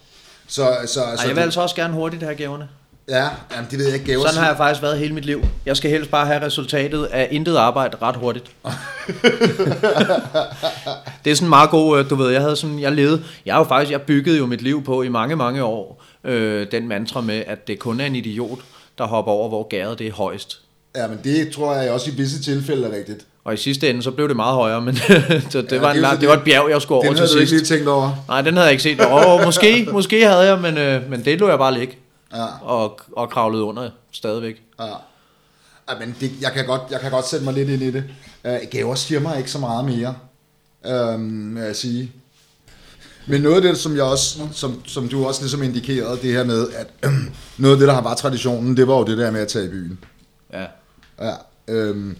Så, 0.52 0.76
så, 0.87 0.92
så 0.92 1.00
Ej, 1.00 1.26
jeg 1.26 1.37
vil 1.37 1.42
altså 1.42 1.61
også 1.61 1.75
gerne 1.75 1.94
hurtigt 1.94 2.23
have 2.23 2.35
gaverne. 2.35 2.68
Ja, 3.09 3.28
jamen, 3.54 3.71
det 3.71 3.78
ved 3.78 3.87
jeg 3.87 3.94
ikke. 3.94 4.06
Gaver 4.06 4.26
Sådan 4.26 4.40
har 4.40 4.47
jeg 4.47 4.56
faktisk 4.56 4.82
været 4.82 4.99
hele 4.99 5.14
mit 5.14 5.25
liv. 5.25 5.44
Jeg 5.66 5.76
skal 5.76 5.90
helst 5.90 6.11
bare 6.11 6.26
have 6.26 6.42
resultatet 6.42 7.04
af 7.04 7.28
intet 7.30 7.56
arbejde 7.56 7.97
ret 8.02 8.16
hurtigt. 8.16 8.44
det 11.25 11.30
er 11.30 11.35
sådan 11.35 11.49
meget 11.49 11.71
god, 11.71 11.99
øh, 11.99 12.11
du 12.11 12.14
ved, 12.14 12.30
jeg 12.30 12.40
havde 12.40 12.56
sådan, 12.56 12.80
jeg 12.80 12.92
levede, 12.92 13.23
jeg 13.47 13.54
har 13.54 13.61
jo 13.61 13.64
faktisk, 13.64 13.92
jeg 13.92 14.02
byggede 14.02 14.38
jo 14.38 14.47
mit 14.47 14.62
liv 14.62 14.85
på 14.85 15.02
i 15.02 15.09
mange, 15.09 15.37
mange 15.37 15.64
år, 15.64 16.04
øh, 16.25 16.66
den 16.73 16.88
mantra 16.88 17.21
med, 17.21 17.44
at 17.47 17.68
det 17.68 17.78
kun 17.78 18.00
er 18.00 18.06
en 18.06 18.16
idiot, 18.16 18.59
der 18.99 19.06
hopper 19.06 19.32
over, 19.32 19.49
hvor 19.49 19.68
gæret 19.68 19.99
det 19.99 20.06
er 20.06 20.12
højst. 20.12 20.61
Ja, 20.97 21.06
men 21.06 21.21
det 21.25 21.52
tror 21.52 21.75
jeg 21.75 21.92
også 21.92 22.11
i 22.11 22.14
visse 22.14 22.42
tilfælde 22.42 22.88
er 22.88 22.97
rigtigt. 22.97 23.25
Og 23.45 23.55
i 23.55 23.57
sidste 23.57 23.91
ende, 23.91 24.03
så 24.03 24.11
blev 24.11 24.29
det 24.29 24.37
meget 24.37 24.55
højere, 24.55 24.81
men 24.81 24.97
så 25.51 25.63
det, 25.63 25.73
Ja, 25.73 25.79
var 25.81 25.93
en, 25.93 25.97
lang, 26.01 26.21
det 26.21 26.29
var 26.29 26.35
et 26.37 26.43
bjerg, 26.45 26.71
jeg 26.71 26.83
skulle 26.83 26.97
over 26.97 27.05
Den 27.07 27.15
til 27.17 27.21
havde 27.21 27.35
du 27.35 27.39
ikke 27.39 27.51
sidst. 27.51 27.71
lige 27.71 27.77
tænkt 27.79 27.89
over. 27.89 28.25
Nej, 28.29 28.43
den 28.43 28.55
havde 28.55 28.65
jeg 28.65 28.73
ikke 28.73 28.83
set. 28.83 29.01
Åh, 29.11 29.45
måske, 29.45 29.87
måske 29.93 30.27
havde 30.27 30.41
jeg, 30.43 30.61
men, 30.61 30.79
øh, 30.79 31.11
men 31.11 31.25
det 31.25 31.39
lå 31.41 31.49
jeg 31.49 31.59
bare 31.59 31.79
ligge 31.79 31.97
Ja. 32.35 32.45
og, 32.63 33.01
og 33.17 33.31
kravlede 33.31 33.63
under 33.63 33.91
stadigvæk. 34.13 34.63
Ja. 34.81 34.85
ja 35.91 35.99
men 36.01 36.17
det, 36.21 36.31
jeg, 36.41 36.53
kan 36.53 36.67
godt, 36.67 36.81
jeg 36.91 37.01
kan 37.01 37.11
godt 37.11 37.29
sætte 37.29 37.45
mig 37.45 37.55
lidt 37.55 37.69
ind 37.69 37.83
i 37.83 37.91
det. 37.91 38.05
Uh, 38.45 38.51
gaver 38.71 38.95
siger 38.95 39.21
mig 39.21 39.39
ikke 39.39 39.51
så 39.51 39.59
meget 39.59 39.85
mere, 39.85 40.15
um, 41.15 41.55
vil 41.55 41.63
jeg 41.63 41.77
sige. 41.77 42.13
Men 43.27 43.41
noget 43.41 43.57
af 43.57 43.63
det, 43.63 43.79
som, 43.79 43.97
jeg 43.97 44.05
også, 44.05 44.39
som, 44.53 44.83
som 44.87 45.09
du 45.09 45.27
også 45.27 45.43
ligesom 45.43 45.63
indikerede, 45.63 46.19
det 46.23 46.33
her 46.33 46.45
med, 46.45 46.67
at 46.77 46.87
noget 47.59 47.75
af 47.75 47.79
det, 47.79 47.89
der 47.89 47.95
har 47.95 48.03
været 48.03 48.19
traditionen, 48.19 48.77
det 48.77 48.89
var 48.89 48.95
jo 48.97 49.05
det 49.05 49.19
der 49.19 49.31
med 49.31 49.41
at 49.41 49.49
tage 49.49 49.65
i 49.65 49.69
byen. 49.69 49.99
Ja. 50.53 50.65
Ja, 51.21 51.33
øhm, 51.69 52.17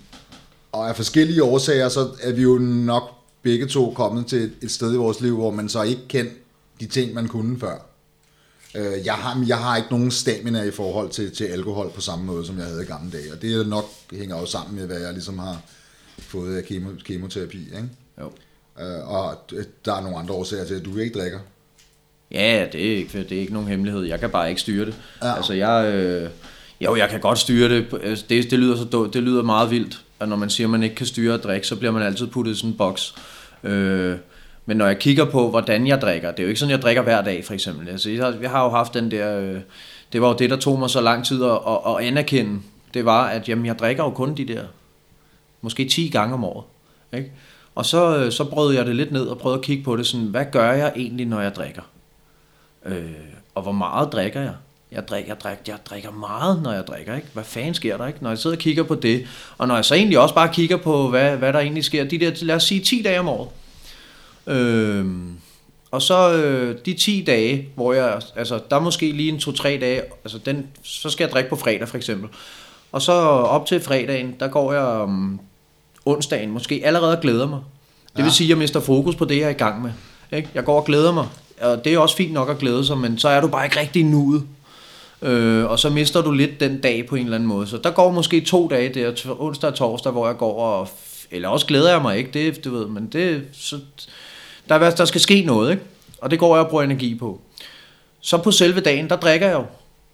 og 0.73 0.89
af 0.89 0.97
forskellige 0.97 1.43
årsager, 1.43 1.89
så 1.89 2.09
er 2.23 2.33
vi 2.33 2.43
jo 2.43 2.59
nok 2.59 3.03
begge 3.43 3.67
to 3.67 3.93
kommet 3.97 4.27
til 4.27 4.53
et, 4.63 4.71
sted 4.71 4.95
i 4.95 4.97
vores 4.97 5.21
liv, 5.21 5.37
hvor 5.37 5.51
man 5.51 5.69
så 5.69 5.83
ikke 5.83 6.09
kendte 6.09 6.35
de 6.81 6.87
ting, 6.87 7.15
man 7.15 7.29
kunne 7.29 7.61
før. 7.61 7.87
Øh, 8.75 9.07
jeg, 9.07 9.15
har, 9.15 9.45
jeg 9.47 9.59
har 9.59 9.77
ikke 9.77 9.89
nogen 9.91 10.11
stamina 10.11 10.63
i 10.63 10.71
forhold 10.71 11.11
til, 11.11 11.35
til 11.35 11.45
alkohol 11.45 11.91
på 11.91 12.01
samme 12.01 12.25
måde, 12.25 12.47
som 12.47 12.59
jeg 12.59 12.67
havde 12.67 12.83
i 12.83 12.87
gamle 12.87 13.11
dage, 13.13 13.33
og 13.33 13.43
det 13.43 13.55
er 13.55 13.65
nok 13.65 13.85
hænger 14.13 14.39
jo 14.39 14.47
sammen 14.47 14.77
med, 14.77 14.87
hvad 14.87 15.01
jeg 15.01 15.13
ligesom 15.13 15.39
har 15.39 15.63
fået 16.19 16.57
af 16.57 16.65
kemo, 16.65 16.91
kemoterapi, 17.05 17.59
ikke? 17.59 17.89
Jo. 18.21 18.33
Øh, 18.81 19.09
og 19.09 19.51
der 19.85 19.95
er 19.95 20.01
nogle 20.01 20.19
andre 20.19 20.35
årsager 20.35 20.65
til, 20.65 20.75
at 20.75 20.85
du 20.85 20.99
ikke 20.99 21.19
drikker. 21.19 21.39
Ja, 22.31 22.67
det 22.73 22.93
er, 22.93 22.97
ikke, 22.97 23.19
det 23.19 23.33
er 23.33 23.41
ikke 23.41 23.53
nogen 23.53 23.69
hemmelighed. 23.69 24.03
Jeg 24.03 24.21
kan 24.21 24.31
bare 24.31 24.49
ikke 24.49 24.61
styre 24.61 24.87
det. 24.87 24.95
Ja. 25.23 25.37
Altså, 25.37 25.53
jeg, 25.53 25.95
øh, 25.95 26.31
jo, 26.81 26.97
jeg 26.97 27.09
kan 27.09 27.21
godt 27.21 27.39
styre 27.39 27.69
det. 27.69 27.87
Altså, 28.03 28.25
Det, 28.29 28.51
det, 28.51 28.59
lyder 28.59 28.77
så 28.77 29.11
det 29.13 29.23
lyder 29.23 29.43
meget 29.43 29.71
vildt, 29.71 30.05
at 30.23 30.29
når 30.29 30.37
man 30.37 30.51
siger, 30.51 30.67
at 30.67 30.71
man 30.71 30.83
ikke 30.83 30.95
kan 30.95 31.07
styre 31.07 31.35
at 31.35 31.45
drikke, 31.45 31.67
så 31.67 31.77
bliver 31.77 31.93
man 31.93 32.03
altid 32.03 32.27
puttet 32.27 32.53
i 32.53 32.57
sådan 32.57 32.71
en 32.71 32.77
boks. 32.77 33.15
Øh, 33.65 34.17
men 34.67 34.77
når 34.77 34.87
jeg 34.87 34.99
kigger 34.99 35.25
på, 35.25 35.51
hvordan 35.51 35.87
jeg 35.87 36.01
drikker, 36.01 36.31
det 36.31 36.39
er 36.39 36.43
jo 36.43 36.49
ikke 36.49 36.61
sådan, 36.61 36.71
jeg 36.71 36.83
drikker 36.83 37.03
hver 37.03 37.23
dag, 37.23 37.45
for 37.45 37.55
eksempel. 37.55 37.89
Altså, 37.89 38.11
jeg, 38.11 38.25
har- 38.25 38.35
jeg 38.43 38.51
har 38.51 38.65
jo 38.65 38.71
haft 38.71 38.95
den 38.95 39.11
der... 39.11 39.39
Øh, 39.41 39.61
det 40.13 40.23
var 40.23 40.29
jo 40.29 40.35
det, 40.39 40.51
der 40.51 40.57
tog 40.57 40.79
mig 40.79 40.91
så 40.91 41.01
lang 41.01 41.25
tid 41.27 41.45
at, 41.45 41.51
at, 41.51 41.79
at 41.87 42.07
anerkende. 42.07 42.61
Det 42.95 43.05
var, 43.05 43.25
at 43.27 43.49
jamen, 43.49 43.67
jeg 43.67 43.79
drikker 43.79 44.05
jo 44.05 44.11
kun 44.11 44.35
de 44.35 44.45
der 44.49 44.63
måske 45.61 45.89
10 45.89 46.09
gange 46.09 46.35
om 46.35 46.45
året. 46.45 46.65
Ikke? 47.13 47.33
Og 47.75 47.87
så, 47.87 48.17
øh, 48.19 48.33
så 48.33 48.45
brød 48.45 48.75
jeg 48.75 48.87
det 48.87 48.97
lidt 48.97 49.13
ned 49.13 49.27
og 49.27 49.39
prøvede 49.39 49.59
at 49.59 49.65
kigge 49.65 49.85
på 49.85 49.97
det 49.97 50.07
sådan, 50.07 50.27
hvad 50.27 50.45
gør 50.53 50.73
jeg 50.73 50.93
egentlig, 50.97 51.27
når 51.27 51.41
jeg 51.41 51.55
drikker? 51.55 51.83
Øh, 52.87 53.03
og 53.55 53.63
hvor 53.63 53.73
meget 53.73 54.13
drikker 54.13 54.41
jeg? 54.41 54.55
Jeg 54.93 55.09
drikker, 55.09 55.31
jeg, 55.31 55.41
drikker, 55.41 55.63
jeg 55.67 55.77
drikker 55.91 56.11
meget, 56.11 56.63
når 56.63 56.73
jeg 56.73 56.87
drikker, 56.87 57.15
ikke? 57.17 57.29
Hvad 57.33 57.45
fanden 57.45 57.75
sker 57.75 57.97
der, 57.97 58.07
ikke? 58.07 58.19
Når 58.23 58.31
jeg 58.31 58.39
sidder 58.39 58.57
og 58.57 58.61
kigger 58.61 58.83
på 58.83 58.95
det, 58.95 59.27
og 59.59 59.69
når 59.69 59.75
jeg 59.75 59.85
så 59.85 59.95
egentlig 59.95 60.19
også 60.19 60.35
bare 60.35 60.49
kigger 60.53 60.77
på, 60.77 61.09
hvad, 61.09 61.37
hvad 61.37 61.53
der 61.53 61.59
egentlig 61.59 61.85
sker, 61.85 62.05
de 62.05 62.19
der, 62.19 62.31
lad 62.43 62.55
os 62.57 62.63
sige, 62.65 62.81
10 62.81 63.03
dage 63.03 63.21
om 63.21 63.29
året. 63.29 63.49
Øh, 64.47 65.07
og 65.91 66.03
så 66.03 66.33
øh, 66.35 66.77
de 66.87 66.95
10 66.95 67.25
dage, 67.27 67.69
hvor 67.75 67.93
jeg, 67.93 68.21
altså 68.37 68.61
der 68.71 68.77
er 68.77 68.81
måske 68.81 69.13
lige 69.13 69.29
en 69.33 69.37
2-3 69.39 69.63
dage, 69.63 70.03
altså 70.25 70.39
den, 70.39 70.67
så 70.83 71.11
skal 71.11 71.25
jeg 71.25 71.33
drikke 71.33 71.51
på 71.51 71.57
fredag 71.57 71.89
for 71.89 71.97
eksempel. 71.97 72.29
Og 72.93 73.03
så 73.03 73.13
op 73.13 73.67
til 73.67 73.81
fredagen, 73.81 74.35
der 74.41 74.49
går 74.49 74.73
jeg 74.73 74.83
om 74.83 75.41
onsdagen 76.07 76.51
måske 76.51 76.81
allerede 76.85 77.19
glæder 77.23 77.47
mig. 77.49 77.59
Det 78.09 78.17
vil 78.17 78.25
Ja. 78.25 78.31
sige, 78.31 78.47
at 78.47 78.49
jeg 78.51 78.59
mister 78.59 78.81
fokus 78.81 79.15
på 79.17 79.25
det, 79.25 79.37
jeg 79.37 79.45
er 79.45 79.49
i 79.51 79.53
gang 79.53 79.83
med. 79.83 79.91
Ikke? 80.33 80.49
Jeg 80.55 80.65
går 80.65 80.77
og 80.81 80.85
glæder 80.85 81.13
mig, 81.13 81.27
og 81.61 81.85
det 81.85 81.95
er 81.95 81.99
også 81.99 82.17
fint 82.17 82.33
nok 82.33 82.51
at 82.51 82.59
glæde 82.59 82.87
sig, 82.87 82.99
men 82.99 83.19
så 83.19 83.29
er 83.29 83.41
du 83.41 83.49
bare 83.49 83.65
ikke 83.65 83.81
rigtig 83.81 84.01
i 84.01 84.03
nuet. 84.03 84.43
Øh, 85.23 85.65
og 85.71 85.79
så 85.79 85.91
mister 85.91 86.23
du 86.23 86.31
lidt 86.31 86.61
den 86.61 86.81
dag 86.81 87.07
på 87.07 87.17
en 87.17 87.25
eller 87.25 87.37
anden 87.37 87.49
måde. 87.49 87.67
Så 87.67 87.77
der 87.77 87.91
går 87.91 88.11
måske 88.11 88.41
to 88.41 88.69
dage 88.69 88.95
der, 88.95 89.35
onsdag 89.39 89.71
og 89.71 89.75
torsdag, 89.75 90.13
hvor 90.13 90.27
jeg 90.27 90.37
går 90.37 90.63
og... 90.63 90.89
Eller 91.31 91.49
også 91.49 91.67
glæder 91.67 91.91
jeg 91.91 92.03
mig 92.03 92.19
ikke, 92.19 92.31
det, 92.31 92.65
du 92.65 92.71
ved, 92.71 92.87
men 92.87 93.07
det... 93.07 93.43
Så, 93.53 93.79
der, 94.69 94.75
er, 94.75 94.91
der 94.91 95.05
skal 95.05 95.21
ske 95.21 95.43
noget, 95.43 95.71
ikke? 95.71 95.83
Og 96.21 96.31
det 96.31 96.39
går 96.39 96.57
jeg 96.57 96.65
og 96.65 96.71
bruger 96.71 96.85
energi 96.85 97.15
på. 97.15 97.41
Så 98.21 98.39
på 98.39 98.51
selve 98.51 98.81
dagen, 98.81 99.09
der 99.09 99.17
drikker 99.17 99.47
jeg 99.47 99.55
jo 99.55 99.65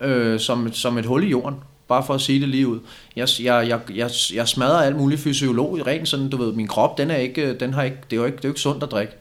øh, 0.00 0.40
som, 0.40 0.72
som 0.72 0.98
et 0.98 1.06
hul 1.06 1.24
i 1.24 1.28
jorden. 1.28 1.56
Bare 1.88 2.04
for 2.06 2.14
at 2.14 2.20
sige 2.20 2.40
det 2.40 2.48
lige 2.48 2.68
ud. 2.68 2.78
Jeg, 3.16 3.28
jeg, 3.40 3.68
jeg, 3.68 3.80
jeg, 3.96 4.10
jeg 4.34 4.48
smadrer 4.48 4.82
alt 4.82 4.96
muligt 4.96 5.20
fysiologisk. 5.20 5.86
i 5.86 5.90
rent 5.90 6.08
sådan, 6.08 6.30
du 6.30 6.36
ved, 6.36 6.52
min 6.52 6.68
krop, 6.68 6.98
den 6.98 7.10
er 7.10 7.16
ikke, 7.16 7.54
den 7.54 7.74
har 7.74 7.82
ikke, 7.82 7.96
det 8.10 8.16
er 8.16 8.20
jo 8.20 8.24
ikke, 8.24 8.36
det 8.36 8.44
er 8.44 8.48
jo 8.48 8.52
ikke 8.52 8.60
sundt 8.60 8.82
at 8.82 8.90
drikke. 8.90 9.12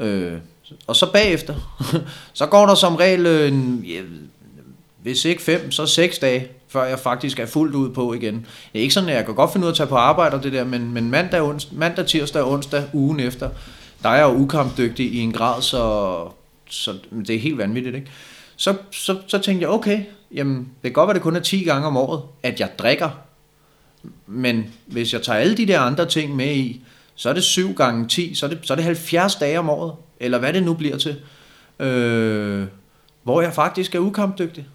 Øh, 0.00 0.32
og 0.86 0.96
så 0.96 1.12
bagefter, 1.12 1.54
så 2.32 2.46
går 2.46 2.66
der 2.66 2.74
som 2.74 2.96
regel, 2.96 3.26
øh, 3.26 3.48
en, 3.48 3.86
hvis 5.04 5.24
ikke 5.24 5.42
fem, 5.42 5.70
så 5.70 5.86
seks 5.86 6.18
dage, 6.18 6.48
før 6.68 6.84
jeg 6.84 6.98
faktisk 6.98 7.38
er 7.38 7.46
fuldt 7.46 7.74
ud 7.74 7.90
på 7.90 8.14
igen. 8.14 8.34
Det 8.72 8.78
er 8.78 8.82
ikke 8.82 8.94
sådan, 8.94 9.08
at 9.08 9.16
jeg 9.16 9.24
kan 9.24 9.34
godt 9.34 9.52
finde 9.52 9.64
ud 9.64 9.68
af 9.68 9.72
at 9.72 9.76
tage 9.76 9.86
på 9.86 9.96
arbejde 9.96 10.36
og 10.36 10.42
det 10.42 10.52
der, 10.52 10.64
men, 10.64 10.92
men 10.92 11.10
mandag, 11.10 11.42
ons, 11.42 11.72
mandag, 11.72 12.06
tirsdag 12.06 12.42
og 12.42 12.50
onsdag 12.50 12.84
ugen 12.92 13.20
efter, 13.20 13.50
der 14.02 14.08
er 14.08 14.14
jeg 14.14 14.24
jo 14.24 14.34
ukampdygtig 14.34 15.12
i 15.12 15.18
en 15.18 15.32
grad, 15.32 15.62
så, 15.62 16.14
så 16.70 16.94
det 17.26 17.36
er 17.36 17.40
helt 17.40 17.58
vanvittigt, 17.58 17.94
ikke? 17.94 18.10
Så, 18.56 18.76
så, 18.90 19.18
så 19.26 19.38
tænkte 19.38 19.62
jeg, 19.62 19.70
okay, 19.70 20.00
jamen, 20.34 20.56
det 20.56 20.66
kan 20.82 20.92
godt 20.92 21.08
være, 21.08 21.14
det 21.14 21.22
kun 21.22 21.36
er 21.36 21.40
10 21.40 21.64
gange 21.64 21.86
om 21.86 21.96
året, 21.96 22.22
at 22.42 22.60
jeg 22.60 22.70
drikker. 22.78 23.10
Men 24.26 24.72
hvis 24.86 25.12
jeg 25.12 25.22
tager 25.22 25.38
alle 25.38 25.56
de 25.56 25.66
der 25.66 25.80
andre 25.80 26.06
ting 26.06 26.36
med 26.36 26.56
i, 26.56 26.80
så 27.14 27.28
er 27.28 27.32
det 27.32 27.44
7 27.44 27.74
gange 27.74 28.08
10, 28.08 28.34
så 28.34 28.46
er 28.46 28.50
det, 28.50 28.58
så 28.62 28.72
er 28.74 28.76
det 28.76 28.84
70 28.84 29.34
dage 29.36 29.58
om 29.58 29.70
året, 29.70 29.92
eller 30.20 30.38
hvad 30.38 30.52
det 30.52 30.62
nu 30.62 30.74
bliver 30.74 30.98
til, 30.98 31.16
øh, 31.78 32.66
hvor 33.22 33.40
jeg 33.40 33.54
faktisk 33.54 33.94
er 33.94 33.98
ukampdygtig. 33.98 34.66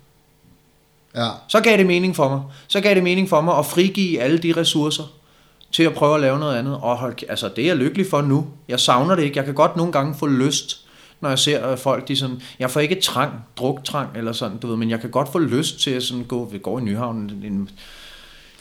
Ja. 1.15 1.29
Så 1.47 1.59
gav 1.61 1.77
det 1.77 1.85
mening 1.85 2.15
for 2.15 2.29
mig. 2.29 2.41
Så 2.67 2.81
gav 2.81 2.95
det 2.95 3.03
mening 3.03 3.29
for 3.29 3.41
mig 3.41 3.57
at 3.57 3.65
frigive 3.65 4.19
alle 4.19 4.37
de 4.37 4.53
ressourcer 4.57 5.03
til 5.71 5.83
at 5.83 5.93
prøve 5.93 6.15
at 6.15 6.21
lave 6.21 6.39
noget 6.39 6.57
andet. 6.57 6.73
Og 6.81 6.97
hold, 6.97 7.15
altså, 7.29 7.49
det 7.55 7.63
er 7.63 7.67
jeg 7.67 7.77
lykkelig 7.77 8.05
for 8.09 8.21
nu. 8.21 8.47
Jeg 8.67 8.79
savner 8.79 9.15
det 9.15 9.23
ikke. 9.23 9.37
Jeg 9.37 9.45
kan 9.45 9.53
godt 9.53 9.75
nogle 9.75 9.91
gange 9.91 10.15
få 10.15 10.27
lyst, 10.27 10.85
når 11.21 11.29
jeg 11.29 11.39
ser 11.39 11.71
øh, 11.71 11.77
folk, 11.77 12.07
de 12.07 12.15
sådan, 12.15 12.41
jeg 12.59 12.71
får 12.71 12.79
ikke 12.79 13.01
trang, 13.01 13.31
druktrang 13.57 14.09
eller 14.17 14.31
sådan, 14.31 14.57
du 14.57 14.67
ved, 14.67 14.75
men 14.75 14.89
jeg 14.89 14.99
kan 14.99 15.09
godt 15.09 15.31
få 15.31 15.39
lyst 15.39 15.79
til 15.79 15.91
at 15.91 16.03
sådan 16.03 16.23
gå, 16.23 16.45
vi 16.45 16.57
går 16.57 16.79
i 16.79 16.81
Nyhavn 16.81 17.17
en, 17.17 17.69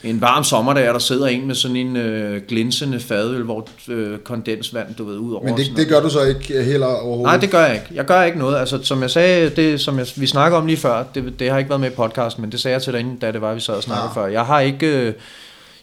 en 0.05 0.21
varm 0.21 0.45
sommerdag, 0.45 0.85
der 0.87 0.99
sidder 0.99 1.27
en 1.27 1.47
med 1.47 1.55
sådan 1.55 1.77
en 1.77 1.97
øh, 1.97 2.43
glinsende 2.49 3.01
fadøl, 3.01 3.43
hvor 3.43 3.69
øh, 3.89 4.19
kondensvand, 4.19 4.95
du 4.95 5.05
ved, 5.05 5.17
ud 5.17 5.33
over. 5.33 5.45
Men 5.45 5.57
det, 5.57 5.73
det 5.77 5.89
gør 5.89 6.01
du 6.01 6.11
så 6.11 6.23
ikke 6.23 6.63
heller 6.63 6.87
overhovedet? 6.87 7.23
Nej, 7.23 7.37
det 7.37 7.51
gør 7.51 7.67
jeg 7.67 7.75
ikke. 7.75 7.87
Jeg 7.95 8.05
gør 8.05 8.23
ikke 8.23 8.39
noget. 8.39 8.57
Altså, 8.57 8.79
som 8.83 9.03
jeg 9.03 9.11
sagde, 9.11 9.51
det 9.51 9.81
som 9.81 9.99
jeg, 9.99 10.07
vi 10.17 10.27
snakker 10.27 10.59
om 10.59 10.67
lige 10.67 10.77
før, 10.77 11.05
det, 11.15 11.35
det 11.39 11.51
har 11.51 11.59
ikke 11.59 11.71
været 11.71 11.81
med 11.81 11.91
i 11.91 11.95
podcasten, 11.95 12.41
men 12.41 12.53
det 12.53 12.61
sagde 12.61 12.73
jeg 12.73 12.83
til 12.83 12.93
dig 12.93 13.01
inden, 13.01 13.17
da 13.17 13.33
det 13.33 13.41
var, 13.41 13.55
vi 13.55 13.61
sad 13.61 13.75
og 13.75 13.83
snakkede 13.83 14.11
ja. 14.17 14.21
før. 14.21 14.27
Jeg 14.27 14.47
har 14.47 14.61
ikke... 14.61 14.87
Øh, 14.87 15.13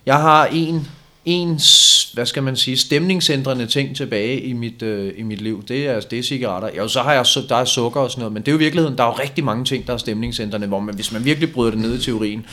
jeg 0.06 0.16
har 0.16 0.46
en, 0.46 0.88
en, 1.26 1.60
hvad 2.14 2.26
skal 2.26 2.44
man 2.44 2.56
sige, 2.56 2.78
stemningsændrende 2.78 3.66
ting 3.66 3.96
tilbage 3.96 4.42
i 4.42 4.54
mit, 4.54 4.82
øh, 4.82 5.14
i 5.18 5.24
mit 5.24 5.42
liv. 5.42 5.64
Det 5.68 5.88
er, 5.88 6.00
det 6.00 6.20
er 6.20 6.24
cigaretter. 6.24 6.70
Jo, 6.78 6.88
så 6.88 7.02
har 7.02 7.14
jeg, 7.14 7.26
der 7.50 7.56
er 7.56 7.66
sukker 7.66 8.00
og 8.02 8.12
sådan 8.12 8.20
noget, 8.20 8.34
men 8.34 8.42
det 8.42 8.48
er 8.48 8.52
jo 8.52 8.58
i 8.58 8.64
virkeligheden, 8.64 8.98
der 8.98 9.04
er 9.04 9.08
jo 9.08 9.14
rigtig 9.14 9.44
mange 9.44 9.66
ting, 9.66 9.88
der 9.88 9.94
er 9.94 9.98
stemningsændrende, 9.98 10.68
hvor 10.68 10.80
man, 10.80 10.96
hvis 10.96 11.12
man 11.12 11.26
virkelig 11.26 11.54
bryder 11.54 11.72
det 11.72 11.80
ned 11.80 12.00
i 12.00 12.02
teorien, 12.02 12.46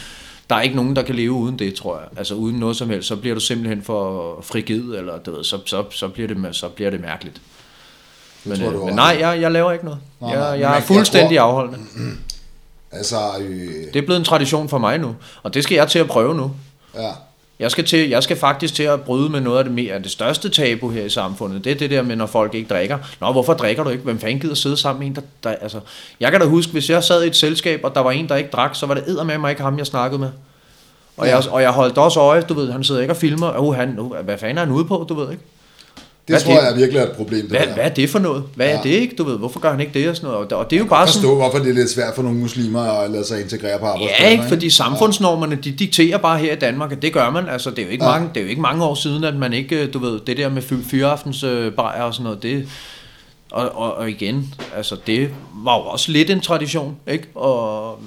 der 0.52 0.58
er 0.58 0.62
ikke 0.62 0.76
nogen, 0.76 0.96
der 0.96 1.02
kan 1.02 1.14
leve 1.14 1.32
uden 1.32 1.58
det, 1.58 1.74
tror 1.74 1.98
jeg. 1.98 2.08
Altså 2.16 2.34
uden 2.34 2.56
noget 2.56 2.76
som 2.76 2.90
helst, 2.90 3.08
så 3.08 3.16
bliver 3.16 3.34
du 3.34 3.40
simpelthen 3.40 3.82
for 3.82 4.38
frigid, 4.42 4.94
eller 4.94 5.18
du 5.18 5.34
ved, 5.36 5.44
så, 5.44 5.58
så, 5.66 5.84
så, 5.90 6.08
bliver 6.08 6.28
det, 6.28 6.56
så 6.56 6.68
bliver 6.68 6.90
det 6.90 7.00
mærkeligt. 7.00 7.40
Men, 8.44 8.56
tror 8.56 8.66
øh, 8.70 8.84
men 8.84 8.94
nej, 8.94 9.16
jeg, 9.20 9.40
jeg 9.40 9.50
laver 9.52 9.72
ikke 9.72 9.84
noget. 9.84 10.00
Nej, 10.20 10.30
jeg, 10.30 10.60
jeg 10.60 10.76
er 10.76 10.80
fuldstændig 10.80 11.34
jeg 11.34 11.40
tror- 11.40 11.48
afholdende. 11.48 11.78
Altså, 12.94 13.16
øh, 13.40 13.68
Det 13.92 13.96
er 13.96 14.02
blevet 14.02 14.18
en 14.18 14.24
tradition 14.24 14.68
for 14.68 14.78
mig 14.78 14.98
nu, 14.98 15.14
og 15.42 15.54
det 15.54 15.62
skal 15.64 15.74
jeg 15.74 15.88
til 15.88 15.98
at 15.98 16.06
prøve 16.06 16.34
nu. 16.34 16.50
ja. 16.94 17.10
Jeg 17.62 17.70
skal, 17.70 17.84
til, 17.84 18.08
jeg 18.08 18.22
skal 18.22 18.36
faktisk 18.36 18.74
til 18.74 18.82
at 18.82 19.00
bryde 19.00 19.28
med 19.30 19.40
noget 19.40 19.58
af 19.58 19.64
det, 19.64 19.72
mere, 19.72 19.98
det 19.98 20.10
største 20.10 20.48
tabu 20.48 20.90
her 20.90 21.04
i 21.04 21.08
samfundet. 21.08 21.64
Det 21.64 21.72
er 21.72 21.76
det 21.76 21.90
der 21.90 22.02
med, 22.02 22.16
når 22.16 22.26
folk 22.26 22.54
ikke 22.54 22.68
drikker. 22.74 22.98
Nå, 23.20 23.32
hvorfor 23.32 23.54
drikker 23.54 23.84
du 23.84 23.90
ikke? 23.90 24.04
Hvem 24.04 24.18
fanden 24.18 24.40
gider 24.40 24.54
sidde 24.54 24.76
sammen 24.76 24.98
med 25.00 25.06
en, 25.08 25.14
der, 25.14 25.22
der 25.50 25.56
altså, 25.62 25.80
Jeg 26.20 26.30
kan 26.30 26.40
da 26.40 26.46
huske, 26.46 26.72
hvis 26.72 26.90
jeg 26.90 27.04
sad 27.04 27.24
i 27.24 27.26
et 27.26 27.36
selskab, 27.36 27.80
og 27.84 27.94
der 27.94 28.00
var 28.00 28.10
en, 28.10 28.28
der 28.28 28.36
ikke 28.36 28.50
drak, 28.50 28.74
så 28.74 28.86
var 28.86 28.94
det 28.94 29.04
eddermame 29.08 29.40
mig 29.40 29.50
ikke 29.50 29.62
ham, 29.62 29.78
jeg 29.78 29.86
snakkede 29.86 30.20
med. 30.20 30.28
Og, 31.16 31.26
Ja. 31.26 31.36
jeg, 31.36 31.44
og 31.50 31.62
jeg 31.62 31.70
holdt 31.70 31.98
også 31.98 32.20
øje, 32.20 32.42
du 32.42 32.54
ved, 32.54 32.72
han 32.72 32.84
sidder 32.84 33.00
ikke 33.00 33.12
og 33.12 33.16
filmer. 33.16 33.52
Oh, 33.58 33.74
han, 33.74 33.98
oh, 33.98 34.16
hvad 34.16 34.38
fanden 34.38 34.58
er 34.58 34.64
han 34.64 34.74
ude 34.74 34.84
på, 34.84 35.06
du 35.08 35.14
ved 35.14 35.30
ikke? 35.30 35.42
Det 36.28 36.32
Hvad 36.32 36.40
tror 36.40 36.52
det- 36.60 36.68
jeg 36.68 36.76
virkelig 36.76 36.98
er 37.00 37.04
et 37.06 37.12
problem, 37.12 37.40
det 37.40 37.50
Hvad, 37.50 37.66
der. 37.66 37.74
hvad 37.74 37.84
er 37.84 37.88
det 37.88 38.10
for 38.10 38.18
noget? 38.18 38.44
Hvad 38.54 38.66
Ja. 38.66 38.78
er 38.78 38.82
det 38.82 38.90
ikke, 38.90 39.14
du 39.16 39.24
ved? 39.24 39.38
Hvorfor 39.38 39.60
gør 39.60 39.70
han 39.70 39.80
ikke 39.80 39.92
det 40.00 40.08
og 40.08 40.16
sådan 40.16 40.30
noget? 40.30 40.52
Og, 40.52 40.70
det 40.70 40.76
er 40.76 40.80
jo 40.80 40.86
bare 40.86 41.00
Jeg 41.00 41.08
sådan... 41.08 41.28
hvorfor 41.36 41.58
det 41.58 41.68
er 41.70 41.74
lidt 41.74 41.90
svært 41.90 42.14
for 42.14 42.22
nogle 42.22 42.38
muslimer 42.38 42.80
at 42.80 43.10
lade 43.10 43.24
sig 43.24 43.40
integrere 43.42 43.78
på 43.78 43.84
arbejdspladsen. 43.86 44.24
Ja, 44.26 44.30
ikke, 44.30 44.44
fordi 44.48 44.70
samfundsnormerne, 44.70 45.54
de 45.56 45.70
dikterer 45.72 46.18
bare 46.18 46.38
her 46.38 46.52
i 46.52 46.56
Danmark, 46.58 46.92
at 46.92 47.02
det 47.02 47.12
gør 47.12 47.30
man. 47.30 47.48
Altså, 47.48 47.70
det 47.70 47.78
er 47.78 47.82
jo 47.82 47.88
ikke, 47.88 48.04
Ja. 48.04 48.10
mange, 48.10 48.28
det 48.34 48.40
er 48.40 48.44
jo 48.44 48.48
ikke 48.50 48.62
mange 48.62 48.84
år 48.84 48.94
siden, 48.94 49.24
at 49.24 49.36
man 49.36 49.52
ikke, 49.52 49.82
øh, 49.86 49.92
du 49.92 49.98
ved, 49.98 50.20
det 50.26 50.36
der 50.36 50.48
med 50.48 50.62
fy- 50.62 50.84
fyraftens 50.90 51.42
øh, 51.42 51.72
bajer 51.72 52.02
og 52.02 52.14
sådan 52.14 52.24
noget, 52.24 52.42
det, 52.42 52.68
og, 53.50 53.68
og, 53.76 53.94
og 53.94 54.10
igen, 54.10 54.54
altså, 54.76 54.96
det 55.06 55.28
var 55.64 55.74
jo 55.78 55.82
også 55.82 56.12
lidt 56.12 56.30
en 56.30 56.40
tradition, 56.40 56.96
ikke? 57.10 57.24
Og 57.34 57.98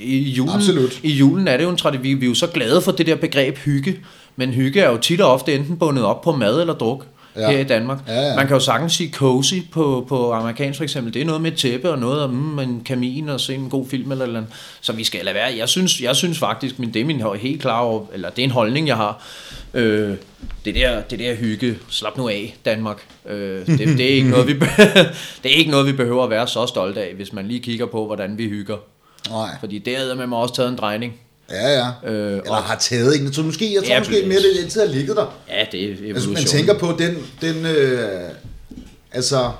i 0.00 0.18
julen, 0.18 0.54
Absolut. 0.54 1.00
i 1.02 1.10
julen 1.12 1.48
er 1.48 1.56
det 1.56 1.64
jo 1.64 1.70
en 1.70 1.76
tradition, 1.76 2.02
vi, 2.04 2.14
vi 2.14 2.24
er 2.26 2.28
jo 2.28 2.34
så 2.34 2.46
glade 2.46 2.80
for 2.82 2.92
det 2.92 3.06
der 3.06 3.14
begreb 3.16 3.58
hygge, 3.58 3.96
men 4.36 4.50
hygge 4.50 4.80
er 4.80 4.90
jo 4.90 4.96
tit 4.96 5.20
og 5.20 5.32
ofte 5.32 5.54
enten 5.54 5.76
bundet 5.76 6.04
op 6.04 6.20
på 6.22 6.32
mad 6.32 6.60
eller 6.60 6.74
druk 6.74 7.06
Ja. 7.36 7.50
her 7.50 7.58
i 7.58 7.64
Danmark. 7.64 7.98
Ja, 8.08 8.20
ja. 8.20 8.36
Man 8.36 8.46
kan 8.46 8.56
jo 8.56 8.60
sagtens 8.60 8.92
sige 8.92 9.12
cozy 9.12 9.54
på, 9.72 10.06
på 10.08 10.32
amerikansk 10.32 10.76
for 10.76 10.84
eksempel. 10.84 11.14
Det 11.14 11.22
er 11.22 11.26
noget 11.26 11.40
med 11.40 11.52
et 11.52 11.58
tæppe 11.58 11.90
og 11.90 11.98
noget 11.98 12.22
om 12.22 12.30
mm, 12.30 12.58
en 12.58 12.82
kamin 12.84 13.28
og 13.28 13.40
se 13.40 13.54
en 13.54 13.70
god 13.70 13.86
film 13.88 14.12
eller 14.12 14.24
et 14.24 14.28
eller 14.28 14.40
andet. 14.40 14.54
Så 14.80 14.92
vi 14.92 15.04
skal 15.04 15.24
lade 15.24 15.34
være. 15.34 15.54
Jeg 15.56 15.68
synes, 15.68 16.00
jeg 16.00 16.16
synes 16.16 16.38
faktisk, 16.38 16.78
men 16.78 16.94
det 16.94 17.00
er 17.00 17.04
min 17.04 17.22
helt 17.40 17.60
klar 17.60 17.80
over, 17.80 18.06
eller 18.12 18.30
det 18.30 18.38
er 18.38 18.44
en 18.44 18.50
holdning, 18.50 18.88
jeg 18.88 18.96
har. 18.96 19.26
Øh, 19.74 20.16
det, 20.64 20.74
der, 20.74 21.00
det 21.00 21.18
der 21.18 21.34
hygge, 21.34 21.78
slap 21.88 22.16
nu 22.16 22.28
af, 22.28 22.56
Danmark. 22.64 23.06
Øh, 23.26 23.66
det, 23.66 23.78
det, 23.78 24.00
er 24.00 24.14
ikke 24.14 24.30
noget, 24.36 24.46
vi, 24.46 24.52
det 25.42 25.52
er 25.52 25.56
ikke 25.56 25.70
noget, 25.70 25.86
vi 25.86 25.92
behøver 25.92 26.24
at 26.24 26.30
være 26.30 26.46
så 26.46 26.66
stolte 26.66 27.00
af, 27.00 27.14
hvis 27.14 27.32
man 27.32 27.48
lige 27.48 27.60
kigger 27.60 27.86
på, 27.86 28.06
hvordan 28.06 28.38
vi 28.38 28.48
hygger. 28.48 28.76
Nej. 29.30 29.48
Fordi 29.60 29.78
det 29.78 30.16
med 30.16 30.26
mig 30.26 30.38
også 30.38 30.54
taget 30.54 30.68
en 30.68 30.76
drejning. 30.76 31.20
Ja, 31.50 31.68
ja. 31.78 32.10
Øh, 32.10 32.32
Eller 32.32 32.50
og- 32.50 32.62
har 32.62 32.76
taget 32.76 33.16
en. 33.18 33.24
Jeg 33.24 33.32
tror 33.32 33.42
måske, 33.42 33.74
jeg 33.74 33.82
tror 33.84 33.92
Ja, 33.92 33.98
måske 33.98 34.22
mere, 34.26 34.38
det 34.38 34.58
altid 34.62 34.80
har 34.80 34.88
ligget 34.88 35.16
der. 35.16 35.38
Ja, 35.48 35.64
det 35.72 35.80
er 35.84 35.88
evolution. 35.88 36.14
Altså, 36.14 36.28
man 36.30 36.42
tænker 36.44 36.78
på 36.78 36.94
den, 36.98 37.16
den 37.40 37.66
øh, 37.66 38.20
altså, 39.12 39.50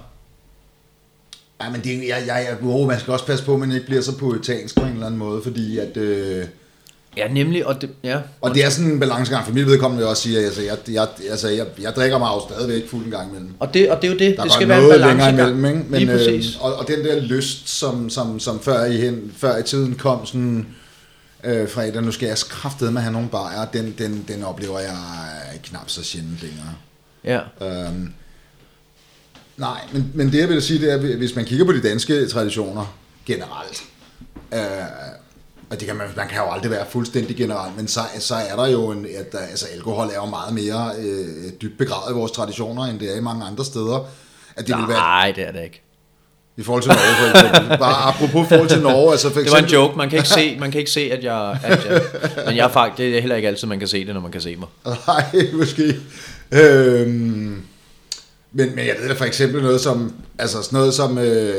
ej, 1.60 1.70
men 1.70 1.80
det, 1.84 1.90
jeg, 2.08 2.22
jeg, 2.26 2.46
jeg, 2.48 2.56
oh, 2.70 2.88
man 2.88 3.00
skal 3.00 3.12
også 3.12 3.26
passe 3.26 3.44
på, 3.44 3.54
at 3.54 3.60
man 3.60 3.72
ikke 3.72 3.86
bliver 3.86 4.02
så 4.02 4.16
poetansk 4.18 4.74
på 4.74 4.82
en 4.82 4.92
eller 4.92 5.06
anden 5.06 5.18
måde, 5.18 5.42
fordi 5.42 5.78
at, 5.78 5.96
øh, 5.96 6.44
Ja, 7.16 7.28
nemlig, 7.28 7.66
og 7.66 7.80
det, 7.82 7.90
ja. 8.04 8.18
og 8.40 8.54
det 8.54 8.64
er 8.64 8.70
sådan 8.70 8.90
en 8.90 9.00
balancegang, 9.00 9.46
for 9.46 9.52
mit 9.52 9.66
vedkommende 9.66 9.98
vil 9.98 10.02
jeg 10.04 10.10
også 10.10 10.22
sige, 10.22 10.38
at 10.38 10.44
altså, 10.44 10.62
jeg, 10.62 10.76
jeg, 10.92 11.06
altså, 11.30 11.48
jeg, 11.48 11.66
jeg 11.82 11.92
drikker 11.96 12.18
mig 12.18 12.26
jo 12.34 12.54
stadigvæk 12.54 12.88
fuld 12.88 13.04
en 13.04 13.10
gang 13.10 13.30
imellem. 13.30 13.50
Og 13.60 13.74
det, 13.74 13.90
og 13.90 14.02
det 14.02 14.08
er 14.08 14.12
jo 14.12 14.18
det, 14.18 14.36
Der 14.36 14.42
det 14.42 14.52
skal 14.52 14.68
være 14.68 14.82
en 14.84 14.90
balancegang. 14.90 15.38
imellem, 15.50 15.64
ikke? 15.64 15.90
Lige 15.98 16.06
Men, 16.06 16.16
præcis. 16.16 16.54
øh, 16.54 16.64
og, 16.64 16.74
og 16.74 16.88
den 16.88 17.04
der 17.04 17.20
lyst, 17.20 17.68
som, 17.68 18.10
som, 18.10 18.40
som 18.40 18.60
før, 18.60 18.84
i 18.84 18.96
hen, 18.96 19.32
før 19.36 19.56
i 19.58 19.62
tiden 19.62 19.94
kom 19.94 20.26
sådan, 20.26 20.66
øh, 21.44 21.68
fredag, 21.68 22.02
nu 22.02 22.12
skal 22.12 22.26
jeg 22.26 22.36
kraftedeme 22.36 23.00
have 23.00 23.12
nogle 23.12 23.28
bajer, 23.28 23.64
den, 23.64 23.94
den, 23.98 24.24
den 24.28 24.44
oplever 24.44 24.78
jeg 24.78 24.96
knap 25.62 25.90
så 25.90 26.04
sjældent 26.04 26.42
længere. 26.42 26.74
Ja. 27.24 27.40
Øhm, 27.60 28.12
nej, 29.56 29.80
men, 29.92 30.10
men 30.14 30.32
det 30.32 30.38
jeg 30.38 30.48
vil 30.48 30.62
sige, 30.62 30.80
det 30.80 30.92
er, 30.92 30.94
at 30.94 31.16
hvis 31.16 31.36
man 31.36 31.44
kigger 31.44 31.64
på 31.64 31.72
de 31.72 31.82
danske 31.82 32.28
traditioner 32.28 32.96
generelt, 33.26 33.82
øh, 34.54 34.60
og 35.70 35.80
det 35.80 35.88
kan 35.88 35.96
man, 35.96 36.08
man 36.16 36.28
kan 36.28 36.38
jo 36.38 36.50
aldrig 36.50 36.70
være 36.70 36.86
fuldstændig 36.90 37.36
generelt, 37.36 37.76
men 37.76 37.88
så, 37.88 38.00
så 38.18 38.34
er 38.34 38.56
der 38.56 38.66
jo 38.66 38.90
en, 38.90 39.06
at 39.18 39.32
der, 39.32 39.38
altså 39.38 39.66
alkohol 39.66 40.06
er 40.06 40.14
jo 40.14 40.26
meget 40.26 40.54
mere 40.54 40.92
øh, 40.98 41.52
dybt 41.62 41.78
begravet 41.78 42.10
i 42.10 42.14
vores 42.14 42.32
traditioner, 42.32 42.84
end 42.84 43.00
det 43.00 43.12
er 43.12 43.16
i 43.16 43.20
mange 43.20 43.44
andre 43.44 43.64
steder. 43.64 44.08
At 44.56 44.66
det 44.66 44.76
vil 44.76 44.88
være, 44.88 44.98
Nej, 44.98 45.32
det 45.36 45.48
er 45.48 45.52
det 45.52 45.62
ikke. 45.62 45.82
I 46.56 46.62
forhold 46.62 46.82
til 46.82 46.88
Norge 46.92 47.32
for 47.32 47.48
eksempel. 47.48 47.78
Bare 47.78 48.08
apropos 48.08 48.48
forhold 48.48 48.68
til 48.68 48.80
Norge, 48.82 49.10
altså 49.12 49.30
for 49.32 49.40
Det 49.40 49.50
var 49.50 49.58
en 49.58 49.64
eksempel, 49.64 49.74
joke. 49.86 49.96
Man 49.98 50.10
kan 50.10 50.18
ikke 50.18 50.28
se, 50.28 50.56
man 50.60 50.70
kan 50.70 50.78
ikke 50.78 50.90
se 50.90 51.00
at, 51.00 51.24
jeg, 51.24 51.58
at 51.64 51.86
jeg... 51.90 52.02
Men 52.46 52.56
jeg 52.56 52.64
er 52.64 52.68
faktisk... 52.68 52.98
Det 52.98 53.16
er 53.16 53.20
heller 53.20 53.36
ikke 53.36 53.48
altid, 53.48 53.68
man 53.68 53.78
kan 53.78 53.88
se 53.88 54.06
det, 54.06 54.14
når 54.14 54.20
man 54.20 54.32
kan 54.32 54.40
se 54.40 54.56
mig. 54.56 54.68
Nej, 55.06 55.24
måske. 55.52 55.96
Øhm, 56.52 57.62
men, 58.54 58.74
men 58.74 58.86
jeg 58.86 58.94
ved 59.00 59.08
da 59.08 59.14
for 59.14 59.24
eksempel 59.24 59.62
noget 59.62 59.80
som, 59.80 60.12
altså 60.38 60.62
sådan 60.62 60.76
noget 60.78 60.94
som, 60.94 61.18
øh, 61.18 61.54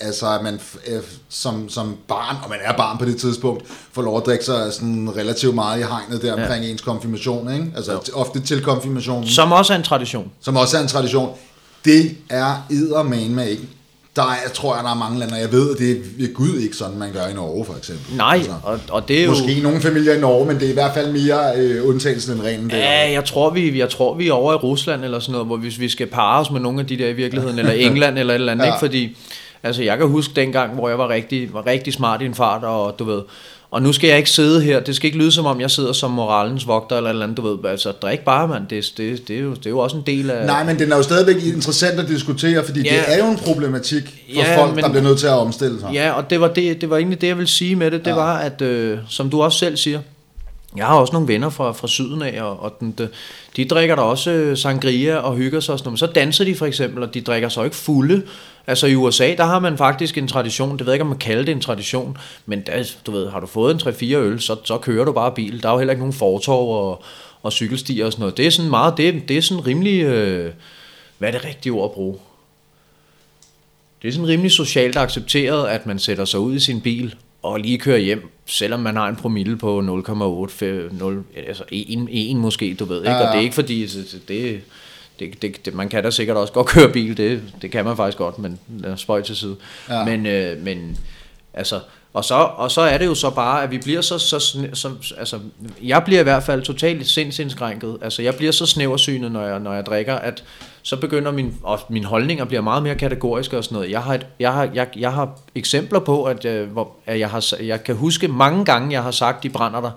altså 0.00 0.26
at 0.34 0.42
man 0.42 0.60
øh, 0.86 1.00
som, 1.28 1.68
som 1.68 1.96
barn, 2.08 2.36
og 2.44 2.50
man 2.50 2.58
er 2.64 2.76
barn 2.76 2.98
på 2.98 3.04
det 3.04 3.16
tidspunkt, 3.16 3.64
får 3.92 4.02
lov 4.02 4.16
at 4.16 4.26
drikke 4.26 4.44
sig 4.44 4.72
sådan 4.72 5.16
relativt 5.16 5.54
meget 5.54 5.80
i 5.80 5.82
hegnet 5.82 6.22
der 6.22 6.32
omkring 6.42 6.64
ens 6.64 6.80
konfirmation, 6.82 7.52
ikke? 7.52 7.66
Altså 7.76 7.92
Jo. 7.92 8.00
ofte 8.14 8.40
til 8.40 8.62
konfirmationen, 8.62 9.28
Som 9.28 9.52
også 9.52 9.72
er 9.72 9.76
en 9.76 9.82
tradition. 9.84 10.30
som 10.40 10.56
også 10.56 10.76
er 10.76 10.80
en 10.82 10.88
tradition. 10.88 11.30
Det 11.84 12.16
er 12.30 12.66
eddermane 12.70 13.28
med 13.34 13.48
ikke. 13.48 13.62
Der 14.16 14.22
er, 14.22 14.36
jeg 14.44 14.52
tror 14.52 14.74
jeg, 14.74 14.84
der 14.84 14.90
er 14.90 14.94
mange 14.94 15.18
lande, 15.18 15.34
jeg 15.34 15.52
ved, 15.52 15.70
at 15.70 15.78
det 15.78 16.28
er 16.28 16.32
Gud 16.32 16.58
ikke 16.58 16.76
sådan, 16.76 16.98
man 16.98 17.12
gør 17.12 17.26
i 17.26 17.34
Norge 17.34 17.64
for 17.64 17.74
eksempel. 17.74 18.16
Nej, 18.16 18.34
Altså, 18.36 18.52
og, 18.62 18.80
og 18.90 19.08
det 19.08 19.20
er 19.20 19.24
jo... 19.24 19.30
Måske 19.30 19.60
nogle 19.62 19.80
familier 19.80 20.14
i 20.14 20.20
Norge, 20.20 20.46
men 20.46 20.56
det 20.56 20.66
er 20.66 20.70
i 20.70 20.74
hvert 20.74 20.94
fald 20.94 21.12
mere 21.12 21.56
øh, 21.56 21.88
undtagelsen 21.88 22.34
end 22.34 22.42
reglen. 22.42 22.70
Ja, 22.70 23.12
jeg 23.12 23.24
tror, 23.24 23.50
vi, 23.50 23.78
jeg 23.78 23.90
tror, 23.90 24.14
vi 24.14 24.28
er 24.28 24.32
over 24.32 24.52
i 24.52 24.56
Rusland 24.56 25.04
eller 25.04 25.18
sådan 25.18 25.32
noget, 25.32 25.46
hvor 25.46 25.56
hvis 25.56 25.80
vi 25.80 25.88
skal 25.88 26.06
parre 26.06 26.40
os 26.40 26.50
med 26.50 26.60
nogle 26.60 26.80
af 26.80 26.86
de 26.86 26.98
der 26.98 27.08
i 27.08 27.12
virkeligheden, 27.12 27.58
eller 27.58 27.72
England 27.88 28.18
eller 28.18 28.34
et 28.34 28.38
eller 28.38 28.52
andet, 28.52 28.64
ja. 28.64 28.70
ikke? 28.70 28.78
Fordi, 28.80 29.16
altså 29.62 29.82
jeg 29.82 29.98
kan 29.98 30.06
huske 30.06 30.32
dengang, 30.36 30.74
hvor 30.74 30.88
jeg 30.88 30.98
var 30.98 31.08
rigtig, 31.08 31.54
var 31.54 31.66
rigtig 31.66 31.92
smart 31.92 32.22
i 32.22 32.24
en 32.24 32.34
fart, 32.34 32.64
og 32.64 32.98
du 32.98 33.04
ved, 33.04 33.22
og 33.74 33.82
nu 33.82 33.92
skal 33.92 34.08
jeg 34.08 34.18
ikke 34.18 34.30
sidde 34.30 34.62
her, 34.62 34.80
det 34.80 34.96
skal 34.96 35.06
ikke 35.06 35.18
lyde 35.18 35.32
som 35.32 35.46
om, 35.46 35.60
jeg 35.60 35.70
sidder 35.70 35.92
som 35.92 36.10
moralens 36.10 36.66
vogter 36.66 36.96
eller 36.96 37.10
eller 37.10 37.22
andet, 37.22 37.36
du 37.36 37.42
ved, 37.42 37.70
altså 37.70 37.92
drik 37.92 38.20
bare, 38.20 38.48
mand, 38.48 38.66
det, 38.68 38.92
det, 38.96 39.28
det, 39.28 39.36
er 39.36 39.40
jo, 39.40 39.50
det 39.54 39.66
er 39.66 39.70
jo 39.70 39.78
også 39.78 39.96
en 39.96 40.02
del 40.06 40.30
af... 40.30 40.46
Nej, 40.46 40.64
men 40.64 40.78
den 40.78 40.92
er 40.92 40.96
jo 40.96 41.02
stadigvæk 41.02 41.44
interessant 41.44 42.00
at 42.00 42.08
diskutere, 42.08 42.64
fordi 42.64 42.80
ja. 42.80 42.90
Det 42.96 43.14
er 43.14 43.24
jo 43.26 43.30
en 43.30 43.36
problematik 43.38 44.02
for 44.34 44.40
Ja, 44.42 44.62
folk, 44.62 44.74
men... 44.74 44.84
der 44.84 44.90
bliver 44.90 45.02
nødt 45.02 45.18
til 45.18 45.26
at 45.26 45.32
omstille 45.32 45.80
sig. 45.80 45.90
Ja, 45.92 46.10
og 46.12 46.30
det 46.30 46.40
var, 46.40 46.48
det, 46.48 46.80
det 46.80 46.90
var 46.90 46.96
egentlig 46.96 47.20
det, 47.20 47.26
jeg 47.26 47.36
ville 47.36 47.48
sige 47.48 47.76
med 47.76 47.90
det. 47.90 48.04
Det 48.04 48.10
Ja. 48.10 48.14
var, 48.14 48.36
at 48.38 48.62
øh, 48.62 48.98
som 49.08 49.30
du 49.30 49.42
også 49.42 49.58
selv 49.58 49.76
siger, 49.76 50.00
jeg 50.76 50.86
har 50.86 50.94
også 50.94 51.12
nogle 51.12 51.28
venner 51.28 51.50
fra, 51.50 51.72
fra 51.72 51.88
syden 51.88 52.22
af, 52.22 52.42
og, 52.42 52.62
og 52.62 52.76
den, 52.80 52.94
de, 52.98 53.08
de 53.56 53.64
drikker 53.64 53.94
der 53.94 54.02
også 54.02 54.30
øh, 54.30 54.56
sangria 54.56 55.16
og 55.16 55.36
hygger 55.36 55.60
sig 55.60 55.72
og 55.72 55.78
sådan 55.78 55.86
noget. 55.88 55.92
Men 56.02 56.08
så 56.08 56.20
danser 56.20 56.44
de 56.44 56.54
for 56.54 56.66
eksempel, 56.66 57.02
og 57.02 57.14
de 57.14 57.20
drikker 57.20 57.48
så 57.48 57.62
ikke 57.62 57.76
fulde. 57.76 58.22
Altså 58.66 58.86
i 58.86 58.94
USA, 58.94 59.34
der 59.34 59.44
har 59.44 59.58
man 59.58 59.78
faktisk 59.78 60.18
en 60.18 60.28
tradition, 60.28 60.78
det 60.78 60.80
ved 60.80 60.92
jeg 60.92 60.94
ikke, 60.94 61.02
om 61.02 61.08
man 61.08 61.18
kalder 61.18 61.44
det 61.44 61.52
en 61.52 61.60
tradition, 61.60 62.16
men 62.46 62.60
der, 62.60 62.94
du 63.06 63.10
ved, 63.10 63.30
har 63.30 63.40
du 63.40 63.46
fået 63.46 63.86
en 63.86 63.88
3-4 63.88 64.14
øl, 64.14 64.40
så, 64.40 64.56
så 64.64 64.78
kører 64.78 65.04
du 65.04 65.12
bare 65.12 65.32
bil. 65.32 65.62
Der 65.62 65.68
er 65.68 65.72
jo 65.72 65.78
heller 65.78 65.92
ikke 65.92 66.02
nogen 66.02 66.12
fortov 66.12 66.88
og, 66.88 67.02
og 67.42 67.52
cykelstier 67.52 68.06
og 68.06 68.12
sådan 68.12 68.20
noget. 68.20 68.36
Det 68.36 68.46
er 68.46 68.50
sådan 68.50 68.70
meget, 68.70 68.96
det, 68.96 69.28
det 69.28 69.36
er 69.36 69.42
sådan 69.42 69.66
rimelig, 69.66 70.02
øh, 70.02 70.52
hvad 71.18 71.28
er 71.28 71.32
det 71.32 71.44
rigtige 71.44 71.72
ord 71.72 71.90
at 71.90 71.94
bruge? 71.94 72.16
Det 74.02 74.08
er 74.08 74.12
sådan 74.12 74.28
rimelig 74.28 74.50
socialt 74.50 74.96
accepteret, 74.96 75.68
at 75.68 75.86
man 75.86 75.98
sætter 75.98 76.24
sig 76.24 76.40
ud 76.40 76.54
i 76.54 76.60
sin 76.60 76.80
bil 76.80 77.14
og 77.42 77.60
lige 77.60 77.78
kører 77.78 77.98
hjem, 77.98 78.30
selvom 78.46 78.80
man 78.80 78.96
har 78.96 79.08
en 79.08 79.16
promille 79.16 79.56
på 79.56 79.80
0,8, 79.80 80.64
altså 81.46 81.64
1, 81.72 82.08
1 82.10 82.36
måske, 82.36 82.76
du 82.78 82.84
ved, 82.84 82.98
ikke? 82.98 83.10
Ja, 83.10 83.16
ja. 83.16 83.26
Og 83.26 83.32
det 83.32 83.38
er 83.38 83.42
ikke 83.42 83.54
fordi, 83.54 83.86
det, 83.86 84.22
det, 84.28 84.60
det, 85.18 85.42
det, 85.42 85.64
det, 85.64 85.74
man 85.74 85.88
kan 85.88 86.02
da 86.02 86.10
sikkert 86.10 86.36
også 86.36 86.52
godt 86.52 86.66
køre 86.66 86.88
bil, 86.88 87.16
det, 87.16 87.42
det 87.62 87.70
kan 87.70 87.84
man 87.84 87.96
faktisk 87.96 88.18
godt, 88.18 88.38
men 88.38 88.58
spøj 88.96 89.22
til 89.22 89.36
side. 89.36 89.56
Ja. 89.88 90.04
Men, 90.04 90.26
øh, 90.26 90.62
men 90.62 90.98
altså, 91.54 91.80
og 92.14 92.24
så, 92.24 92.34
og 92.34 92.70
så 92.70 92.80
er 92.80 92.98
det 92.98 93.06
jo 93.06 93.14
så 93.14 93.30
bare, 93.30 93.62
at 93.62 93.70
vi 93.70 93.78
bliver 93.78 94.00
så, 94.00 94.18
så, 94.18 94.38
så 94.72 94.90
altså, 95.18 95.38
jeg 95.82 96.02
bliver 96.04 96.20
i 96.20 96.22
hvert 96.22 96.42
fald 96.42 96.62
totalt 96.62 97.06
sindsindskrænket. 97.06 97.98
Altså, 98.02 98.22
jeg 98.22 98.34
bliver 98.34 98.52
så 98.52 98.66
snæversynet, 98.66 99.32
når 99.32 99.46
jeg, 99.46 99.60
når 99.60 99.72
jeg 99.72 99.86
drikker, 99.86 100.14
at 100.14 100.44
så 100.82 100.96
begynder 100.96 101.32
min, 101.32 101.54
og 101.62 101.80
min 101.88 102.04
holdninger 102.04 102.44
bliver 102.44 102.60
meget 102.60 102.82
mere 102.82 102.94
kategoriske 102.94 103.58
og 103.58 103.64
sådan 103.64 103.76
noget. 103.76 103.90
Jeg 103.90 104.02
har, 104.02 104.14
et, 104.14 104.26
jeg 104.38 104.52
har, 104.52 104.70
jeg, 104.74 104.88
jeg 104.96 105.12
har 105.12 105.38
eksempler 105.54 106.00
på, 106.00 106.24
at, 106.24 106.44
øh, 106.44 106.70
hvor, 106.70 106.90
at 107.06 107.18
jeg, 107.18 107.30
har, 107.30 107.54
jeg 107.62 107.84
kan 107.84 107.96
huske 107.96 108.28
mange 108.28 108.64
gange, 108.64 108.92
jeg 108.92 109.02
har 109.02 109.10
sagt, 109.10 109.42
de 109.42 109.50
brænder 109.50 109.80
der, 109.80 109.90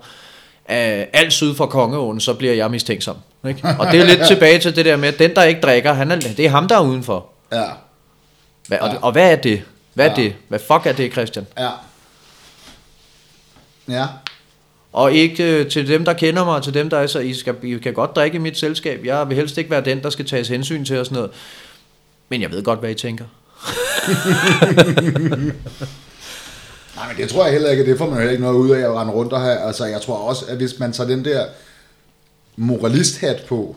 at 0.68 1.08
alt 1.12 1.32
syd 1.32 1.54
for 1.54 1.66
Kongeåen, 1.66 2.20
så 2.20 2.34
bliver 2.34 2.54
jeg 2.54 2.70
mistænksom. 2.70 3.16
Ikke? 3.48 3.68
Og 3.78 3.86
det 3.86 4.00
er 4.00 4.04
lidt 4.04 4.26
tilbage 4.32 4.58
til 4.58 4.76
det 4.76 4.84
der 4.84 4.96
med, 4.96 5.08
at 5.08 5.18
den, 5.18 5.34
der 5.34 5.42
ikke 5.42 5.60
drikker, 5.60 5.92
han 5.92 6.10
er, 6.10 6.16
det 6.16 6.40
er 6.40 6.48
ham, 6.50 6.68
der 6.68 6.76
er 6.76 6.80
udenfor. 6.80 7.26
Ja. 7.52 7.64
Hva, 8.68 8.76
og, 8.76 8.88
ja. 8.88 8.96
og 9.02 9.12
hvad 9.12 9.32
er 9.32 9.36
det? 9.36 9.62
Hvad 9.94 10.06
er 10.06 10.10
ja. 10.10 10.22
det? 10.22 10.34
Hvad 10.48 10.58
fuck 10.58 10.86
er 10.86 10.92
det, 10.92 11.12
Christian? 11.12 11.46
Ja. 11.58 11.70
Ja. 13.88 14.06
Og 14.92 15.12
ikke 15.12 15.60
øh, 15.60 15.70
til 15.70 15.88
dem, 15.88 16.04
der 16.04 16.12
kender 16.12 16.44
mig, 16.44 16.62
til 16.62 16.74
dem, 16.74 16.90
der 16.90 16.98
er 16.98 17.06
så, 17.06 17.18
I, 17.18 17.34
skal, 17.34 17.54
I 17.62 17.78
kan 17.78 17.94
godt 17.94 18.16
drikke 18.16 18.36
i 18.36 18.38
mit 18.38 18.58
selskab. 18.58 19.04
Jeg 19.04 19.28
vil 19.28 19.36
helst 19.36 19.58
ikke 19.58 19.70
være 19.70 19.84
den, 19.84 20.02
der 20.02 20.10
skal 20.10 20.26
tages 20.26 20.48
hensyn 20.48 20.84
til 20.84 20.98
og 20.98 21.06
sådan 21.06 21.16
noget. 21.16 21.30
Men 22.28 22.42
jeg 22.42 22.50
ved 22.50 22.62
godt, 22.62 22.78
hvad 22.78 22.90
I 22.90 22.94
tænker. 22.94 23.24
Nej, 26.98 27.08
men 27.08 27.16
det 27.16 27.28
tror 27.28 27.44
jeg 27.44 27.52
heller 27.52 27.70
ikke, 27.70 27.86
det 27.86 27.98
får 27.98 28.06
man 28.06 28.16
heller 28.16 28.32
ikke 28.32 28.42
noget 28.42 28.56
ud 28.56 28.70
af 28.70 28.80
at 28.80 28.94
rende 28.94 29.12
rundt 29.12 29.32
og 29.32 29.40
have. 29.40 29.58
Altså, 29.58 29.84
jeg 29.84 30.00
tror 30.00 30.16
også, 30.16 30.44
at 30.48 30.56
hvis 30.56 30.78
man 30.78 30.92
tager 30.92 31.08
den 31.08 31.24
der 31.24 31.44
moralisthat 32.56 33.42
på, 33.48 33.76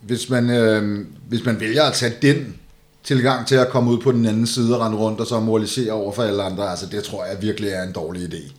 hvis 0.00 0.30
man, 0.30 0.50
øh, 0.50 1.06
hvis 1.28 1.44
man 1.44 1.60
vælger 1.60 1.82
at 1.82 1.92
tage 1.92 2.12
den 2.22 2.56
tilgang 3.04 3.46
til 3.46 3.54
at 3.54 3.68
komme 3.68 3.90
ud 3.90 3.98
på 3.98 4.12
den 4.12 4.26
anden 4.26 4.46
side 4.46 4.76
og 4.78 4.86
rende 4.86 4.98
rundt 4.98 5.20
og 5.20 5.26
så 5.26 5.40
moralisere 5.40 5.92
over 5.92 6.12
for 6.12 6.22
alle 6.22 6.42
andre, 6.42 6.70
altså 6.70 6.86
det 6.86 7.04
tror 7.04 7.24
jeg 7.24 7.42
virkelig 7.42 7.70
er 7.70 7.82
en 7.82 7.92
dårlig 7.92 8.22
idé. 8.22 8.52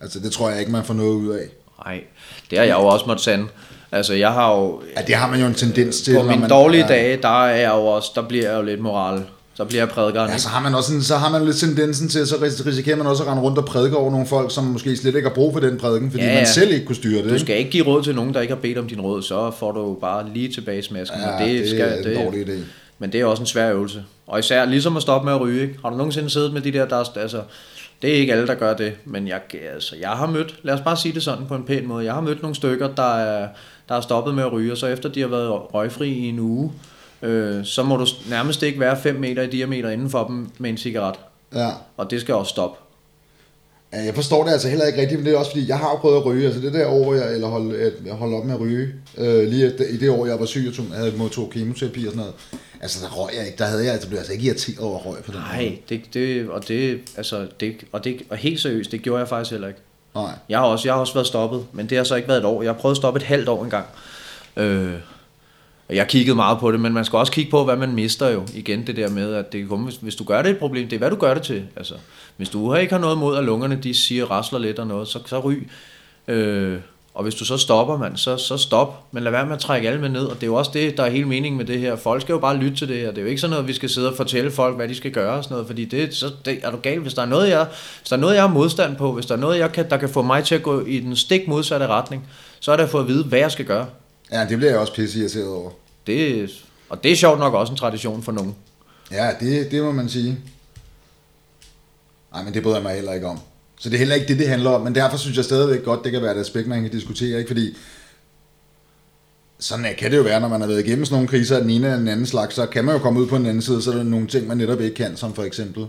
Altså, 0.00 0.20
det 0.20 0.32
tror 0.32 0.50
jeg 0.50 0.60
ikke, 0.60 0.72
man 0.72 0.84
får 0.84 0.94
noget 0.94 1.14
ud 1.14 1.28
af. 1.28 1.46
Nej, 1.86 2.04
det 2.50 2.58
har 2.58 2.64
jeg 2.64 2.74
jo 2.74 2.86
også 2.86 3.06
måttet 3.06 3.24
sande. 3.24 3.46
Altså, 3.92 4.14
jeg 4.14 4.32
har 4.32 4.54
jo... 4.56 4.82
Ja, 4.96 5.02
det 5.02 5.14
har 5.14 5.30
man 5.30 5.40
jo 5.40 5.46
en 5.46 5.54
tendens 5.54 6.02
til. 6.02 6.14
På 6.14 6.22
mine 6.22 6.40
man, 6.40 6.50
dårlige 6.50 6.82
ja. 6.82 6.88
dage, 6.88 7.22
der 7.22 7.44
er 7.44 7.54
jeg 7.54 7.70
jo 7.70 7.86
også, 7.86 8.10
der 8.14 8.22
bliver 8.22 8.50
jeg 8.50 8.58
jo 8.58 8.62
lidt 8.62 8.80
moral. 8.80 9.22
Så 9.56 9.64
bliver 9.64 9.80
jeg 9.80 9.88
prædikeren. 9.88 10.30
Ja, 10.30 10.38
så 10.38 10.48
har 10.48 10.60
man 10.60 10.74
også 10.74 10.94
en, 10.94 11.02
så 11.02 11.16
har 11.16 11.30
man 11.30 11.44
lidt 11.44 11.56
tendensen 11.56 12.08
til, 12.08 12.26
så 12.26 12.36
risikerer 12.66 12.96
man 12.96 13.06
også 13.06 13.22
at 13.22 13.28
rende 13.28 13.42
rundt 13.42 13.58
og 13.58 13.64
prædike 13.64 13.96
over 13.96 14.10
nogle 14.10 14.26
folk, 14.26 14.54
som 14.54 14.64
måske 14.64 14.96
slet 14.96 15.14
ikke 15.14 15.28
har 15.28 15.34
brug 15.34 15.52
for 15.52 15.60
den 15.60 15.78
prædiken, 15.78 16.10
fordi 16.10 16.24
ja, 16.24 16.30
ja. 16.30 16.36
man 16.36 16.46
selv 16.46 16.72
ikke 16.72 16.86
kunne 16.86 16.96
styre 16.96 17.22
det. 17.22 17.30
Du 17.30 17.38
skal 17.38 17.58
ikke 17.58 17.70
give 17.70 17.86
råd 17.86 18.02
til 18.02 18.14
nogen, 18.14 18.34
der 18.34 18.40
ikke 18.40 18.54
har 18.54 18.60
bedt 18.60 18.78
om 18.78 18.88
din 18.88 19.00
råd, 19.00 19.22
så 19.22 19.50
får 19.50 19.72
du 19.72 19.98
bare 20.00 20.26
lige 20.34 20.48
tilbage 20.48 20.82
smasken. 20.82 21.20
Ja, 21.20 21.44
det, 21.44 21.60
det 21.60 21.70
skal, 21.70 21.80
er 21.80 21.96
en 21.96 22.04
det, 22.04 22.16
dårlig 22.16 22.48
idé. 22.48 22.58
Men 22.98 23.12
det 23.12 23.20
er 23.20 23.24
også 23.24 23.42
en 23.42 23.46
svær 23.46 23.72
øvelse. 23.72 24.04
Og 24.26 24.38
især 24.38 24.64
ligesom 24.64 24.96
at 24.96 25.02
stoppe 25.02 25.24
med 25.24 25.34
at 25.34 25.40
ryge. 25.40 25.62
Ikke? 25.62 25.74
Har 25.82 25.90
du 25.90 25.96
nogensinde 25.96 26.30
siddet 26.30 26.52
med 26.52 26.60
de 26.60 26.72
der, 26.72 26.88
der 26.88 27.18
altså, 27.18 27.42
det 28.02 28.10
er 28.10 28.14
ikke 28.14 28.32
alle, 28.32 28.46
der 28.46 28.54
gør 28.54 28.74
det, 28.74 28.92
men 29.04 29.28
jeg, 29.28 29.40
altså, 29.74 29.96
jeg 30.00 30.10
har 30.10 30.26
mødt, 30.26 30.54
lad 30.62 30.74
os 30.74 30.80
bare 30.80 30.96
sige 30.96 31.14
det 31.14 31.22
sådan 31.22 31.46
på 31.46 31.54
en 31.54 31.62
pæn 31.62 31.86
måde, 31.86 32.04
jeg 32.04 32.14
har 32.14 32.20
mødt 32.20 32.42
nogle 32.42 32.54
stykker, 32.54 32.88
der 32.88 33.14
er, 33.16 33.48
der 33.88 33.94
er 33.94 34.00
stoppet 34.00 34.34
med 34.34 34.44
at 34.44 34.52
ryge, 34.52 34.72
og 34.72 34.78
så 34.78 34.86
efter 34.86 35.08
de 35.08 35.20
har 35.20 35.28
været 35.28 35.50
røgfri 35.74 36.08
i 36.08 36.28
en 36.28 36.38
uge, 36.38 36.72
øh, 37.24 37.64
så 37.64 37.82
må 37.82 37.96
du 37.96 38.06
nærmest 38.28 38.62
ikke 38.62 38.80
være 38.80 38.96
5 39.02 39.14
meter 39.14 39.42
i 39.42 39.46
diameter 39.46 39.90
inden 39.90 40.10
for 40.10 40.26
dem 40.26 40.48
med 40.58 40.70
en 40.70 40.76
cigaret. 40.76 41.16
Ja. 41.54 41.70
Og 41.96 42.10
det 42.10 42.20
skal 42.20 42.34
også 42.34 42.50
stoppe. 42.50 42.78
Ja, 43.92 44.04
jeg 44.04 44.14
forstår 44.14 44.44
det 44.44 44.52
altså 44.52 44.68
heller 44.68 44.86
ikke 44.86 45.00
rigtigt, 45.00 45.20
men 45.20 45.26
det 45.26 45.34
er 45.34 45.38
også 45.38 45.50
fordi, 45.50 45.68
jeg 45.68 45.78
har 45.78 45.96
prøvet 46.00 46.16
at 46.16 46.26
ryge, 46.26 46.46
altså 46.46 46.60
det 46.60 46.72
der 46.72 46.86
år, 46.86 47.14
jeg, 47.14 47.34
eller 47.34 47.48
holde, 47.48 47.92
jeg 48.06 48.14
holdt 48.14 48.34
op 48.34 48.44
med 48.44 48.54
at 48.54 48.60
ryge, 48.60 48.88
øh, 49.18 49.48
lige 49.48 49.72
i 49.90 49.96
det 49.96 50.10
år, 50.10 50.26
jeg 50.26 50.40
var 50.40 50.46
syg, 50.46 50.72
og 50.78 50.96
havde 50.96 51.12
modtog 51.16 51.50
kemoterapi 51.50 52.06
og 52.06 52.12
sådan 52.12 52.16
noget, 52.16 52.34
altså 52.80 53.06
der 53.06 53.12
røg 53.12 53.34
jeg 53.36 53.46
ikke, 53.46 53.58
der 53.58 53.64
havde 53.64 53.84
jeg 53.84 53.92
altså, 53.92 54.08
blev 54.08 54.18
altså 54.18 54.32
ikke 54.32 54.46
irriteret 54.46 54.78
over 54.78 54.98
røg 54.98 55.24
på 55.24 55.32
den 55.32 55.40
Nej, 55.40 55.78
det, 55.88 56.00
det, 56.14 56.48
og 56.48 56.68
det, 56.68 57.00
altså, 57.16 57.46
det, 57.60 57.76
og 57.92 58.04
det, 58.04 58.22
og 58.30 58.36
helt 58.36 58.60
seriøst, 58.60 58.92
det 58.92 59.02
gjorde 59.02 59.18
jeg 59.18 59.28
faktisk 59.28 59.50
heller 59.50 59.68
ikke. 59.68 59.80
Nej. 60.14 60.32
Jeg 60.48 60.58
har 60.58 60.66
også, 60.66 60.88
jeg 60.88 60.94
har 60.94 61.00
også 61.00 61.14
været 61.14 61.26
stoppet, 61.26 61.66
men 61.72 61.88
det 61.88 61.96
har 61.96 62.04
så 62.04 62.14
ikke 62.14 62.28
været 62.28 62.38
et 62.38 62.44
år. 62.44 62.62
Jeg 62.62 62.72
har 62.72 62.78
prøvet 62.78 62.92
at 62.92 62.96
stoppe 62.96 63.18
et 63.18 63.22
halvt 63.22 63.48
år 63.48 63.64
engang. 63.64 63.86
Øh, 64.56 64.92
jeg 65.94 66.08
kiggede 66.08 66.36
meget 66.36 66.58
på 66.58 66.72
det, 66.72 66.80
men 66.80 66.92
man 66.92 67.04
skal 67.04 67.16
også 67.16 67.32
kigge 67.32 67.50
på, 67.50 67.64
hvad 67.64 67.76
man 67.76 67.94
mister 67.94 68.28
jo. 68.28 68.42
Igen 68.54 68.86
det 68.86 68.96
der 68.96 69.10
med, 69.10 69.34
at 69.34 69.52
det 69.52 69.68
kommer, 69.68 69.86
hvis, 69.86 69.96
hvis 69.96 70.16
du 70.16 70.24
gør 70.24 70.42
det 70.42 70.50
et 70.50 70.58
problem, 70.58 70.88
det 70.88 70.96
er 70.96 70.98
hvad 70.98 71.10
du 71.10 71.16
gør 71.16 71.34
det 71.34 71.42
til. 71.42 71.62
Altså, 71.76 71.94
hvis 72.36 72.48
du 72.48 72.74
ikke 72.74 72.92
har 72.92 73.00
noget 73.00 73.18
mod, 73.18 73.36
at 73.36 73.44
lungerne 73.44 73.76
de 73.76 73.94
siger, 73.94 74.24
rasler 74.30 74.58
lidt 74.58 74.78
og 74.78 74.86
noget, 74.86 75.08
så, 75.08 75.18
så 75.26 75.40
ryg. 75.40 75.68
Øh, 76.28 76.78
og 77.14 77.22
hvis 77.22 77.34
du 77.34 77.44
så 77.44 77.56
stopper, 77.56 77.98
man, 77.98 78.16
så, 78.16 78.36
så 78.36 78.56
stop. 78.56 79.04
Men 79.12 79.22
lad 79.22 79.32
være 79.32 79.46
med 79.46 79.54
at 79.54 79.58
trække 79.58 79.88
alle 79.88 80.00
med 80.00 80.08
ned. 80.08 80.24
Og 80.24 80.34
det 80.34 80.42
er 80.42 80.46
jo 80.46 80.54
også 80.54 80.70
det, 80.74 80.96
der 80.96 81.02
er 81.02 81.10
hele 81.10 81.28
meningen 81.28 81.58
med 81.58 81.64
det 81.64 81.80
her. 81.80 81.96
Folk 81.96 82.22
skal 82.22 82.32
jo 82.32 82.38
bare 82.38 82.56
lytte 82.56 82.76
til 82.76 82.88
det 82.88 82.96
her. 82.96 83.08
Det 83.08 83.18
er 83.18 83.22
jo 83.22 83.28
ikke 83.28 83.40
sådan 83.40 83.50
noget, 83.50 83.68
vi 83.68 83.72
skal 83.72 83.90
sidde 83.90 84.08
og 84.10 84.16
fortælle 84.16 84.50
folk, 84.50 84.76
hvad 84.76 84.88
de 84.88 84.94
skal 84.94 85.10
gøre 85.10 85.32
og 85.32 85.44
sådan 85.44 85.54
noget. 85.54 85.66
Fordi 85.66 85.84
det, 85.84 86.14
så, 86.14 86.30
det 86.44 86.58
er 86.62 86.70
du 86.70 86.76
gal, 86.82 86.98
Hvis 86.98 87.14
der 87.14 87.22
er 87.22 87.26
noget, 87.26 87.48
jeg, 87.50 87.66
hvis 88.00 88.08
der 88.08 88.16
er 88.16 88.20
noget, 88.20 88.34
jeg 88.34 88.42
har 88.42 88.48
modstand 88.48 88.96
på, 88.96 89.12
hvis 89.12 89.26
der 89.26 89.34
er 89.34 89.38
noget, 89.38 89.58
jeg 89.58 89.72
kan, 89.72 89.90
der 89.90 89.96
kan 89.96 90.08
få 90.08 90.22
mig 90.22 90.44
til 90.44 90.54
at 90.54 90.62
gå 90.62 90.84
i 90.86 91.00
den 91.00 91.16
stik 91.16 91.48
modsatte 91.48 91.86
retning, 91.86 92.28
så 92.60 92.72
er 92.72 92.76
det 92.76 92.84
at 92.84 92.90
få 92.90 92.98
at 92.98 93.08
vide, 93.08 93.24
hvad 93.24 93.38
jeg 93.38 93.52
skal 93.52 93.64
gøre. 93.64 93.86
Ja, 94.32 94.46
det 94.48 94.56
bliver 94.56 94.70
jeg 94.70 94.80
også 94.80 94.94
pisse 94.94 95.20
irriteret 95.20 95.48
over. 95.48 95.70
Det, 96.06 96.50
og 96.88 97.04
det 97.04 97.12
er 97.12 97.16
sjovt 97.16 97.38
nok 97.38 97.54
også 97.54 97.72
en 97.72 97.76
tradition 97.76 98.22
for 98.22 98.32
nogen. 98.32 98.54
Ja, 99.10 99.30
det, 99.40 99.70
det 99.70 99.82
må 99.82 99.92
man 99.92 100.08
sige. 100.08 100.38
Nej, 102.32 102.42
men 102.42 102.54
det 102.54 102.62
bryder 102.62 102.76
jeg 102.76 102.82
mig 102.82 102.94
heller 102.94 103.12
ikke 103.12 103.26
om. 103.26 103.40
Så 103.80 103.88
det 103.88 103.94
er 103.94 103.98
heller 103.98 104.14
ikke 104.14 104.28
det, 104.28 104.38
det 104.38 104.48
handler 104.48 104.70
om, 104.70 104.80
men 104.80 104.94
derfor 104.94 105.16
synes 105.16 105.36
jeg 105.36 105.44
stadigvæk 105.44 105.84
godt, 105.84 106.04
det 106.04 106.12
kan 106.12 106.22
være 106.22 106.36
et 106.36 106.40
aspekt, 106.40 106.68
man 106.68 106.82
kan 106.82 106.90
diskutere, 106.90 107.38
ikke? 107.38 107.48
fordi 107.48 107.76
sådan 109.58 109.94
kan 109.98 110.10
det 110.10 110.16
jo 110.16 110.22
være, 110.22 110.40
når 110.40 110.48
man 110.48 110.60
har 110.60 110.68
været 110.68 110.86
igennem 110.86 111.04
sådan 111.04 111.14
nogle 111.14 111.28
kriser 111.28 111.56
af 111.56 111.62
den 111.62 111.70
ene 111.70 111.86
eller 111.86 111.98
den 111.98 112.08
anden 112.08 112.26
slags, 112.26 112.54
så 112.54 112.66
kan 112.66 112.84
man 112.84 112.94
jo 112.94 113.02
komme 113.02 113.20
ud 113.20 113.26
på 113.26 113.38
den 113.38 113.46
anden 113.46 113.62
side, 113.62 113.82
så 113.82 113.92
er 113.92 113.96
der 113.96 114.02
nogle 114.02 114.26
ting, 114.26 114.46
man 114.46 114.56
netop 114.56 114.80
ikke 114.80 114.94
kan, 114.94 115.16
som 115.16 115.34
for 115.34 115.42
eksempel 115.42 115.86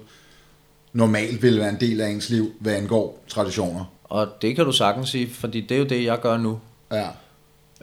normalt 0.93 1.43
vil 1.43 1.59
være 1.59 1.69
en 1.69 1.79
del 1.79 2.01
af 2.01 2.09
ens 2.09 2.29
liv, 2.29 2.51
hvad 2.59 2.73
angår 2.73 3.23
traditioner. 3.27 3.85
Og 4.03 4.27
det 4.41 4.55
kan 4.55 4.65
du 4.65 4.71
sagtens 4.71 5.09
sige, 5.09 5.29
fordi 5.29 5.61
det 5.61 5.75
er 5.75 5.79
jo 5.79 5.85
det, 5.85 6.03
jeg 6.03 6.19
gør 6.21 6.37
nu. 6.37 6.59
Ja. 6.91 7.07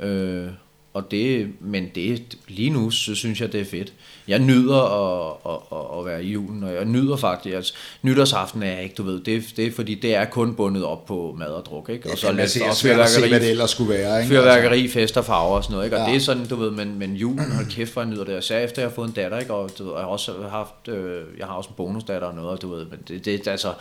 Øh, 0.07 0.51
og 0.95 1.11
det, 1.11 1.49
men 1.61 1.89
det, 1.95 2.23
lige 2.49 2.71
nu, 2.71 2.91
så 2.91 3.15
synes 3.15 3.41
jeg, 3.41 3.53
det 3.53 3.61
er 3.61 3.65
fedt. 3.65 3.93
Jeg 4.29 4.39
nyder 4.39 4.77
at, 4.77 5.37
at, 5.73 5.99
at 5.99 6.07
være 6.07 6.25
i 6.25 6.33
julen, 6.33 6.65
og 6.65 6.75
jeg 6.75 6.85
nyder 6.85 7.17
faktisk, 7.17 7.55
altså, 7.55 7.75
nytårsaften 8.03 8.63
er 8.63 8.79
ikke, 8.79 8.95
du 8.95 9.03
ved, 9.03 9.21
det, 9.21 9.45
det 9.57 9.67
er 9.67 9.73
fordi, 9.73 9.95
det 9.95 10.15
er 10.15 10.25
kun 10.25 10.55
bundet 10.55 10.85
op 10.85 11.07
på 11.07 11.37
mad 11.39 11.47
og 11.47 11.65
druk, 11.67 11.89
ikke? 11.89 12.11
Og 12.11 12.19
så 12.19 12.33
lidt 12.33 12.63
og 12.63 12.77
fyrværkeri, 12.77 13.09
se, 13.09 13.29
hvad 13.29 13.41
det 13.41 13.51
ellers 13.51 13.71
skulle 13.71 13.95
være, 13.95 14.23
ikke? 14.23 14.35
Fyrværkeri, 14.35 14.89
fester, 14.89 15.23
farver 15.23 15.57
og 15.57 15.65
sådan 15.65 15.75
noget, 15.75 15.87
ikke? 15.87 15.97
Og 15.97 16.03
ja. 16.07 16.13
det 16.13 16.17
er 16.17 16.21
sådan, 16.21 16.47
du 16.47 16.57
ved, 16.57 16.71
men, 16.71 16.99
men 16.99 17.15
julen, 17.15 17.53
hold 17.53 17.67
kæft, 17.71 17.93
hvor 17.93 18.03
jeg 18.03 18.11
nyder 18.11 18.25
det. 18.25 18.35
Og 18.35 18.63
efter 18.63 18.83
jeg 18.83 18.89
har 18.89 18.95
fået 18.95 19.09
en 19.09 19.15
datter, 19.15 19.39
ikke? 19.39 19.55
Og 19.55 19.71
du 19.79 19.85
ved, 19.85 19.93
jeg 19.93 20.03
har 20.03 20.09
også 20.09 20.33
haft, 20.51 20.89
øh, 20.89 21.23
jeg 21.39 21.47
har 21.47 21.55
også 21.55 21.69
en 21.69 21.75
bonusdatter 21.77 22.29
og 22.29 22.35
noget, 22.35 22.63
du 22.63 22.75
ved, 22.75 22.85
men 22.85 22.99
det, 23.09 23.25
det 23.25 23.49
altså, 23.49 23.73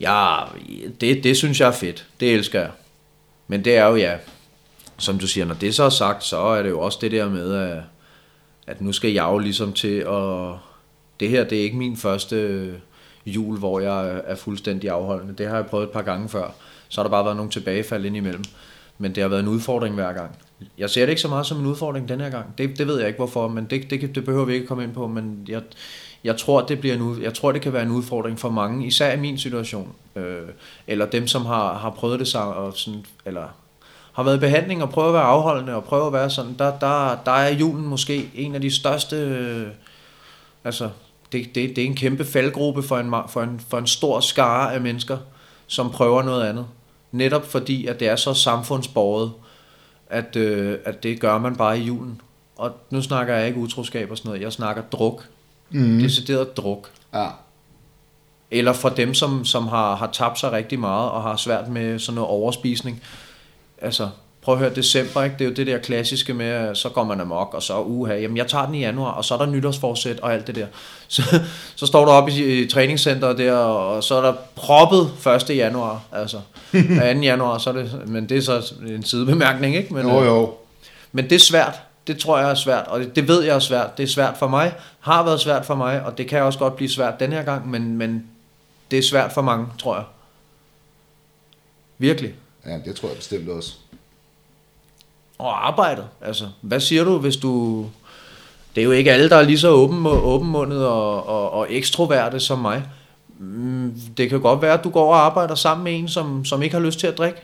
ja, 0.00 0.36
det, 1.00 1.24
det 1.24 1.36
synes 1.36 1.60
jeg 1.60 1.68
er 1.68 1.72
fedt. 1.72 2.06
Det 2.20 2.34
elsker 2.34 2.60
jeg. 2.60 2.70
Men 3.48 3.64
det 3.64 3.76
er 3.76 3.86
jo, 3.86 3.96
ja, 3.96 4.16
som 5.00 5.18
du 5.18 5.26
siger, 5.26 5.44
når 5.44 5.54
det 5.54 5.74
så 5.74 5.84
er 5.84 5.88
sagt, 5.90 6.24
så 6.24 6.38
er 6.38 6.62
det 6.62 6.70
jo 6.70 6.80
også 6.80 6.98
det 7.00 7.12
der 7.12 7.28
med, 7.28 7.54
at, 7.54 7.82
at 8.66 8.80
nu 8.80 8.92
skal 8.92 9.12
jeg 9.12 9.24
jo 9.24 9.38
ligesom 9.38 9.72
til 9.72 9.96
at... 9.98 10.54
Det 11.20 11.28
her, 11.28 11.44
det 11.44 11.58
er 11.58 11.62
ikke 11.62 11.76
min 11.76 11.96
første 11.96 12.74
jul, 13.26 13.58
hvor 13.58 13.80
jeg 13.80 14.22
er 14.24 14.34
fuldstændig 14.34 14.90
afholdende. 14.90 15.34
Det 15.38 15.48
har 15.48 15.56
jeg 15.56 15.66
prøvet 15.66 15.84
et 15.84 15.90
par 15.90 16.02
gange 16.02 16.28
før. 16.28 16.50
Så 16.88 17.00
har 17.00 17.02
der 17.02 17.10
bare 17.10 17.24
været 17.24 17.36
nogle 17.36 17.50
tilbagefald 17.50 18.04
indimellem. 18.04 18.44
Men 18.98 19.14
det 19.14 19.22
har 19.22 19.28
været 19.28 19.40
en 19.40 19.48
udfordring 19.48 19.94
hver 19.94 20.12
gang. 20.12 20.36
Jeg 20.78 20.90
ser 20.90 21.00
det 21.00 21.10
ikke 21.10 21.22
så 21.22 21.28
meget 21.28 21.46
som 21.46 21.60
en 21.60 21.66
udfordring 21.66 22.08
den 22.08 22.20
her 22.20 22.30
gang. 22.30 22.58
Det, 22.58 22.78
det 22.78 22.86
ved 22.86 22.98
jeg 22.98 23.06
ikke 23.06 23.18
hvorfor, 23.18 23.48
men 23.48 23.64
det, 23.64 23.90
det, 23.90 24.14
det 24.14 24.24
behøver 24.24 24.44
vi 24.44 24.54
ikke 24.54 24.66
komme 24.66 24.84
ind 24.84 24.94
på. 24.94 25.06
Men 25.06 25.44
jeg, 25.48 25.62
jeg 26.24 26.36
tror, 26.36 26.60
det 26.60 26.80
bliver 26.80 26.96
en, 26.96 27.22
jeg 27.22 27.34
tror, 27.34 27.52
det 27.52 27.62
kan 27.62 27.72
være 27.72 27.82
en 27.82 27.90
udfordring 27.90 28.38
for 28.38 28.50
mange, 28.50 28.86
især 28.86 29.12
i 29.12 29.20
min 29.20 29.38
situation. 29.38 29.92
Øh, 30.16 30.48
eller 30.86 31.06
dem, 31.06 31.26
som 31.26 31.46
har, 31.46 31.74
har 31.74 31.90
prøvet 31.90 32.20
det 32.20 32.28
sammen, 32.28 32.56
og 32.56 32.72
sådan, 32.76 33.04
eller 33.24 33.48
har 34.12 34.22
været 34.22 34.36
i 34.36 34.40
behandling 34.40 34.82
og 34.82 34.90
prøvet 34.90 35.08
at 35.08 35.14
være 35.14 35.22
afholdende 35.22 35.74
og 35.74 35.84
prøvet 35.84 36.06
at 36.06 36.12
være 36.12 36.30
sådan, 36.30 36.54
der, 36.58 36.78
der, 36.78 37.16
der 37.24 37.32
er 37.32 37.54
julen 37.54 37.86
måske 37.86 38.30
en 38.34 38.54
af 38.54 38.60
de 38.60 38.70
største, 38.70 39.16
øh, 39.16 39.66
altså 40.64 40.90
det, 41.32 41.54
det, 41.54 41.76
det 41.76 41.78
er 41.78 41.86
en 41.86 41.94
kæmpe 41.94 42.24
faldgruppe 42.24 42.82
for 42.82 42.98
en, 42.98 43.14
for, 43.28 43.42
en, 43.42 43.60
for 43.68 43.78
en 43.78 43.86
stor 43.86 44.20
skare 44.20 44.74
af 44.74 44.80
mennesker, 44.80 45.18
som 45.66 45.90
prøver 45.90 46.22
noget 46.22 46.44
andet. 46.44 46.66
Netop 47.12 47.46
fordi, 47.46 47.86
at 47.86 48.00
det 48.00 48.08
er 48.08 48.16
så 48.16 48.34
samfundsborget, 48.34 49.32
at, 50.06 50.36
øh, 50.36 50.78
at 50.84 51.02
det 51.02 51.20
gør 51.20 51.38
man 51.38 51.56
bare 51.56 51.78
i 51.78 51.82
julen. 51.82 52.20
Og 52.56 52.72
nu 52.90 53.02
snakker 53.02 53.34
jeg 53.34 53.46
ikke 53.46 53.60
utroskab 53.60 54.10
og 54.10 54.18
sådan 54.18 54.28
noget, 54.28 54.42
jeg 54.42 54.52
snakker 54.52 54.82
druk. 54.82 55.28
Mm. 55.70 55.98
Decideret 55.98 56.56
druk. 56.56 56.90
Ja. 57.14 57.28
Eller 58.50 58.72
for 58.72 58.88
dem, 58.88 59.14
som, 59.14 59.44
som 59.44 59.68
har, 59.68 59.96
har 59.96 60.10
tabt 60.12 60.38
sig 60.38 60.52
rigtig 60.52 60.80
meget 60.80 61.10
og 61.10 61.22
har 61.22 61.36
svært 61.36 61.68
med 61.68 61.98
sådan 61.98 62.14
noget 62.14 62.30
overspisning. 62.30 63.02
Altså, 63.80 64.08
prøv 64.42 64.54
at 64.54 64.58
høre, 64.60 64.74
december, 64.74 65.22
ikke? 65.22 65.36
det 65.38 65.44
er 65.44 65.48
jo 65.48 65.54
det 65.54 65.66
der 65.66 65.78
klassiske 65.78 66.34
med, 66.34 66.74
så 66.74 66.88
går 66.88 67.04
man 67.04 67.20
amok, 67.20 67.54
og 67.54 67.62
så 67.62 67.80
uha, 67.80 68.14
jamen 68.14 68.36
jeg 68.36 68.46
tager 68.46 68.66
den 68.66 68.74
i 68.74 68.80
januar, 68.80 69.10
og 69.10 69.24
så 69.24 69.34
er 69.34 69.38
der 69.38 69.46
nytårsforsæt 69.46 70.20
og 70.20 70.32
alt 70.32 70.46
det 70.46 70.54
der. 70.54 70.66
Så, 71.08 71.40
så 71.76 71.86
står 71.86 72.04
du 72.04 72.10
op 72.10 72.28
i, 72.28 72.62
i 72.62 72.68
træningscenteret 72.68 73.38
der, 73.38 73.52
og 73.52 74.04
så 74.04 74.14
er 74.14 74.22
der 74.22 74.34
proppet 74.54 75.10
1. 75.50 75.56
januar, 75.56 76.02
altså 76.12 76.40
2. 76.72 76.78
januar, 77.22 77.58
så 77.58 77.70
er 77.70 77.74
det, 77.74 78.02
men 78.06 78.28
det 78.28 78.36
er 78.36 78.42
så 78.42 78.74
en 78.86 79.02
sidebemærkning, 79.04 79.76
ikke? 79.76 79.94
Men, 79.94 80.06
Jo, 80.06 80.20
øh, 80.20 80.26
jo. 80.26 80.54
men 81.12 81.24
det 81.24 81.32
er 81.32 81.38
svært. 81.38 81.80
Det 82.06 82.18
tror 82.18 82.38
jeg 82.38 82.50
er 82.50 82.54
svært, 82.54 82.86
og 82.86 83.00
det, 83.00 83.16
det 83.16 83.28
ved 83.28 83.42
jeg 83.42 83.54
er 83.54 83.58
svært. 83.58 83.98
Det 83.98 84.02
er 84.02 84.06
svært 84.06 84.36
for 84.36 84.48
mig, 84.48 84.72
har 85.00 85.22
været 85.24 85.40
svært 85.40 85.66
for 85.66 85.74
mig, 85.74 86.02
og 86.02 86.18
det 86.18 86.28
kan 86.28 86.42
også 86.42 86.58
godt 86.58 86.76
blive 86.76 86.88
svært 86.90 87.20
den 87.20 87.32
her 87.32 87.42
gang, 87.42 87.70
men, 87.70 87.96
men 87.98 88.24
det 88.90 88.98
er 88.98 89.02
svært 89.02 89.32
for 89.32 89.42
mange, 89.42 89.66
tror 89.78 89.94
jeg. 89.94 90.04
Virkelig. 91.98 92.34
Ja, 92.66 92.78
det 92.84 92.96
tror 92.96 93.08
jeg 93.08 93.16
bestemt 93.16 93.48
også. 93.48 93.74
Og 95.38 95.66
arbejdet, 95.66 96.04
altså. 96.20 96.48
Hvad 96.60 96.80
siger 96.80 97.04
du, 97.04 97.18
hvis 97.18 97.36
du... 97.36 97.86
Det 98.74 98.80
er 98.80 98.84
jo 98.84 98.90
ikke 98.90 99.12
alle, 99.12 99.30
der 99.30 99.36
er 99.36 99.42
lige 99.42 99.58
så 99.58 99.70
åben, 99.70 100.06
åbenmundet 100.06 100.86
og, 100.86 101.26
og, 101.26 101.50
og 101.50 101.66
ekstroverte 101.70 102.40
som 102.40 102.58
mig. 102.58 102.84
Mm, 103.38 103.94
det 104.16 104.30
kan 104.30 104.40
godt 104.40 104.62
være, 104.62 104.78
at 104.78 104.84
du 104.84 104.90
går 104.90 105.14
og 105.14 105.20
arbejder 105.20 105.54
sammen 105.54 105.84
med 105.84 105.98
en, 105.98 106.08
som, 106.08 106.44
som 106.44 106.62
ikke 106.62 106.74
har 106.74 106.82
lyst 106.82 106.98
til 106.98 107.06
at 107.06 107.18
drikke. 107.18 107.40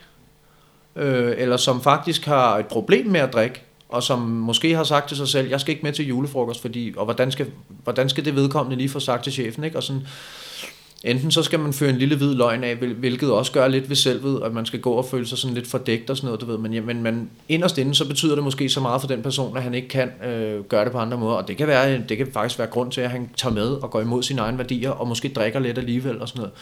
Øh, 0.97 1.35
eller 1.39 1.57
som 1.57 1.83
faktisk 1.83 2.25
har 2.25 2.59
et 2.59 2.67
problem 2.67 3.07
med 3.07 3.21
at 3.21 3.33
drikke. 3.33 3.63
Og 3.89 4.03
som 4.03 4.19
måske 4.19 4.75
har 4.75 4.85
sagt 4.85 5.09
til 5.09 5.17
sig 5.17 5.29
selv, 5.29 5.49
jeg 5.49 5.61
skal 5.61 5.73
ikke 5.73 5.83
med 5.83 5.93
til 5.93 6.09
julefrokost, 6.09 6.61
fordi, 6.61 6.95
og 6.97 7.05
hvordan 7.05 7.33
skal, 7.33 7.47
hvordan 7.69 8.09
skal 8.09 8.25
det 8.25 8.37
vedkommende 8.37 8.77
lige 8.77 8.89
få 8.89 9.01
sagt 9.01 9.25
til 9.25 9.33
chefen, 9.33 9.65
ikke? 9.65 9.77
Og 9.77 9.83
sådan, 9.83 10.07
Enten 11.07 11.31
så 11.31 11.43
skal 11.43 11.61
man 11.61 11.73
føre 11.73 11.91
en 11.91 11.97
lille 11.97 12.17
hvid 12.17 12.35
løgn 12.35 12.65
af, 12.65 12.77
hvil- 12.77 12.95
hvilket 12.95 13.31
også 13.33 13.53
gør 13.53 13.69
lidt 13.69 13.89
ved 13.89 13.97
selvet, 13.97 14.43
at 14.45 14.53
man 14.55 14.67
skal 14.67 14.81
gå 14.81 14.93
og 14.93 15.05
føle 15.05 15.27
sig 15.27 15.39
sådan 15.39 15.55
lidt 15.55 15.67
fordækt 15.67 16.11
og 16.11 16.17
sådan 16.17 16.27
noget, 16.27 16.41
du 16.41 16.47
ved. 16.47 16.59
Men, 16.59 16.75
ja, 16.75 16.81
men, 16.81 17.03
men 17.03 17.31
inderst 17.49 17.79
inde, 17.79 17.95
så 17.95 18.09
betyder 18.09 18.35
det 18.35 18.45
måske 18.45 18.69
så 18.69 18.81
meget 18.81 19.01
for 19.01 19.09
den 19.09 19.23
person, 19.23 19.57
at 19.57 19.63
han 19.63 19.75
ikke 19.75 19.89
kan 19.89 20.11
øh, 20.27 20.65
gøre 20.65 20.85
det 20.85 20.93
på 20.93 20.99
andre 20.99 21.19
måder. 21.19 21.37
Og 21.37 21.49
det 21.49 21.57
kan, 21.57 21.67
være, 21.67 22.03
det 22.09 22.17
kan 22.17 22.27
faktisk 22.33 22.59
være 22.59 22.69
grund 22.69 22.93
til, 22.93 23.01
at 23.01 23.11
han 23.11 23.31
tager 23.37 23.55
med 23.55 23.69
og 23.69 23.91
går 23.91 24.01
imod 24.01 24.23
sine 24.23 24.41
egne 24.41 24.59
værdier, 24.59 24.91
og 24.91 25.09
måske 25.09 25.29
drikker 25.29 25.61
lidt 25.61 25.79
alligevel 25.79 26.21
og 26.21 26.29
sådan 26.29 26.41
noget. 26.41 26.53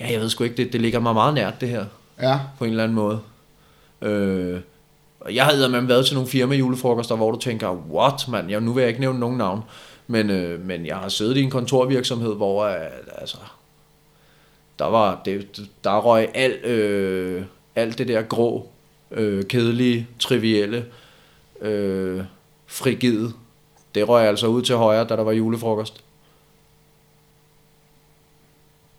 Ja, 0.00 0.12
jeg 0.12 0.20
ved 0.20 0.28
sgu 0.28 0.44
ikke, 0.44 0.56
det, 0.56 0.72
det 0.72 0.80
ligger 0.80 1.00
mig 1.00 1.14
meget 1.14 1.34
nært, 1.34 1.60
det 1.60 1.68
her, 1.68 1.84
Ja, 2.22 2.38
på 2.58 2.64
en 2.64 2.70
eller 2.70 2.82
anden 2.84 2.94
måde. 2.96 3.18
Øh, 4.02 4.60
jeg 5.34 5.44
havde 5.44 5.68
med 5.68 5.80
været 5.80 6.06
til 6.06 6.14
nogle 6.14 6.28
firma 6.30 6.54
julefrokoster, 6.54 7.16
hvor 7.16 7.30
du 7.30 7.38
tænker, 7.38 7.70
what 7.92 8.28
mand, 8.28 8.50
ja, 8.50 8.60
nu 8.60 8.72
vil 8.72 8.80
jeg 8.80 8.88
ikke 8.88 9.00
nævne 9.00 9.18
nogen 9.20 9.38
navn, 9.38 9.60
men, 10.10 10.30
øh, 10.30 10.60
men 10.66 10.86
jeg 10.86 10.96
har 10.96 11.08
siddet 11.08 11.36
i 11.36 11.42
en 11.42 11.50
kontorvirksomhed, 11.50 12.34
hvor 12.34 12.64
øh, 12.64 12.86
altså, 13.14 13.36
der 14.78 14.84
var, 14.84 15.22
det, 15.24 15.60
der 15.84 16.00
røg 16.00 16.28
alt, 16.34 16.64
øh, 16.64 17.44
alt 17.76 17.98
det 17.98 18.08
der 18.08 18.22
grå, 18.22 18.68
øh, 19.10 19.44
kedelige, 19.44 20.08
trivielle, 20.18 20.86
øh, 21.60 22.24
frigide. 22.66 23.32
Det 23.94 24.08
røg 24.08 24.28
altså 24.28 24.46
ud 24.46 24.62
til 24.62 24.76
højre, 24.76 25.04
da 25.04 25.16
der 25.16 25.22
var 25.22 25.32
julefrokost. 25.32 26.04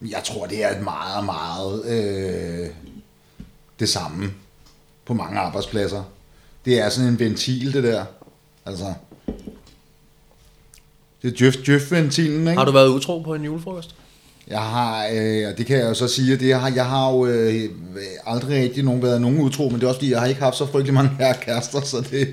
jeg 0.02 0.22
tror, 0.26 0.46
det 0.46 0.64
er 0.64 0.78
et 0.78 0.84
meget, 0.84 1.26
meget 1.26 1.86
øh, 1.86 2.70
det 3.80 3.90
samme 3.90 4.34
på 5.06 5.14
mange 5.14 5.40
arbejdspladser. 5.40 6.04
Det 6.66 6.80
er 6.80 6.90
sådan 6.90 7.10
en 7.10 7.20
ventil, 7.20 7.74
det 7.74 7.84
der. 7.84 8.06
Altså, 8.66 8.94
det 11.22 11.28
er 11.34 11.36
djøf, 11.38 11.56
djøf-ventilen, 11.56 12.40
ikke? 12.48 12.58
Har 12.58 12.66
du 12.66 12.72
været 12.72 12.88
utro 12.88 13.20
på 13.20 13.34
en 13.36 13.44
julefrokost? 13.44 13.96
Jeg 14.48 14.60
har, 14.62 15.08
øh, 15.14 15.48
og 15.52 15.58
det 15.58 15.66
kan 15.66 15.78
jeg 15.78 15.86
jo 15.90 15.94
så 15.94 16.08
sige, 16.08 16.34
at 16.34 16.40
det 16.40 16.54
har, 16.56 16.72
jeg 16.76 16.86
har 16.86 17.12
jo 17.12 17.26
øh, 17.26 17.64
aldrig 18.26 18.64
rigtig 18.64 18.84
nogen, 18.84 19.02
været 19.02 19.22
nogen 19.22 19.40
utro, 19.40 19.70
men 19.70 19.76
det 19.80 19.84
er 19.84 19.88
også 19.88 20.00
fordi, 20.00 20.12
jeg 20.12 20.20
har 20.20 20.28
ikke 20.28 20.42
haft 20.42 20.56
så 20.58 20.66
frygtelig 20.66 20.94
mange 20.94 21.10
her 21.20 21.34
kærester, 21.34 21.82
så 21.82 21.98
det, 22.12 22.28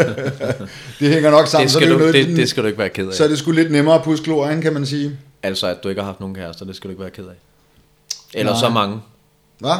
det 1.00 1.08
hænger 1.10 1.30
nok 1.30 1.46
sammen. 1.46 1.64
Det 1.64 1.72
så 1.72 1.78
skal, 1.78 1.88
er 1.88 1.92
jo 1.92 1.98
du, 1.98 1.98
noget- 1.98 2.14
det, 2.26 2.36
det 2.36 2.48
skal 2.48 2.62
du 2.62 2.66
ikke 2.68 2.78
være 2.78 2.88
ked 2.88 3.06
af. 3.08 3.14
Så 3.14 3.24
er 3.24 3.28
det 3.28 3.38
sgu 3.38 3.50
lidt 3.50 3.72
nemmere 3.72 3.94
at 3.94 4.02
puske 4.02 4.24
glorien, 4.24 4.62
kan 4.62 4.72
man 4.72 4.86
sige. 4.86 5.16
Altså, 5.42 5.66
at 5.66 5.76
du 5.84 5.88
ikke 5.88 6.00
har 6.00 6.06
haft 6.06 6.20
nogen 6.20 6.34
kærester, 6.34 6.64
det 6.64 6.76
skal 6.76 6.88
du 6.88 6.92
ikke 6.92 7.02
være 7.02 7.10
ked 7.10 7.24
af. 7.24 7.34
Eller 8.34 8.52
Nej. 8.52 8.60
så 8.60 8.68
mange. 8.68 8.98
Hvad? 9.58 9.76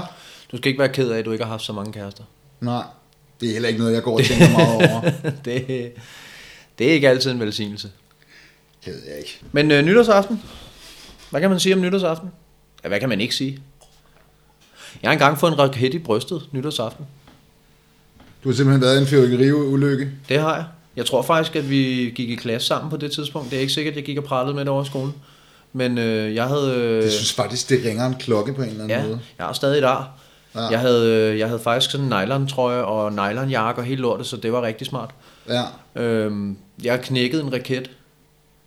Du 0.52 0.56
skal 0.56 0.68
ikke 0.68 0.78
være 0.78 0.88
ked 0.88 1.10
af, 1.10 1.18
at 1.18 1.24
du 1.24 1.32
ikke 1.32 1.44
har 1.44 1.50
haft 1.50 1.62
så 1.62 1.72
mange 1.72 1.92
kærester. 1.92 2.22
Nej, 2.60 2.82
det 3.40 3.48
er 3.48 3.52
heller 3.52 3.68
ikke 3.68 3.80
noget, 3.80 3.94
jeg 3.94 4.02
går 4.02 4.18
og 4.18 4.24
tænker 4.24 4.50
meget 4.50 4.76
over. 4.92 5.10
det, 5.44 5.92
det 6.80 6.88
er 6.88 6.92
ikke 6.92 7.08
altid 7.08 7.30
en 7.30 7.40
velsignelse. 7.40 7.90
Det 8.84 8.92
ved 8.92 9.00
jeg 9.08 9.18
ikke. 9.18 9.40
Men 9.52 9.70
øh, 9.70 9.82
nytårsaften? 9.84 10.42
Hvad 11.30 11.40
kan 11.40 11.50
man 11.50 11.60
sige 11.60 11.74
om 11.74 11.80
nytårsaften? 11.80 12.30
Ja, 12.84 12.88
hvad 12.88 13.00
kan 13.00 13.08
man 13.08 13.20
ikke 13.20 13.34
sige? 13.34 13.58
Jeg 15.02 15.08
har 15.08 15.12
engang 15.12 15.38
fået 15.38 15.52
en 15.52 15.58
raket 15.58 15.94
i 15.94 15.98
brystet 15.98 16.42
nytårsaften. 16.52 17.06
Du 18.44 18.48
har 18.48 18.56
simpelthen 18.56 18.80
været 18.82 18.96
i 18.96 19.00
en 19.00 19.06
fyrkeriulykke. 19.06 20.10
Det 20.28 20.40
har 20.40 20.54
jeg. 20.54 20.64
Jeg 20.96 21.06
tror 21.06 21.22
faktisk, 21.22 21.56
at 21.56 21.70
vi 21.70 22.12
gik 22.16 22.30
i 22.30 22.34
klasse 22.34 22.68
sammen 22.68 22.90
på 22.90 22.96
det 22.96 23.12
tidspunkt. 23.12 23.50
Det 23.50 23.56
er 23.56 23.60
ikke 23.60 23.72
sikkert, 23.72 23.92
at 23.92 23.96
jeg 23.96 24.04
gik 24.04 24.18
og 24.18 24.24
prallede 24.24 24.54
med 24.54 24.60
det 24.64 24.68
over 24.68 24.84
skolen. 24.84 25.14
Men 25.72 25.98
øh, 25.98 26.34
jeg 26.34 26.44
havde... 26.46 26.74
Øh, 26.74 27.02
Jeg 27.04 27.12
synes 27.12 27.32
faktisk, 27.32 27.68
det 27.68 27.80
ringer 27.84 28.06
en 28.06 28.14
klokke 28.14 28.52
på 28.54 28.62
en 28.62 28.68
eller 28.68 28.84
anden 28.84 28.98
Ja, 29.00 29.06
måde. 29.06 29.20
jeg 29.38 29.46
har 29.46 29.52
stadig 29.52 29.84
ar. 29.84 30.18
Ja. 30.54 30.60
Ja. 30.60 30.66
Jeg, 30.68 30.80
havde, 30.80 31.30
øh, 31.32 31.38
jeg 31.38 31.48
havde 31.48 31.60
faktisk 31.60 31.90
sådan 31.90 32.06
en 32.06 32.10
nylon-trøje 32.12 32.82
og 32.82 33.12
nylon-jakke 33.12 33.80
og 33.80 33.84
helt 33.84 34.00
lortet, 34.00 34.26
så 34.26 34.36
det 34.36 34.52
var 34.52 34.62
rigtig 34.62 34.86
smart. 34.86 35.10
Ja. 35.48 35.62
Øhm, 36.02 36.56
jeg 36.84 37.00
knækkede 37.02 37.42
en 37.42 37.52
raket, 37.52 37.90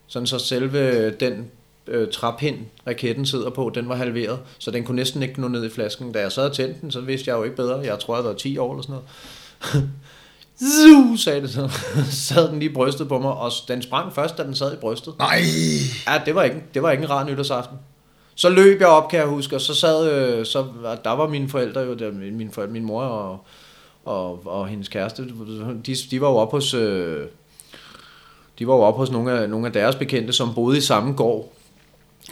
sådan 0.08 0.28
så 0.28 0.40
selve 0.40 1.10
den 1.10 1.52
øh, 1.88 2.08
traphind, 2.12 2.58
raketten 2.88 3.26
sidder 3.26 3.50
på, 3.50 3.72
den 3.76 3.90
var 3.90 3.96
halveret, 3.96 4.40
så 4.60 4.72
den 4.72 4.84
kunne 4.84 4.96
næsten 4.96 5.24
ikke 5.24 5.42
nå 5.42 5.48
ned 5.48 5.66
i 5.66 5.70
flasken. 5.70 6.12
Da 6.12 6.20
jeg 6.20 6.32
sad 6.32 6.46
og 6.46 6.56
tændte 6.56 6.82
den, 6.82 6.92
så 6.92 7.02
vidste 7.02 7.30
jeg 7.30 7.38
jo 7.38 7.44
ikke 7.44 7.56
bedre. 7.56 7.80
Jeg 7.80 8.00
tror, 8.00 8.16
jeg 8.16 8.26
var 8.26 8.34
10 8.34 8.58
år 8.58 8.72
eller 8.72 8.84
sådan 8.84 8.96
noget. 8.96 9.90
Zu, 10.60 11.18
sagde 11.18 11.42
det 11.42 11.50
så. 11.50 11.70
sad 12.28 12.50
den 12.50 12.60
lige 12.60 12.72
i 12.72 12.74
brystet 12.74 13.08
på 13.08 13.20
mig, 13.20 13.32
og 13.32 13.52
den 13.68 13.82
sprang 13.82 14.14
først, 14.14 14.38
da 14.38 14.44
den 14.44 14.56
sad 14.56 14.74
i 14.74 14.76
brystet. 14.76 15.14
Nej! 15.20 15.42
Ja, 16.08 16.22
det 16.26 16.36
var 16.36 16.44
ikke, 16.44 16.64
det 16.74 16.84
var 16.84 16.92
ikke 16.92 17.04
en 17.04 17.10
rar 17.10 17.26
nytårsaften. 17.26 17.78
Så 18.36 18.50
løb 18.50 18.80
jeg 18.80 18.88
op, 18.88 19.10
kan 19.10 19.20
jeg 19.20 19.28
huske, 19.28 19.56
og 19.56 19.62
så 19.62 19.76
sad, 19.76 20.12
øh, 20.12 20.46
så, 20.46 20.66
der 21.04 21.12
var 21.12 21.28
mine 21.28 21.50
forældre 21.50 21.82
jo, 21.82 21.94
der, 21.94 22.12
min, 22.12 22.52
forældre, 22.52 22.74
min 22.74 22.86
mor 22.86 23.04
og, 23.04 23.40
og, 24.06 24.48
og 24.48 24.68
hendes 24.68 24.88
kæreste, 24.88 25.24
de, 25.86 25.96
de 26.12 26.22
var 26.22 26.30
jo 26.30 26.36
op 26.36 26.52
hos, 26.52 26.74
øh, 26.74 27.28
de 28.60 28.68
var 28.68 28.76
jo 28.76 28.82
oppe 28.82 28.98
hos 28.98 29.12
nogle 29.12 29.32
af, 29.32 29.50
nogle 29.50 29.68
af 29.68 29.74
deres 29.74 29.96
bekendte, 29.96 30.34
som 30.34 30.54
boede 30.54 30.78
i 30.78 30.82
samme 30.82 31.14
gård, 31.14 31.54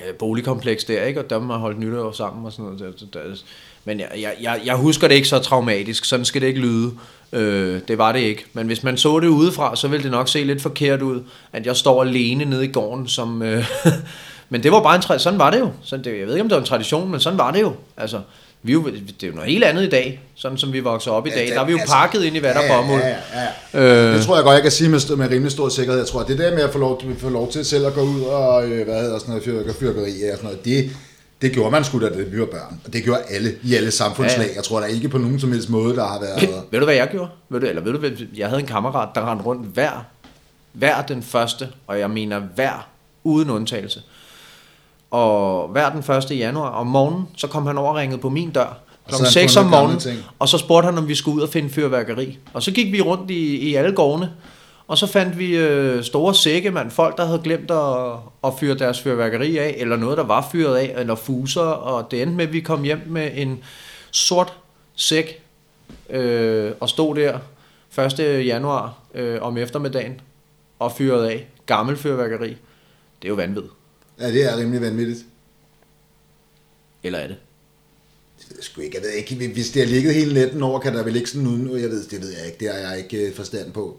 øh, 0.08 0.14
boligkompleks 0.14 0.84
der, 0.84 1.04
ikke? 1.04 1.20
og 1.20 1.30
der 1.30 1.40
har 1.40 1.58
holdt 1.58 1.80
nytår 1.80 2.12
sammen 2.12 2.46
og 2.46 2.52
sådan 2.52 2.66
noget. 2.66 2.80
Der, 2.80 3.20
der, 3.20 3.28
der, 3.28 3.36
men 3.86 4.00
jeg, 4.00 4.10
jeg, 4.16 4.34
jeg, 4.42 4.62
jeg 4.66 4.76
husker 4.76 5.08
det 5.08 5.16
ikke 5.16 5.28
så 5.28 5.40
traumatisk, 5.40 6.06
sådan 6.06 6.26
skal 6.26 6.42
det 6.42 6.48
ikke 6.48 6.60
lyde. 6.60 6.92
Øh, 7.34 7.82
det 7.88 7.98
var 7.98 8.12
det 8.12 8.20
ikke. 8.20 8.46
Men 8.54 8.68
hvis 8.68 8.84
man 8.84 8.98
så 8.98 9.20
det 9.20 9.28
udefra, 9.28 9.76
så 9.76 9.88
ville 9.88 10.04
det 10.04 10.12
nok 10.12 10.30
se 10.30 10.44
lidt 10.44 10.62
forkert 10.62 11.02
ud, 11.02 11.22
at 11.54 11.66
jeg 11.66 11.76
står 11.76 12.04
alene 12.04 12.46
nede 12.46 12.66
i 12.66 12.72
gården. 12.72 13.08
Som, 13.08 13.42
øh, 13.42 13.66
men 14.50 14.64
det 14.64 14.72
var 14.72 14.84
bare 14.84 14.96
en 14.96 15.02
tra- 15.02 15.18
sådan 15.18 15.40
var 15.40 15.50
det 15.50 15.60
jo. 15.60 15.72
Sådan 15.84 16.06
det, 16.06 16.20
jeg 16.20 16.28
ved 16.28 16.34
ikke, 16.34 16.42
om 16.42 16.50
det 16.50 16.56
var 16.56 16.62
en 16.62 16.68
tradition, 16.68 17.12
men 17.12 17.20
sådan 17.20 17.40
var 17.40 17.52
det 17.52 17.62
jo. 17.62 17.74
Altså, 17.98 18.22
vi 18.64 18.72
er 18.72 18.74
jo, 18.74 18.86
det 18.86 19.24
er 19.24 19.28
jo 19.28 19.34
noget 19.34 19.50
helt 19.52 19.64
andet 19.64 19.84
i 19.84 19.90
dag, 19.90 20.22
sådan 20.36 20.58
som 20.58 20.74
vi 20.74 20.80
vokser 20.80 21.12
op 21.12 21.28
i 21.28 21.30
Ja, 21.30 21.36
dag. 21.36 21.46
det- 21.46 21.54
Der 21.56 21.62
er 21.62 21.66
vi 21.66 21.72
jo 21.72 21.78
altså- 21.78 21.96
pakket 21.96 22.24
ind 22.24 22.36
i 22.36 22.40
hvad 22.40 22.54
der 22.54 22.62
Ja, 22.64 22.74
ja, 22.74 22.82
bomuld. 22.82 23.02
ja, 23.02 23.08
ja, 23.10 23.48
ja. 23.74 24.08
Øh, 24.10 24.16
Det 24.16 24.26
tror 24.26 24.36
jeg 24.36 24.44
godt, 24.44 24.54
jeg 24.54 24.62
kan 24.62 24.72
sige 24.72 24.90
med, 24.90 25.16
med 25.16 25.30
rimelig 25.30 25.52
stor 25.52 25.70
sikkerhed. 25.70 26.00
Jeg 26.00 26.08
tror, 26.08 26.20
at 26.22 26.28
det 26.28 26.38
der 26.38 26.52
med 26.56 26.64
at 26.64 26.72
få 26.72 26.78
lov, 26.80 27.02
få 27.18 27.30
lov 27.30 27.52
til 27.52 27.66
selv 27.66 27.86
at 27.86 27.94
gå 27.94 28.02
ud 28.02 28.22
og, 28.22 28.66
øh, 28.70 28.86
hvad 28.86 29.02
hedder 29.02 29.20
sådan 29.20 29.30
noget, 29.30 29.44
fyrker, 29.44 29.74
fyrkeri 29.74 30.06
og 30.32 30.38
sådan 30.38 30.44
noget, 30.44 30.66
det, 30.66 30.90
det 31.42 31.52
gjorde 31.52 31.72
man 31.72 31.84
sgu 31.84 32.00
da, 32.02 32.10
vi 32.32 32.40
var 32.40 32.46
børn. 32.46 32.80
Og 32.86 32.94
det 32.94 33.04
gjorde 33.04 33.22
alle 33.30 33.56
i 33.64 33.76
alle 33.76 33.92
samfundslag. 33.92 34.38
Ja, 34.38 34.44
Ja, 34.44 34.50
ja. 34.50 34.56
Jeg 34.56 34.64
tror 34.64 34.80
da 34.80 34.86
ikke 34.86 35.10
på 35.10 35.18
nogen 35.18 35.40
som 35.40 35.52
helst 35.52 35.70
måde, 35.70 35.96
der 35.96 36.08
har 36.08 36.20
været... 36.20 36.50
ved 36.72 36.80
du, 36.80 36.86
hvad 36.86 36.96
jeg 36.96 37.08
gjorde? 37.12 37.30
Ved 37.50 37.60
du, 37.60 37.66
eller 37.66 37.82
ved 37.82 37.92
du, 37.92 37.98
hvad, 37.98 38.12
jeg 38.38 38.48
havde 38.48 38.62
en 38.62 38.68
kammerat, 38.68 39.10
der 39.16 39.32
rendte 39.32 39.46
rundt 39.46 39.68
hver, 39.74 40.06
hver 40.74 41.02
den 41.02 41.24
første, 41.24 41.68
og 41.88 42.00
jeg 42.00 42.10
mener 42.10 42.40
hver, 42.56 42.88
uden 43.24 43.50
undtagelse. 43.50 44.02
Og 45.12 45.68
hver 45.68 45.90
den 45.90 46.16
1. 46.16 46.32
januar 46.40 46.70
om 46.70 46.88
morgenen, 46.88 47.28
så 47.38 47.48
kom 47.48 47.68
han 47.68 47.78
over 47.78 47.90
og 47.90 47.96
ringede 47.96 48.22
på 48.22 48.30
min 48.30 48.52
dør. 48.52 48.78
Klokken 49.08 49.26
havde 49.26 49.40
han 49.40 49.50
6 49.50 49.58
om 49.58 49.66
morgenen, 49.66 50.24
og 50.40 50.50
så 50.50 50.58
spurgte 50.58 50.86
han, 50.86 50.98
om 50.98 51.08
vi 51.08 51.16
skulle 51.16 51.38
ud 51.38 51.42
og 51.42 51.50
finde 51.50 51.70
fyrværkeri. 51.70 52.40
Og 52.54 52.64
så 52.64 52.72
gik 52.72 52.92
vi 52.92 53.02
rundt 53.02 53.32
i, 53.32 53.70
i 53.70 53.76
alle 53.76 53.96
gårdene, 53.96 54.32
og 54.88 54.98
så 54.98 55.08
fandt 55.08 55.40
vi 55.40 55.58
øh, 55.58 56.04
store 56.04 56.36
sække, 56.36 56.72
mand. 56.72 56.92
Folk, 56.92 57.18
der 57.18 57.26
havde 57.26 57.42
glemt 57.44 57.72
at, 57.72 58.14
at 58.44 58.60
fyre 58.60 58.76
deres 58.78 59.02
fyrværkeri 59.02 59.58
af, 59.58 59.76
eller 59.78 59.96
noget, 59.96 60.18
der 60.18 60.24
var 60.24 60.48
fyret 60.52 60.76
af, 60.76 60.94
eller 60.98 61.16
fuser. 61.16 61.62
Og 61.62 62.12
det 62.12 62.22
endte 62.22 62.36
med, 62.36 62.48
at 62.48 62.54
vi 62.54 62.60
kom 62.60 62.84
hjem 62.84 63.02
med 63.06 63.32
en 63.34 63.64
sort 64.12 64.54
sæk, 64.96 65.44
øh, 66.10 66.72
og 66.80 66.90
stod 66.90 67.16
der 67.16 67.40
1. 68.20 68.46
januar 68.46 68.94
øh, 69.14 69.42
om 69.42 69.58
eftermiddagen, 69.58 70.22
og 70.80 70.92
fyrede 70.92 71.32
af. 71.32 71.48
Gammel 71.66 71.98
fyrværkeri. 71.98 72.50
Det 73.22 73.26
er 73.26 73.30
jo 73.30 73.36
vanvid. 73.36 73.64
Ja, 74.22 74.32
det 74.32 74.52
er 74.54 74.58
rimelig 74.58 74.82
vanvittigt. 74.82 75.20
Eller 77.04 77.20
er 77.20 77.28
det? 77.28 77.38
Det 78.40 78.46
ved 78.50 78.58
jeg 78.58 78.64
sgu 78.64 78.82
ikke. 78.82 78.98
Jeg 78.98 79.04
ved 79.04 79.12
ikke, 79.12 79.54
hvis 79.54 79.70
det 79.70 79.82
har 79.82 79.90
ligget 79.90 80.14
hele 80.14 80.34
natten 80.34 80.64
over, 80.64 80.80
kan 80.80 80.94
der 80.96 81.04
vel 81.04 81.16
ikke 81.16 81.30
sådan 81.30 81.48
uden, 81.48 81.82
jeg 81.82 81.90
ved, 81.90 82.04
det 82.04 82.22
ved 82.22 82.30
jeg 82.30 82.46
ikke, 82.46 82.58
det 82.60 82.70
har 82.74 82.90
jeg 82.90 82.98
ikke 82.98 83.28
øh, 83.28 83.36
forstand 83.36 83.72
på. 83.72 83.98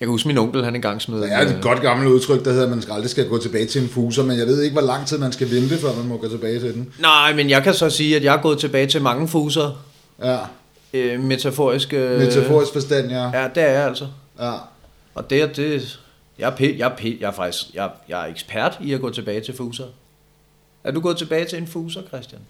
Jeg 0.00 0.06
kan 0.06 0.08
huske 0.08 0.28
min 0.28 0.38
onkel, 0.38 0.64
han 0.64 0.74
engang 0.74 1.02
smed... 1.02 1.20
Der 1.20 1.26
er 1.26 1.56
et 1.56 1.58
godt 1.62 1.80
gammelt 1.80 2.10
udtryk, 2.10 2.44
der 2.44 2.50
hedder, 2.50 2.64
at 2.64 2.70
man 2.70 2.82
skal 2.82 2.92
aldrig 2.92 3.10
skal 3.10 3.28
gå 3.28 3.38
tilbage 3.38 3.66
til 3.66 3.82
en 3.82 3.88
fuser, 3.88 4.22
men 4.24 4.38
jeg 4.38 4.46
ved 4.46 4.62
ikke, 4.62 4.72
hvor 4.72 4.82
lang 4.86 5.06
tid 5.06 5.18
man 5.18 5.32
skal 5.32 5.50
vente, 5.50 5.78
før 5.78 5.94
man 5.96 6.06
må 6.06 6.16
gå 6.16 6.28
tilbage 6.28 6.60
til 6.60 6.74
den. 6.74 6.92
Nej, 6.98 7.34
men 7.34 7.50
jeg 7.50 7.62
kan 7.62 7.74
så 7.74 7.90
sige, 7.90 8.16
at 8.16 8.24
jeg 8.24 8.36
er 8.36 8.42
gået 8.42 8.58
tilbage 8.58 8.86
til 8.86 9.02
mange 9.02 9.28
fuser. 9.28 9.84
Ja, 10.22 10.38
Øh, 10.92 11.20
metaforisk... 11.22 11.92
Øh, 11.92 12.18
metaforisk 12.20 12.72
forstand, 12.72 13.10
ja. 13.10 13.40
Ja, 13.40 13.48
det 13.54 13.62
er 13.62 13.68
jeg 13.68 13.86
altså. 13.86 14.06
ja. 14.40 14.52
Og 15.14 15.30
det 15.30 15.42
er 15.42 15.46
det... 15.52 16.00
Jeg 16.38 16.48
er, 16.60 16.66
jeg, 16.76 16.86
er 16.98 17.08
jeg 17.20 17.26
er 17.28 17.32
faktisk 17.32 17.74
jeg, 17.74 17.90
jeg 18.08 18.22
er 18.22 18.26
ekspert 18.30 18.78
i 18.80 18.92
at 18.92 19.00
gå 19.00 19.10
tilbage 19.10 19.40
til 19.40 19.56
fuser. 19.56 19.84
Er 20.84 20.90
du 20.90 21.00
gået 21.00 21.16
tilbage 21.16 21.44
til 21.44 21.58
en 21.58 21.66
fuser, 21.66 22.00
Christian? 22.08 22.40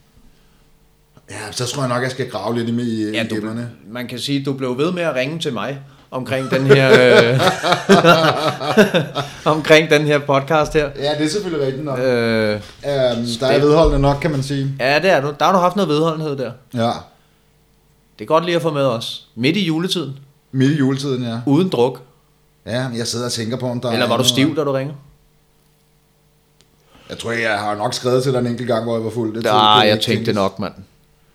Ja, 1.31 1.53
så 1.53 1.67
tror 1.67 1.83
jeg 1.83 1.89
nok, 1.89 2.03
jeg 2.03 2.11
skal 2.11 2.31
grave 2.31 2.59
lidt 2.59 2.69
i, 2.69 2.73
i, 3.09 3.11
Ja, 3.11 3.25
i 3.25 3.29
du, 3.29 3.35
gemmerne. 3.35 3.71
man 3.91 4.07
kan 4.09 4.19
sige, 4.19 4.41
at 4.41 4.47
du 4.47 4.53
blev 4.53 4.79
ved 4.79 4.93
med 4.93 5.03
at 5.03 5.15
ringe 5.15 5.39
til 5.39 5.53
mig 5.53 5.81
omkring 6.11 6.51
den 6.51 6.67
her 6.67 6.91
øh, 7.33 7.41
omkring 9.57 9.91
den 9.91 10.03
her 10.07 10.19
podcast 10.19 10.73
her. 10.73 10.91
Ja, 10.97 11.15
det 11.19 11.25
er 11.25 11.29
selvfølgelig 11.29 11.67
rigtigt 11.67 11.85
nok. 11.85 11.99
Øh, 11.99 12.05
Øhm, 12.55 13.27
der 13.41 13.47
er 13.47 13.59
vedholdende 13.59 13.99
nok, 14.01 14.17
kan 14.23 14.31
man 14.31 14.43
sige. 14.43 14.75
ja, 14.81 14.99
det 14.99 15.11
er 15.11 15.21
du. 15.21 15.35
Der 15.39 15.45
har 15.45 15.53
du 15.53 15.59
haft 15.59 15.77
noget 15.77 15.89
vedholdenhed 15.89 16.37
der. 16.37 16.53
Ja, 16.75 16.91
Det 18.19 18.25
er 18.25 18.27
godt 18.27 18.45
lige 18.45 18.57
at 18.57 18.63
få 18.63 18.73
med 18.73 18.85
os. 18.85 19.27
Midt 19.35 19.57
i 19.57 19.67
juletiden. 19.67 20.19
midt 20.53 20.73
i 20.73 20.77
juletiden, 20.79 21.23
ja. 21.23 21.39
Uden 21.47 21.69
druk. 21.69 22.03
Ja, 22.67 22.87
jeg 22.97 23.07
sidder 23.07 23.25
og 23.27 23.33
tænker 23.33 23.57
på, 23.57 23.67
om 23.69 23.81
der 23.81 23.91
Eller 23.91 24.05
er 24.05 24.09
var 24.09 24.17
du 24.17 24.25
stiv, 24.25 24.57
da 24.57 24.65
du 24.65 24.73
ringer? 24.73 24.95
Jeg 27.11 27.19
tror, 27.19 27.33
jeg 27.33 27.59
har 27.59 27.75
nok 27.77 27.95
skrevet 27.95 28.23
til 28.23 28.33
dig 28.33 28.39
en 28.39 28.47
enkelt 28.47 28.69
gang, 28.69 28.85
hvor 28.85 28.95
jeg 28.97 29.05
var 29.05 29.11
fuld. 29.11 29.35
Det 29.35 29.45
Nej, 29.45 29.53
jeg 29.55 29.85
ikke 29.93 30.05
tænkte 30.05 30.25
tænkes. 30.25 30.35
nok, 30.35 30.59
mand. 30.59 30.73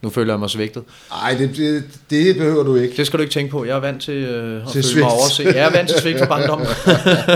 Nu 0.01 0.09
føler 0.09 0.33
jeg 0.33 0.39
mig 0.39 0.49
svigtet. 0.49 0.83
Nej, 1.11 1.35
det, 1.39 1.57
det, 1.57 1.83
det 2.09 2.35
behøver 2.37 2.63
du 2.63 2.75
ikke. 2.75 2.97
Det 2.97 3.07
skal 3.07 3.17
du 3.19 3.21
ikke 3.21 3.33
tænke 3.33 3.51
på. 3.51 3.65
Jeg 3.65 3.75
er 3.75 3.79
vant 3.79 4.01
til 4.01 4.13
øh, 4.13 4.65
at 4.65 4.71
Til 4.71 4.83
føle 4.83 4.83
mig 4.83 4.83
svigt. 4.83 5.05
overset. 5.05 5.45
Jeg 5.45 5.65
er 5.65 5.71
vant 5.71 5.89
til 5.89 5.99
svigt 5.99 6.19
for 6.19 6.25
barndom. 6.25 6.61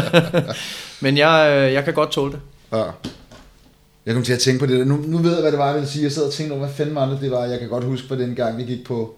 Men 1.02 1.18
jeg, 1.18 1.54
øh, 1.68 1.74
jeg 1.74 1.84
kan 1.86 1.94
godt 1.94 2.12
tåle 2.12 2.32
det. 2.32 2.40
Ja. 2.74 2.84
Jeg 4.06 4.14
kom 4.14 4.24
til 4.24 4.34
at 4.34 4.40
tænke 4.40 4.60
på 4.60 4.66
det 4.66 4.80
der. 4.80 4.86
Nu, 4.86 4.96
nu 5.08 5.18
ved 5.18 5.32
jeg, 5.32 5.42
hvad 5.42 5.52
det 5.52 5.60
var, 5.60 5.66
jeg 5.66 5.76
ville 5.76 5.90
sige. 5.90 6.04
Jeg 6.04 6.12
sad 6.12 6.24
og 6.24 6.34
tænkte 6.34 6.54
over, 6.54 6.66
hvad 6.66 6.76
fanden 6.76 6.96
var 6.96 7.06
det, 7.06 7.18
det 7.22 7.32
var. 7.32 7.46
Jeg 7.46 7.60
kan 7.60 7.70
godt 7.70 7.84
huske, 7.84 8.08
for 8.08 8.16
den 8.16 8.36
gang, 8.36 8.58
vi 8.58 8.64
gik 8.64 8.86
på, 8.86 9.16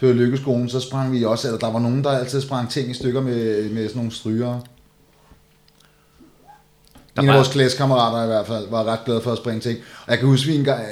på 0.00 0.06
Lykkeskolen, 0.06 0.68
så 0.68 0.80
sprang 0.80 1.12
vi 1.12 1.24
også, 1.24 1.48
eller 1.48 1.58
der 1.58 1.72
var 1.72 1.78
nogen, 1.78 2.04
der 2.04 2.10
altid 2.10 2.40
sprang 2.40 2.70
ting 2.70 2.90
i 2.90 2.94
stykker 2.94 3.20
med, 3.20 3.70
med 3.70 3.82
sådan 3.88 3.96
nogle 3.96 4.12
stryger. 4.12 4.60
Der 7.16 7.22
En 7.22 7.28
af 7.28 7.32
var- 7.32 7.34
vores 7.38 7.48
klassekammerater 7.48 8.24
i 8.24 8.26
hvert 8.26 8.46
fald 8.46 8.70
var 8.70 8.84
ret 8.84 9.04
glad 9.04 9.20
for 9.20 9.32
at 9.32 9.38
springe 9.38 9.60
ting. 9.60 9.78
Og 10.06 10.10
jeg 10.10 10.18
kan 10.18 10.28
huske, 10.28 10.46
vi 10.46 10.56
en 10.56 10.64
gang, 10.64 10.82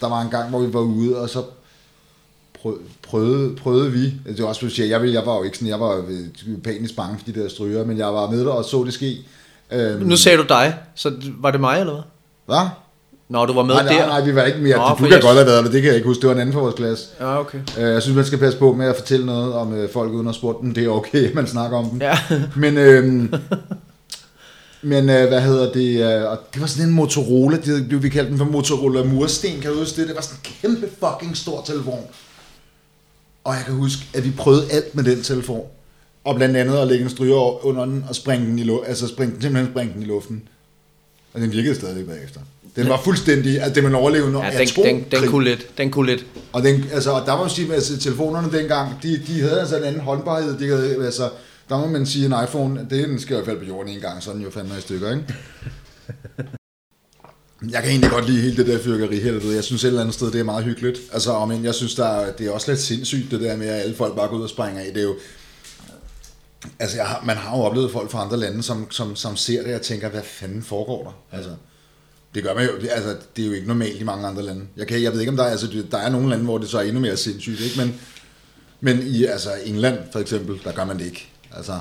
der 0.00 0.08
var 0.08 0.20
en 0.22 0.30
gang, 0.30 0.50
hvor 0.50 0.58
vi 0.60 0.72
var 0.72 0.80
ude, 0.80 1.20
og 1.20 1.28
så 1.28 1.42
prøvede, 3.08 3.56
prøvede, 3.56 3.92
vi, 3.92 4.04
det 4.26 4.42
var 4.42 4.46
også 4.48 4.58
specielt, 4.58 4.90
jeg, 4.90 5.12
jeg 5.14 5.26
var 5.26 5.36
jo 5.36 5.42
ikke 5.42 5.56
sådan, 5.56 5.68
jeg 5.68 5.80
var 5.80 5.94
jo 5.96 6.02
panisk 6.64 6.96
bange 6.96 7.18
for 7.18 7.24
de 7.32 7.40
der 7.40 7.48
stryger, 7.48 7.84
men 7.84 7.98
jeg 7.98 8.06
var 8.14 8.30
med 8.30 8.44
der 8.44 8.50
og 8.50 8.64
så 8.64 8.84
det 8.84 8.94
ske. 8.94 9.16
Øhm, 9.70 10.06
Nu 10.06 10.16
sagde 10.16 10.38
du 10.38 10.44
dig, 10.48 10.78
så 10.94 11.12
var 11.38 11.50
det 11.50 11.60
mig, 11.60 11.80
eller 11.80 11.92
hvad? 11.92 12.02
Hvad? 12.56 12.68
Nå, 13.28 13.46
du 13.46 13.52
var 13.52 13.62
med 13.62 13.74
Nej, 13.74 13.84
nej, 13.84 13.92
der. 13.92 14.06
nej, 14.06 14.24
vi 14.24 14.34
var 14.34 14.42
ikke 14.44 14.58
mere. 14.58 14.76
Nå, 14.76 14.82
for 14.88 14.94
du 14.94 15.02
kan 15.02 15.12
jeg- 15.12 15.22
godt 15.22 15.34
have 15.36 15.46
været 15.46 15.64
der, 15.64 15.70
det 15.70 15.82
kan 15.82 15.88
jeg 15.88 15.94
ikke 15.96 16.06
huske. 16.08 16.20
Det 16.20 16.28
var 16.28 16.34
en 16.34 16.40
anden 16.40 16.52
fra 16.52 16.60
vores 16.60 16.74
klasse. 16.74 17.04
Ja, 17.20 17.40
okay. 17.40 17.58
Øh, 17.78 17.82
Jeg 17.92 18.02
synes, 18.02 18.16
man 18.16 18.24
skal 18.24 18.38
passe 18.38 18.58
på 18.58 18.72
med 18.72 18.86
at 18.86 18.96
fortælle 18.96 19.26
noget 19.26 19.52
om 19.54 19.74
øh, 19.74 19.90
folk 19.92 20.12
uden 20.12 20.28
at 20.28 20.34
spurgte 20.34 20.62
dem. 20.62 20.74
Det 20.74 20.84
er 20.84 20.88
okay, 20.88 21.32
man 21.34 21.46
snakker 21.46 21.76
om 21.78 21.90
dem. 21.90 22.00
Ja. 22.00 22.18
Men, 22.56 22.76
øhm, 22.78 23.34
men 24.82 25.10
øh, 25.10 25.28
hvad 25.28 25.40
hedder 25.40 25.72
det? 25.72 26.16
Øh, 26.22 26.30
og 26.30 26.38
det 26.54 26.60
var 26.60 26.66
sådan 26.66 26.88
en 26.88 26.94
Motorola, 26.94 27.56
det, 27.56 28.02
vi 28.02 28.08
kaldte 28.08 28.30
den 28.30 28.38
for 28.38 28.44
Motorola 28.44 29.04
Mursten, 29.04 29.60
kan 29.60 29.70
du 29.72 29.78
huske 29.78 30.00
det? 30.00 30.08
Det 30.08 30.16
var 30.16 30.22
sådan 30.22 30.38
en 30.44 30.50
kæmpe 30.62 30.88
fucking 31.04 31.36
stor 31.36 31.62
telefon. 31.66 32.00
Og 33.44 33.54
jeg 33.54 33.62
kan 33.64 33.74
huske, 33.74 34.02
at 34.14 34.24
vi 34.24 34.30
prøvede 34.38 34.64
alt 34.72 34.94
med 34.94 35.04
den 35.04 35.22
telefon. 35.22 35.62
Og 36.24 36.34
blandt 36.34 36.56
andet 36.56 36.76
at 36.78 36.86
lægge 36.88 37.04
en 37.04 37.10
stryger 37.10 37.66
under 37.66 37.84
den 37.84 38.04
og 38.08 38.14
springe 38.14 38.46
den 38.46 38.58
i, 38.58 38.62
lu- 38.64 38.86
altså 38.88 39.08
springe, 39.08 39.32
den- 39.34 39.42
simpelthen 39.42 39.72
springe 39.74 39.92
den 39.94 40.02
i 40.02 40.06
luften. 40.06 40.42
Og 41.34 41.40
den 41.40 41.52
virkede 41.52 41.74
stadig 41.74 42.06
bagefter. 42.06 42.40
Den 42.76 42.88
var 42.88 43.00
fuldstændig, 43.04 43.60
altså 43.60 43.74
det 43.74 43.82
man 43.84 43.94
overlevede 43.94 44.32
når 44.32 44.44
Ja, 44.44 44.58
den, 44.58 44.68
den, 44.84 45.04
den 45.10 45.30
kunne 45.30 45.44
lidt. 45.44 45.78
Den 45.78 45.90
kunne 45.90 46.06
lidt. 46.10 46.26
og 46.52 46.62
den, 46.62 46.84
altså, 46.92 47.10
og 47.10 47.26
der 47.26 47.36
må 47.36 47.42
man 47.42 47.50
sige, 47.50 47.68
at 47.68 47.74
altså, 47.74 47.98
telefonerne 47.98 48.52
dengang, 48.52 49.02
de, 49.02 49.20
de 49.26 49.40
havde 49.40 49.60
altså 49.60 49.76
en 49.76 49.84
anden 49.84 50.00
holdbarhed. 50.00 50.58
De 50.58 50.68
havde, 50.68 51.04
altså, 51.04 51.30
der 51.68 51.78
må 51.78 51.86
man 51.86 52.06
sige, 52.06 52.24
at 52.24 52.32
en 52.32 52.44
iPhone, 52.44 52.86
det, 52.90 53.08
den 53.08 53.20
skal 53.20 53.32
i 53.32 53.36
hvert 53.36 53.46
fald 53.46 53.58
på 53.58 53.64
jorden 53.64 53.92
en 53.92 54.00
gang, 54.00 54.22
så 54.22 54.32
den 54.32 54.42
jo 54.42 54.50
fandme 54.50 54.74
i 54.78 54.80
stykker, 54.80 55.10
ikke? 55.10 55.34
Jeg 57.70 57.82
kan 57.82 57.90
egentlig 57.90 58.10
godt 58.10 58.26
lide 58.26 58.40
hele 58.40 58.56
det 58.56 58.66
der 58.66 58.78
fyrkeri 58.78 59.24
ved. 59.24 59.54
Jeg 59.54 59.64
synes 59.64 59.84
et 59.84 59.88
eller 59.88 60.00
andet 60.00 60.14
sted, 60.14 60.30
det 60.30 60.40
er 60.40 60.44
meget 60.44 60.64
hyggeligt. 60.64 60.98
Altså, 61.12 61.32
og 61.32 61.48
men 61.48 61.64
jeg 61.64 61.74
synes, 61.74 61.94
der 61.94 62.06
er, 62.06 62.32
det 62.32 62.46
er 62.46 62.50
også 62.50 62.70
lidt 62.70 62.80
sindssygt, 62.80 63.30
det 63.30 63.40
der 63.40 63.56
med, 63.56 63.66
at 63.66 63.82
alle 63.82 63.96
folk 63.96 64.16
bare 64.16 64.28
går 64.28 64.36
ud 64.36 64.42
og 64.42 64.48
springer 64.48 64.80
af. 64.80 64.90
Det 64.94 65.00
er 65.00 65.04
jo, 65.04 65.14
altså, 66.78 66.96
jeg 66.96 67.06
har, 67.06 67.22
man 67.26 67.36
har 67.36 67.56
jo 67.56 67.62
oplevet 67.62 67.90
folk 67.90 68.10
fra 68.10 68.22
andre 68.22 68.36
lande, 68.36 68.62
som, 68.62 68.90
som, 68.90 69.16
som 69.16 69.36
ser 69.36 69.62
det 69.62 69.74
og 69.74 69.82
tænker, 69.82 70.08
hvad 70.08 70.22
fanden 70.22 70.62
foregår 70.62 71.02
der? 71.04 71.36
Altså, 71.36 71.50
det 72.36 72.44
gør 72.44 72.54
man 72.54 72.64
jo, 72.64 72.88
altså 72.90 73.16
det 73.36 73.42
er 73.42 73.46
jo 73.46 73.52
ikke 73.52 73.68
normalt 73.68 74.00
i 74.00 74.04
mange 74.04 74.26
andre 74.26 74.42
lande. 74.42 74.62
Jeg, 74.76 74.86
kan, 74.86 75.02
jeg 75.02 75.12
ved 75.12 75.20
ikke 75.20 75.30
om 75.30 75.36
der 75.36 75.44
er, 75.44 75.50
altså 75.50 75.84
der 75.90 75.98
er 75.98 76.10
nogle 76.10 76.28
lande, 76.28 76.44
hvor 76.44 76.58
det 76.58 76.68
så 76.68 76.78
er 76.78 76.82
endnu 76.82 77.00
mere 77.00 77.16
sindssygt, 77.16 77.60
ikke? 77.60 77.78
Men, 77.78 77.94
men 78.80 79.06
i 79.06 79.24
altså 79.24 79.50
England 79.64 79.98
for 80.12 80.18
eksempel, 80.18 80.60
der 80.64 80.72
gør 80.72 80.84
man 80.84 80.98
det 80.98 81.04
ikke. 81.06 81.28
Altså, 81.56 81.72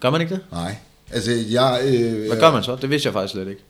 Gør 0.00 0.10
man 0.10 0.20
ikke 0.20 0.34
det? 0.34 0.40
nej. 0.52 0.76
Altså 1.10 1.30
jeg, 1.30 1.80
øh, 1.84 2.26
Hvad 2.26 2.40
gør 2.40 2.52
man 2.52 2.62
så? 2.62 2.76
Det 2.76 2.90
vidste 2.90 3.06
jeg 3.06 3.12
faktisk 3.12 3.32
slet 3.32 3.48
ikke. 3.48 3.60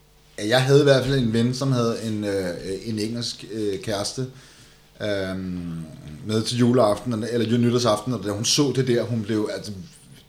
jeg 0.48 0.62
havde 0.62 0.80
i 0.80 0.82
hvert 0.82 1.04
fald 1.04 1.18
en 1.18 1.32
ven, 1.32 1.54
som 1.54 1.72
havde 1.72 1.96
en, 2.04 2.24
øh, 2.24 2.48
en 2.84 2.98
engelsk 2.98 3.44
øh, 3.52 3.80
kæreste 3.80 4.26
øh, 5.02 5.08
med 6.26 6.42
til 6.42 6.58
juleaften, 6.58 7.24
eller 7.30 7.58
nytårsaften, 7.58 8.12
og 8.12 8.24
da 8.24 8.30
hun 8.30 8.44
så 8.44 8.72
det 8.76 8.88
der, 8.88 9.02
hun 9.02 9.22
blev 9.22 9.50
altså 9.54 9.72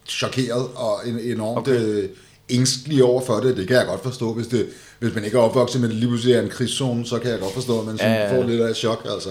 chokeret 0.08 0.68
og 0.76 1.02
en, 1.06 1.20
enormt 1.20 1.68
okay. 1.68 1.82
øh, 1.82 2.10
ængstelig 2.50 3.04
over 3.04 3.22
for 3.26 3.40
det. 3.40 3.58
Det 3.58 3.68
kan 3.68 3.78
jeg 3.78 3.86
godt 3.86 4.04
forstå, 4.04 4.34
hvis, 4.34 4.48
det, 4.48 4.68
hvis 5.00 5.16
man 5.16 5.26
ikke 5.26 5.38
er 5.38 5.42
opvokset 5.42 5.82
med 5.82 5.90
det 5.90 5.98
lige 5.98 6.08
pludselig 6.08 6.36
er 6.36 6.42
en 6.42 6.50
krigszone, 6.50 7.06
så 7.06 7.20
kan 7.20 7.32
jeg 7.32 7.40
godt 7.40 7.54
forstå, 7.54 7.80
at 7.80 7.86
man 7.86 7.98
sådan 7.98 8.14
Ja, 8.14 8.38
får 8.38 8.44
lidt 8.48 8.62
af 8.62 8.76
chok. 8.76 9.08
Altså. 9.14 9.30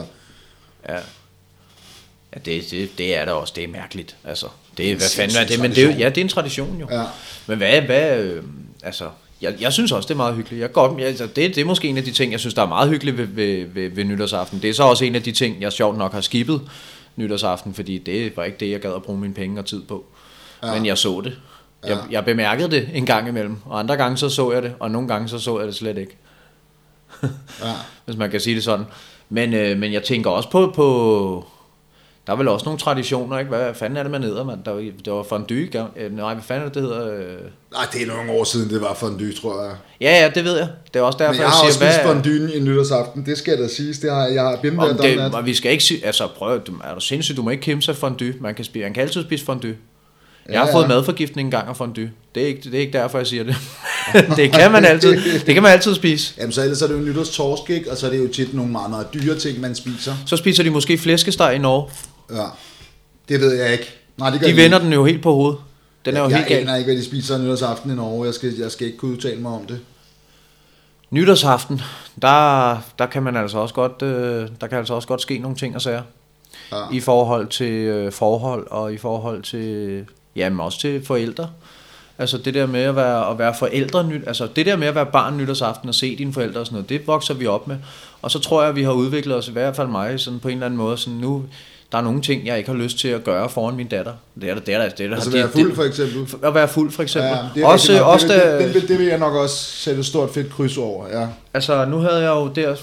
Ja. 0.88 0.98
Ja, 2.34 2.40
det, 2.44 2.70
det, 2.70 2.98
det 2.98 3.16
er 3.16 3.24
da 3.24 3.32
også. 3.32 3.52
Det 3.56 3.64
er 3.64 3.68
mærkeligt. 3.68 4.16
Altså, 4.24 4.46
det 4.76 4.90
er, 4.90 4.96
hvad 4.96 5.08
fanden 5.16 5.36
er 5.36 5.46
det? 5.46 5.60
Men 5.60 5.70
det 5.70 5.84
er, 5.84 5.96
ja, 5.96 6.08
det 6.08 6.18
er 6.18 6.22
en 6.22 6.28
tradition 6.28 6.76
jo. 6.80 6.88
Ja. 6.90 7.04
Men 7.46 7.58
hvad, 7.58 7.80
hvad 7.80 8.18
øh, 8.18 8.42
altså, 8.82 9.10
jeg, 9.40 9.54
jeg 9.60 9.72
synes 9.72 9.92
også, 9.92 10.06
det 10.06 10.14
er 10.14 10.16
meget 10.16 10.34
hyggeligt. 10.34 10.60
Jeg 10.60 10.72
går, 10.72 10.98
jeg, 10.98 11.06
altså, 11.06 11.26
det, 11.26 11.54
det 11.54 11.58
er 11.58 11.64
måske 11.64 11.88
en 11.88 11.96
af 11.96 12.04
de 12.04 12.12
ting, 12.12 12.32
jeg 12.32 12.40
synes, 12.40 12.54
der 12.54 12.62
er 12.62 12.66
meget 12.66 12.88
hyggeligt 12.88 13.18
ved, 13.18 13.26
ved, 13.26 13.64
ved, 13.66 13.90
ved 13.90 14.04
nytårsaften. 14.04 14.62
Det 14.62 14.70
er 14.70 14.74
så 14.74 14.82
også 14.82 15.04
en 15.04 15.14
af 15.14 15.22
de 15.22 15.32
ting, 15.32 15.60
jeg 15.60 15.72
sjovt 15.72 15.98
nok 15.98 16.12
har 16.12 16.20
skibet 16.20 16.60
nytårsaften, 17.16 17.74
fordi 17.74 17.98
det 17.98 18.36
var 18.36 18.44
ikke 18.44 18.58
det, 18.60 18.70
jeg 18.70 18.80
gad 18.80 18.92
at 18.96 19.02
bruge 19.02 19.20
mine 19.20 19.34
penge 19.34 19.60
og 19.60 19.66
tid 19.66 19.82
på. 19.82 20.04
Ja. 20.62 20.74
Men 20.74 20.86
jeg 20.86 20.98
så 20.98 21.20
det. 21.24 21.36
Jeg, 21.86 21.90
Ja. 21.90 21.96
jeg 22.10 22.24
bemærkede 22.24 22.70
det 22.70 22.88
en 22.94 23.06
gang 23.06 23.28
imellem, 23.28 23.56
og 23.64 23.78
andre 23.78 23.96
gange 23.96 24.16
så 24.16 24.28
så 24.28 24.52
jeg 24.52 24.62
det, 24.62 24.74
og 24.80 24.90
nogle 24.90 25.08
gange 25.08 25.28
så 25.28 25.38
så 25.38 25.58
jeg 25.58 25.66
det 25.66 25.74
slet 25.74 25.98
ikke. 25.98 26.16
Ja. 27.64 27.72
hvis 28.04 28.16
man 28.16 28.30
kan 28.30 28.40
sige 28.40 28.56
det 28.56 28.64
sådan. 28.64 28.84
Men, 29.28 29.54
øh, 29.54 29.78
men 29.78 29.92
jeg 29.92 30.02
tænker 30.02 30.30
også 30.30 30.50
på, 30.50 30.72
på, 30.76 31.44
der 32.26 32.32
er 32.32 32.36
vel 32.36 32.48
også 32.48 32.64
nogle 32.64 32.78
traditioner, 32.78 33.38
ikke? 33.38 33.48
Hvad 33.48 33.74
fanden 33.74 33.96
er 33.96 34.02
det, 34.02 34.10
man 34.12 34.22
hedder, 34.22 34.44
mand? 34.44 34.64
Der, 34.64 34.70
var- 34.70 34.80
det 35.04 35.12
var 35.12 35.22
fondue? 35.22 35.68
Øh, 35.96 36.16
nej, 36.16 36.34
hvad 36.34 36.42
fanden 36.44 36.62
er 36.68 36.72
det, 36.72 36.74
det 36.74 36.82
hedder? 36.82 37.14
Øh... 37.14 37.38
Nej, 37.72 37.82
det 37.92 38.02
er 38.02 38.06
nogle 38.06 38.30
år 38.32 38.44
siden, 38.44 38.70
det 38.70 38.80
var 38.80 38.94
fondue, 38.94 39.32
tror 39.32 39.62
jeg. 39.64 39.74
Ja, 40.00 40.22
ja, 40.22 40.30
det 40.34 40.44
ved 40.44 40.56
jeg. 40.58 40.68
Det 40.94 41.00
er 41.00 41.04
også 41.04 41.18
derfor, 41.18 41.32
Men 41.32 41.40
jeg 41.40 41.48
har 41.48 41.56
jeg 41.62 41.66
også 41.68 41.78
siger, 41.78 41.90
spist 41.90 42.02
hvad... 42.04 42.14
fondue 42.14 42.54
i 42.56 42.60
nytårsaften, 42.60 43.26
det 43.26 43.38
skal 43.38 43.62
da 43.62 43.68
siges. 43.68 43.98
Det 43.98 44.10
har 44.12 44.24
jeg, 44.26 44.34
jeg 44.34 44.42
har 44.42 44.56
done 44.56 44.98
det, 45.24 45.34
og 45.34 45.46
vi 45.46 45.54
skal 45.54 45.72
ikke 45.72 45.84
sige, 45.84 46.06
altså 46.06 46.26
prøv, 46.36 46.60
er 46.84 46.94
du 46.94 47.00
sindssyg, 47.00 47.36
du 47.36 47.42
må 47.42 47.50
ikke 47.50 47.62
kæmpe 47.62 47.82
sig 47.82 47.96
fondue. 47.96 48.34
Man 48.40 48.54
kan, 48.54 48.64
spise, 48.64 48.82
man 48.84 48.94
kan 48.94 49.02
altid 49.02 49.24
spise 49.24 49.44
fondue. 49.44 49.74
Jeg 50.48 50.54
Ja, 50.54 50.60
har 50.60 50.66
ja. 50.66 50.74
fået 50.74 50.88
madforgiftning 50.88 51.46
en 51.46 51.50
gang 51.50 51.68
af 51.68 51.76
fondue. 51.76 52.10
Det 52.34 52.42
er 52.42 52.46
ikke, 52.46 52.60
det 52.64 52.74
er 52.74 52.78
ikke 52.80 52.92
derfor, 52.92 53.18
jeg 53.18 53.26
siger 53.26 53.44
det. 53.44 53.56
det 54.36 54.52
kan 54.52 54.72
man 54.72 54.84
altid, 54.84 55.40
det 55.46 55.54
kan 55.54 55.62
man 55.62 55.72
altid 55.72 55.94
spise. 55.94 56.34
Jamen, 56.38 56.52
så 56.52 56.62
ellers 56.62 56.82
er 56.82 56.86
det 56.86 56.94
jo 56.94 56.98
nytårstorsk, 57.00 57.70
ikke? 57.70 57.90
Og 57.90 57.96
så 57.96 58.06
er 58.06 58.10
det 58.10 58.18
jo 58.18 58.28
tit 58.28 58.54
nogle 58.54 58.72
meget, 58.72 58.90
meget 58.90 59.06
dyre 59.14 59.38
ting, 59.38 59.60
man 59.60 59.74
spiser. 59.74 60.14
Så 60.26 60.36
spiser 60.36 60.62
de 60.62 60.70
måske 60.70 60.98
flæskesteg 60.98 61.54
i 61.54 61.58
Norge. 61.58 61.90
Ja. 62.36 62.44
Det 63.28 63.40
ved 63.40 63.54
jeg 63.62 63.72
ikke. 63.72 63.90
Nej, 64.16 64.30
det 64.30 64.40
gør 64.40 64.46
De 64.46 64.50
jeg 64.54 64.56
vender 64.62 64.78
ikke. 64.78 64.84
den 64.84 64.92
jo 64.92 65.04
helt 65.04 65.22
på 65.22 65.32
hovedet. 65.34 65.58
Den 66.04 66.16
er 66.16 66.20
jo 66.22 66.28
jeg 66.28 66.36
helt 66.36 66.48
gal. 66.48 66.60
aner 66.60 66.76
ikke, 66.76 66.86
hvad 66.92 66.96
de 66.96 67.04
spiser 67.04 67.38
nytårsaften 67.38 67.90
i 67.90 67.94
Norge. 67.94 68.24
Jeg 68.26 68.34
skal, 68.34 68.54
jeg 68.58 68.70
skal 68.70 68.86
ikke 68.86 68.98
kunne 68.98 69.12
udtale 69.12 69.40
mig 69.40 69.52
om 69.52 69.66
det. 69.66 69.80
Nytårsaften, 71.10 71.80
der, 72.22 72.76
der 72.98 73.06
kan 73.06 73.22
man 73.22 73.36
altså 73.36 73.58
også 73.58 73.74
godt, 73.74 74.02
øh, 74.02 74.48
der 74.60 74.66
kan 74.66 74.78
altså 74.78 74.94
også 74.94 75.08
godt 75.08 75.22
ske 75.22 75.38
nogle 75.38 75.56
ting 75.56 75.74
og 75.74 75.82
sager. 75.82 76.02
Ja. 76.72 76.76
I 76.92 77.00
forhold 77.00 77.46
til 77.48 77.72
øh, 77.72 78.12
forhold 78.12 78.66
og 78.70 78.92
i 78.92 78.96
forhold 78.98 79.42
til, 79.42 80.04
jamen 80.38 80.60
også 80.60 80.80
til 80.80 81.06
forældre. 81.06 81.48
Altså 82.18 82.38
det 82.38 82.54
der 82.54 82.66
med 82.66 82.80
at 82.80 82.96
være, 82.96 83.30
at 83.30 83.38
være 83.38 83.54
forældre, 83.58 84.04
nyt, 84.04 84.22
altså 84.26 84.48
det 84.56 84.66
der 84.66 84.76
med 84.76 84.86
at 84.86 84.94
være 84.94 85.06
barn 85.06 85.36
nytårsaften 85.36 85.88
og 85.88 85.94
se 85.94 86.16
dine 86.16 86.32
forældre 86.32 86.60
og 86.60 86.66
sådan 86.66 86.74
noget, 86.74 86.88
det 86.88 87.06
vokser 87.06 87.34
vi 87.34 87.46
op 87.46 87.68
med. 87.68 87.76
Og 88.22 88.30
så 88.30 88.38
tror 88.38 88.60
jeg, 88.60 88.68
at 88.68 88.76
vi 88.76 88.82
har 88.82 88.92
udviklet 88.92 89.36
os, 89.36 89.48
i 89.48 89.52
hvert 89.52 89.76
fald 89.76 89.88
mig, 89.88 90.20
sådan 90.20 90.38
på 90.40 90.48
en 90.48 90.54
eller 90.54 90.66
anden 90.66 90.78
måde, 90.78 90.96
sådan 90.96 91.18
nu, 91.18 91.44
der 91.92 91.98
er 91.98 92.02
nogle 92.02 92.22
ting, 92.22 92.46
jeg 92.46 92.58
ikke 92.58 92.70
har 92.70 92.76
lyst 92.76 92.98
til 92.98 93.08
at 93.08 93.24
gøre 93.24 93.48
foran 93.48 93.76
min 93.76 93.86
datter. 93.86 94.12
Det 94.40 94.50
er 94.50 94.54
der, 94.54 94.60
det 94.60 94.74
er 94.74 94.78
der. 94.78 94.88
Det 94.88 95.04
er 95.04 95.08
der 95.08 95.16
Altså 95.16 95.30
være 95.30 95.48
fuld 95.48 95.74
for 95.74 95.82
eksempel. 95.82 96.38
At 96.42 96.54
være 96.54 96.68
fuld, 96.68 96.90
for 96.90 97.02
eksempel. 97.02 97.30
Ja, 97.30 97.38
det 97.54 97.62
er 97.62 97.66
også, 97.66 97.92
nok. 97.92 98.06
også 98.06 98.28
det, 98.28 98.36
da, 98.36 98.58
det, 98.58 98.74
det, 98.74 98.82
det, 98.82 98.88
det, 98.88 98.98
vil 98.98 99.06
jeg 99.06 99.18
nok 99.18 99.34
også 99.34 99.56
sætte 99.56 100.00
et 100.00 100.06
stort 100.06 100.30
fedt 100.30 100.52
kryds 100.52 100.78
over, 100.78 101.20
ja. 101.20 101.26
Altså, 101.54 101.84
nu 101.84 101.98
havde 101.98 102.22
jeg 102.22 102.30
jo 102.30 102.48
der, 102.48 102.76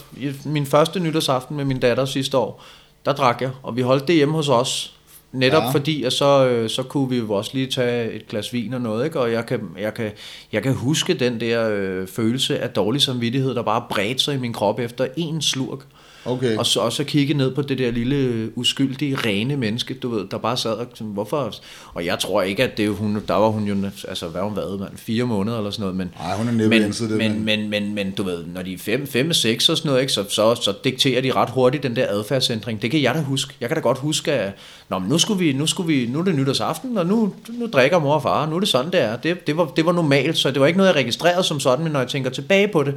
min 0.45 0.65
første 0.65 0.99
nytårsaften 0.99 1.57
med 1.57 1.65
min 1.65 1.79
datter 1.79 2.05
sidste 2.05 2.37
år, 2.37 2.63
der 3.05 3.13
drak 3.13 3.41
jeg, 3.41 3.49
og 3.63 3.75
vi 3.75 3.81
holdt 3.81 4.07
det 4.07 4.15
hjemme 4.15 4.33
hos 4.33 4.49
os. 4.49 4.94
Netop 5.35 5.63
Ja. 5.63 5.69
fordi, 5.69 6.03
at 6.03 6.13
så, 6.13 6.47
øh, 6.47 6.69
så 6.69 6.83
kunne 6.83 7.09
vi 7.09 7.17
jo 7.17 7.33
også 7.33 7.51
lige 7.53 7.67
tage 7.67 8.11
et 8.11 8.27
glas 8.27 8.53
vin 8.53 8.73
og 8.73 8.81
noget, 8.81 9.05
ikke? 9.05 9.19
og 9.19 9.31
jeg 9.31 9.45
kan, 9.45 9.61
jeg 9.79 9.93
kan, 9.93 10.11
jeg 10.51 10.63
kan 10.63 10.73
huske 10.73 11.13
den 11.13 11.39
der 11.39 11.69
øh, 11.73 12.07
følelse 12.07 12.59
af 12.59 12.69
dårlig 12.69 13.01
samvittighed, 13.01 13.55
der 13.55 13.61
bare 13.61 13.83
bredte 13.89 14.23
sig 14.23 14.35
i 14.35 14.37
min 14.37 14.53
krop 14.53 14.79
efter 14.79 15.07
en 15.17 15.41
slurk. 15.41 15.79
Okay. 16.25 16.57
Og 16.57 16.65
så 16.65 16.79
også 16.79 17.03
at 17.03 17.07
kigge 17.07 17.33
ned 17.33 17.55
på 17.55 17.61
det 17.61 17.77
der 17.77 17.91
lille 17.91 18.49
uskyldige, 18.57 19.15
rene 19.15 19.57
menneske, 19.57 19.93
du 19.93 20.09
ved, 20.09 20.25
der 20.31 20.37
bare 20.37 20.57
sad 20.57 20.71
og 20.71 20.87
sådan, 20.93 21.13
hvorfor? 21.13 21.53
Og 21.93 22.05
jeg 22.05 22.19
tror 22.19 22.41
ikke, 22.41 22.63
at 22.63 22.77
det, 22.77 22.89
hun, 22.89 23.23
der 23.27 23.33
var 23.33 23.47
hun 23.47 23.63
jo, 23.63 23.75
altså 24.07 24.27
hvad 24.27 24.41
hun 24.41 24.55
været, 24.55 24.79
mand, 24.79 24.97
fire 24.97 25.23
måneder 25.23 25.57
eller 25.57 25.71
sådan 25.71 25.81
noget, 25.81 25.95
men, 25.95 26.11
Nej, 26.19 26.37
hun 26.37 26.47
er 26.47 26.51
næppe 26.51 26.69
men, 26.79 26.91
det, 26.91 27.09
men, 27.09 27.17
men- 27.17 27.45
men, 27.45 27.69
men, 27.69 27.93
men, 27.95 28.11
du 28.11 28.23
ved, 28.23 28.43
når 28.53 28.61
de 28.61 28.73
er 28.73 28.77
5, 28.77 29.07
5 29.07 29.33
6 29.33 29.69
og 29.69 29.77
sådan 29.77 29.89
noget, 29.89 30.01
ikke, 30.01 30.13
så, 30.13 30.25
så, 30.29 30.55
så 30.55 30.73
dikterer 30.83 31.21
de 31.21 31.31
ret 31.31 31.49
hurtigt 31.49 31.83
den 31.83 31.95
der 31.95 32.05
adfærdsændring. 32.09 32.81
Det 32.81 32.91
kan 32.91 33.01
jeg 33.01 33.15
da 33.15 33.21
huske. 33.21 33.53
Jeg 33.61 33.69
kan 33.69 33.75
da 33.75 33.81
godt 33.81 33.97
huske, 33.97 34.31
at 34.31 34.53
Nå, 34.89 34.99
men 34.99 35.09
nu, 35.09 35.17
skulle 35.17 35.39
vi, 35.39 35.53
nu, 35.53 35.67
skulle 35.67 35.87
vi, 35.93 36.07
nu 36.07 36.19
er 36.19 36.23
det 36.23 36.35
nytårsaften, 36.35 36.97
og 36.97 37.05
nu, 37.05 37.33
nu 37.49 37.67
drikker 37.73 37.99
mor 37.99 38.13
og 38.13 38.21
far, 38.23 38.45
nu 38.49 38.55
er 38.55 38.59
det 38.59 38.69
sådan, 38.69 38.91
det 38.91 39.01
er. 39.01 39.15
Det, 39.15 39.47
det, 39.47 39.57
var, 39.57 39.65
det 39.65 39.85
var 39.85 39.91
normalt, 39.91 40.37
så 40.37 40.51
det 40.51 40.59
var 40.61 40.67
ikke 40.67 40.77
noget, 40.77 40.87
jeg 40.89 40.95
registrerede 40.95 41.43
som 41.43 41.59
sådan, 41.59 41.83
men 41.83 41.91
når 41.93 41.99
jeg 41.99 42.09
tænker 42.09 42.29
tilbage 42.29 42.67
på 42.67 42.83
det, 42.83 42.93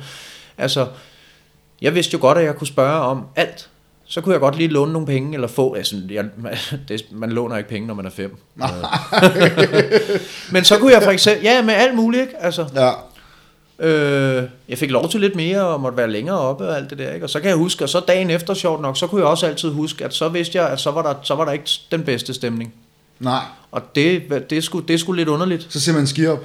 altså, 0.59 0.87
jeg 1.83 1.95
vidste 1.95 2.13
jo 2.15 2.19
godt, 2.21 2.39
at 2.39 2.45
jeg 2.45 2.57
kunne 2.57 2.67
spørge 2.67 3.01
om 3.01 3.25
alt. 3.37 3.69
Så 4.11 4.21
kunne 4.21 4.33
jeg 4.33 4.41
godt 4.41 4.57
lige 4.57 4.69
låne 4.69 4.93
nogle 4.93 5.07
penge, 5.07 5.35
eller 5.35 5.49
få, 5.49 5.75
altså, 5.75 5.97
jeg, 6.11 6.25
det, 6.89 7.05
man 7.13 7.31
låner 7.33 7.57
ikke 7.57 7.69
penge, 7.69 7.87
når 7.87 7.95
man 7.95 8.07
er 8.07 8.11
fem. 8.11 8.37
Men 10.53 10.65
så 10.65 10.79
kunne 10.79 10.93
jeg 10.93 11.03
for 11.03 11.11
eksempel, 11.11 11.45
ja, 11.45 11.63
med 11.63 11.75
alt 11.75 11.95
muligt, 11.97 12.21
ikke? 12.21 12.37
Altså, 12.43 12.67
Ja. 12.75 12.91
Øh, 13.81 14.45
jeg 14.69 14.79
fik 14.79 14.91
lov 14.91 15.09
til 15.09 15.21
lidt 15.21 15.37
mere 15.37 15.61
og 15.67 15.81
måtte 15.81 15.97
være 15.97 16.11
længere 16.11 16.39
oppe 16.39 16.69
og 16.69 16.77
alt 16.77 16.91
det 16.91 16.99
der, 16.99 17.13
ikke? 17.13 17.27
Og 17.27 17.31
så 17.31 17.41
kan 17.41 17.49
jeg 17.49 17.57
huske, 17.57 17.85
og 17.85 17.89
så 17.89 18.01
dagen 18.01 18.31
efter, 18.31 18.55
sjovt 18.55 18.83
nok, 18.83 18.97
så 18.97 19.07
kunne 19.07 19.21
jeg 19.21 19.29
også 19.29 19.47
altid 19.47 19.69
huske, 19.71 20.05
at 20.05 20.15
så 20.15 20.29
vidste 20.29 20.59
jeg, 20.59 20.69
at 20.71 20.81
så 20.81 20.91
var 20.91 21.03
der, 21.03 21.15
så 21.23 21.35
var 21.35 21.45
der 21.45 21.53
ikke 21.53 21.71
den 21.91 22.03
bedste 22.03 22.35
stemning. 22.35 22.75
Nej, 23.21 23.43
Og 23.73 23.83
det, 23.95 24.23
det, 24.51 24.65
sgu, 24.65 24.81
det 24.81 25.01
sgu 25.01 25.13
lidt 25.13 25.29
underligt. 25.29 25.67
så 25.71 25.81
siger 25.81 25.95
man 25.97 26.07
ski 26.07 26.27
op. 26.27 26.45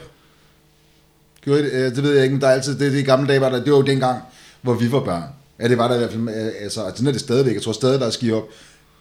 Gjorde 1.43 1.59
I 1.59 1.63
det? 1.63 1.71
Øh, 1.71 1.95
det 1.95 2.03
ved 2.03 2.13
jeg 2.13 2.23
ikke, 2.23 2.33
men 2.33 2.41
der 2.41 2.47
er 2.47 2.51
altid, 2.51 2.79
det, 2.79 2.91
det 2.91 2.99
i 2.99 3.03
gamle 3.03 3.27
dage 3.27 3.41
var 3.41 3.49
der, 3.49 3.63
det 3.63 3.71
var 3.71 3.77
jo 3.77 3.83
dengang, 3.83 4.21
hvor 4.63 4.73
vi 4.73 4.91
var 4.91 4.99
børn. 4.99 5.23
Ja, 5.59 5.67
det 5.67 5.77
var 5.77 5.87
der 5.87 5.95
i 5.95 5.97
hvert 5.97 6.11
fald, 6.11 6.29
øh, 6.29 6.51
altså, 6.61 6.91
sådan 6.95 7.07
er 7.07 7.11
det 7.11 7.21
stadigvæk, 7.21 7.53
jeg 7.53 7.61
tror 7.61 7.71
stadig, 7.71 7.99
der 7.99 8.05
er 8.05 8.09
ski 8.09 8.31
op. 8.31 8.43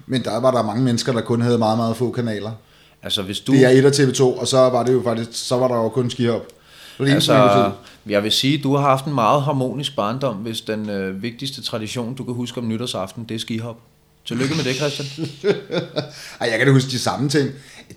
Men 0.07 0.25
der 0.25 0.41
var 0.41 0.51
der 0.51 0.63
mange 0.63 0.83
mennesker, 0.83 1.13
der 1.13 1.21
kun 1.21 1.41
havde 1.41 1.59
meget, 1.59 1.79
meget 1.79 1.97
få 1.97 2.11
kanaler. 2.11 2.53
Altså, 3.03 3.23
hvis 3.23 3.41
du... 3.41 3.53
Det 3.53 3.65
er 3.65 3.69
1 3.69 3.85
og 3.85 3.93
TV2, 3.93 4.41
og 4.41 4.49
så 4.49 4.59
var 4.59 4.83
det 4.83 4.93
jo 4.93 5.03
faktisk, 5.03 5.29
så 5.33 5.57
var 5.57 5.69
der 5.69 5.75
jo 5.75 5.89
kun 5.89 6.11
ski 6.11 6.29
op. 6.29 6.47
Det 6.99 7.07
det 7.07 7.15
Altså, 7.15 7.71
jeg 8.07 8.23
vil 8.23 8.33
sige, 8.33 8.59
du 8.59 8.77
har 8.77 8.83
haft 8.83 9.05
en 9.05 9.15
meget 9.15 9.43
harmonisk 9.43 9.97
barndom, 9.97 10.37
hvis 10.37 10.61
den 10.61 10.91
øh, 10.91 11.23
vigtigste 11.23 11.63
tradition, 11.63 12.15
du 12.15 12.25
kan 12.25 12.35
huske 12.35 12.61
om 12.61 12.69
nytårsaften, 12.69 13.25
det 13.29 13.35
er 13.35 13.39
skihop. 13.39 13.77
Tillykke 14.25 14.55
med 14.55 14.65
det, 14.65 14.75
Christian. 14.75 15.29
Ej, 16.41 16.49
jeg 16.51 16.59
kan 16.59 16.67
da 16.67 16.73
huske 16.73 16.91
de 16.91 16.99
samme 16.99 17.29
ting. 17.29 17.51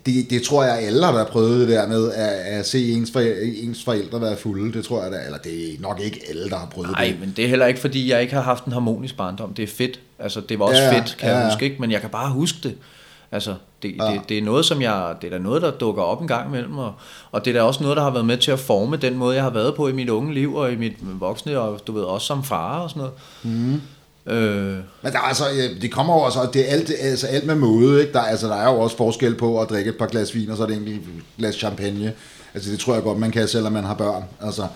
Det, 0.06 0.30
det 0.30 0.42
tror 0.42 0.64
jeg, 0.64 0.80
alle 0.80 1.06
har 1.06 1.18
da 1.18 1.24
prøvet 1.24 1.60
det 1.60 1.70
der 1.70 1.88
med 1.88 2.12
at, 2.12 2.30
at 2.30 2.68
se 2.68 2.92
ens, 2.92 3.12
forældre, 3.12 3.42
ens 3.42 3.84
forældre 3.84 4.22
være 4.22 4.38
fulde. 4.38 4.74
Det 4.74 4.86
tror 4.86 5.04
jeg 5.04 5.12
da, 5.12 5.18
eller 5.26 5.38
det 5.38 5.74
er 5.74 5.78
nok 5.80 6.00
ikke 6.04 6.22
alle, 6.30 6.50
der 6.50 6.58
har 6.58 6.66
prøvet 6.68 6.92
Nej, 6.92 7.06
det. 7.06 7.20
men 7.20 7.34
det 7.38 7.46
er 7.46 7.50
heller 7.50 7.66
ikke, 7.66 7.80
fordi 7.80 8.12
jeg 8.12 8.22
ikke 8.22 8.34
har 8.34 8.42
haft 8.42 8.66
en 8.66 8.72
harmonisk 8.72 9.18
barndom. 9.18 9.54
Det 9.54 9.64
er 9.64 9.68
fedt. 9.68 10.00
Altså, 10.20 10.42
det 10.42 10.60
var 10.60 10.66
også 10.66 10.82
Ja, 10.82 11.00
fedt, 11.00 11.18
kan 11.20 11.30
ja, 11.30 11.38
jeg 11.38 11.50
huske, 11.52 11.66
ikke? 11.66 11.78
Men 11.80 11.92
jeg 11.92 12.02
kan 12.02 12.10
bare 12.10 12.32
huske 12.32 12.58
det. 12.64 12.76
Altså, 13.32 13.54
det, 13.82 13.96
ja. 14.00 14.12
det, 14.12 14.22
det 14.30 14.38
er 14.38 14.42
noget, 14.42 14.66
som 14.66 14.82
jeg... 14.82 15.16
Det 15.22 15.28
er 15.28 15.32
da 15.38 15.44
noget, 15.44 15.62
der 15.62 15.72
dukker 15.72 16.04
op 16.04 16.22
en 16.22 16.28
gang 16.28 16.48
imellem, 16.50 16.78
og, 16.78 16.94
og 17.32 17.46
det 17.46 17.56
er 17.56 17.60
da 17.60 17.64
også 17.64 17.84
noget, 17.84 17.98
der 17.98 18.04
har 18.04 18.12
været 18.12 18.26
med 18.26 18.38
til 18.38 18.52
at 18.52 18.60
forme 18.60 18.98
den 18.98 19.18
måde, 19.18 19.36
jeg 19.36 19.44
har 19.44 19.50
været 19.50 19.76
på 19.76 19.88
i 19.88 19.92
mit 19.92 20.10
unge 20.10 20.34
liv, 20.34 20.56
og 20.56 20.72
i 20.72 20.76
mit 20.76 20.94
voksne, 21.02 21.60
og 21.60 21.82
du 21.88 21.92
ved, 21.92 22.04
også 22.04 22.28
som 22.28 22.44
far 22.44 22.80
og 22.80 22.90
sådan 22.90 23.00
noget. 23.00 23.14
Mm. 23.74 23.82
Øh, 24.28 24.76
Men 24.76 24.84
der 25.12 25.12
er 25.12 25.18
altså, 25.18 25.44
øh, 25.52 25.82
det 25.82 25.92
kommer 25.92 26.14
jo 26.14 26.20
også, 26.20 26.50
det 26.54 26.62
er 26.70 26.74
alt, 26.74 26.92
altså 27.00 27.28
alt 27.28 27.46
med 27.46 27.56
måde, 27.56 28.02
ikke? 28.02 28.14
Der, 28.14 28.22
altså, 28.22 28.48
der 28.48 28.56
er 28.56 28.72
jo 28.74 28.80
også 28.80 28.98
forskel 28.98 29.36
på 29.36 29.62
at 29.62 29.70
drikke 29.70 29.90
et 29.90 29.98
par 29.98 30.08
glas 30.08 30.36
vin, 30.36 30.50
og 30.50 30.58
så 30.58 30.64
er 30.64 30.68
det 30.68 30.78
enkelt 30.78 31.02
glas 31.38 31.56
champagne. 31.56 32.14
Altså, 32.54 32.72
det 32.72 32.80
tror 32.80 32.94
jeg 32.94 33.04
godt, 33.04 33.20
man 33.20 33.32
kan, 33.32 33.48
selvom 33.48 33.74
man 33.74 33.84
har 33.84 33.94
børn. 33.94 34.24
Altså, 34.42 34.68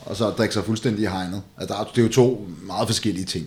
og 0.00 0.16
så 0.16 0.30
drikke 0.30 0.54
sig 0.54 0.64
fuldstændig 0.64 1.02
i 1.02 1.06
hegnet. 1.06 1.42
Altså, 1.58 1.74
der 1.74 1.80
er, 1.80 1.84
det 1.84 1.98
er 1.98 2.02
jo 2.02 2.12
to 2.12 2.48
meget 2.62 2.88
forskellige 2.88 3.24
ting. 3.26 3.46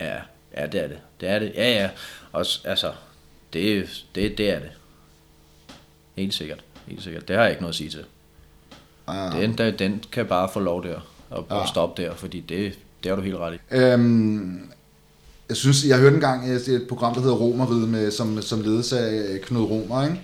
ja, 0.00 0.14
ja, 0.56 0.66
det 0.66 0.82
er 0.84 0.88
det. 0.88 0.98
Det 1.20 1.28
er 1.28 1.38
det. 1.38 1.52
Ja, 1.54 1.70
ja. 1.82 1.88
Også, 2.32 2.60
altså, 2.64 2.92
det, 3.52 3.88
det, 4.14 4.38
det 4.38 4.50
er 4.50 4.58
det. 4.58 4.70
Helt 6.16 6.34
sikkert. 6.34 6.58
Helt 6.86 7.02
sikkert. 7.02 7.28
Det 7.28 7.36
har 7.36 7.42
jeg 7.42 7.50
ikke 7.50 7.62
noget 7.62 7.72
at 7.72 7.76
sige 7.76 7.90
til. 7.90 8.04
Ja. 9.08 9.30
Den, 9.40 9.58
der, 9.58 9.70
den 9.70 10.02
kan 10.12 10.26
bare 10.26 10.48
få 10.52 10.60
lov 10.60 10.84
der, 10.84 10.98
og, 11.30 11.46
Ja. 11.50 11.54
og 11.56 11.68
stoppe 11.68 12.02
der, 12.02 12.14
fordi 12.14 12.40
det, 12.40 12.78
det 13.04 13.10
har 13.10 13.16
du 13.16 13.22
helt 13.22 13.36
ret 13.36 13.54
i. 13.54 13.76
Øhm, 13.76 14.60
jeg 15.48 15.56
synes, 15.56 15.84
jeg 15.84 15.98
hørte 15.98 16.14
engang 16.14 16.50
et 16.50 16.68
et 16.68 16.82
program, 16.88 17.14
der 17.14 17.20
hedder 17.20 17.34
Romeriet, 17.34 17.88
med, 17.88 18.10
som, 18.10 18.42
som 18.42 18.60
ledes 18.60 18.92
af 18.92 19.12
øh, 19.12 19.40
Knud 19.40 19.62
Romer, 19.62 20.04
ikke? 20.04 20.20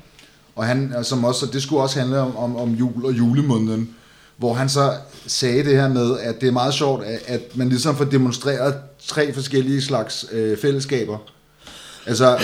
Og 0.57 0.64
han, 0.64 0.95
som 1.03 1.24
også, 1.24 1.47
det 1.47 1.62
skulle 1.62 1.83
også 1.83 1.99
handle 1.99 2.18
om, 2.18 2.37
om, 2.37 2.57
om 2.57 2.70
jul 2.70 3.05
og 3.05 3.12
julemåneden, 3.12 3.91
hvor 4.37 4.55
han 4.55 4.68
så 4.68 4.93
sagde 5.26 5.64
det 5.64 5.76
her 5.76 5.89
med, 5.89 6.18
at 6.18 6.41
det 6.41 6.49
er 6.49 6.53
meget 6.53 6.74
sjovt, 6.74 7.05
at, 7.05 7.22
at 7.26 7.57
man 7.57 7.68
ligesom 7.68 7.97
får 7.97 8.05
demonstreret 8.05 8.74
tre 9.07 9.33
forskellige 9.33 9.83
slags 9.83 10.26
øh, 10.33 10.59
fællesskaber. 10.59 11.18
Altså, 12.07 12.39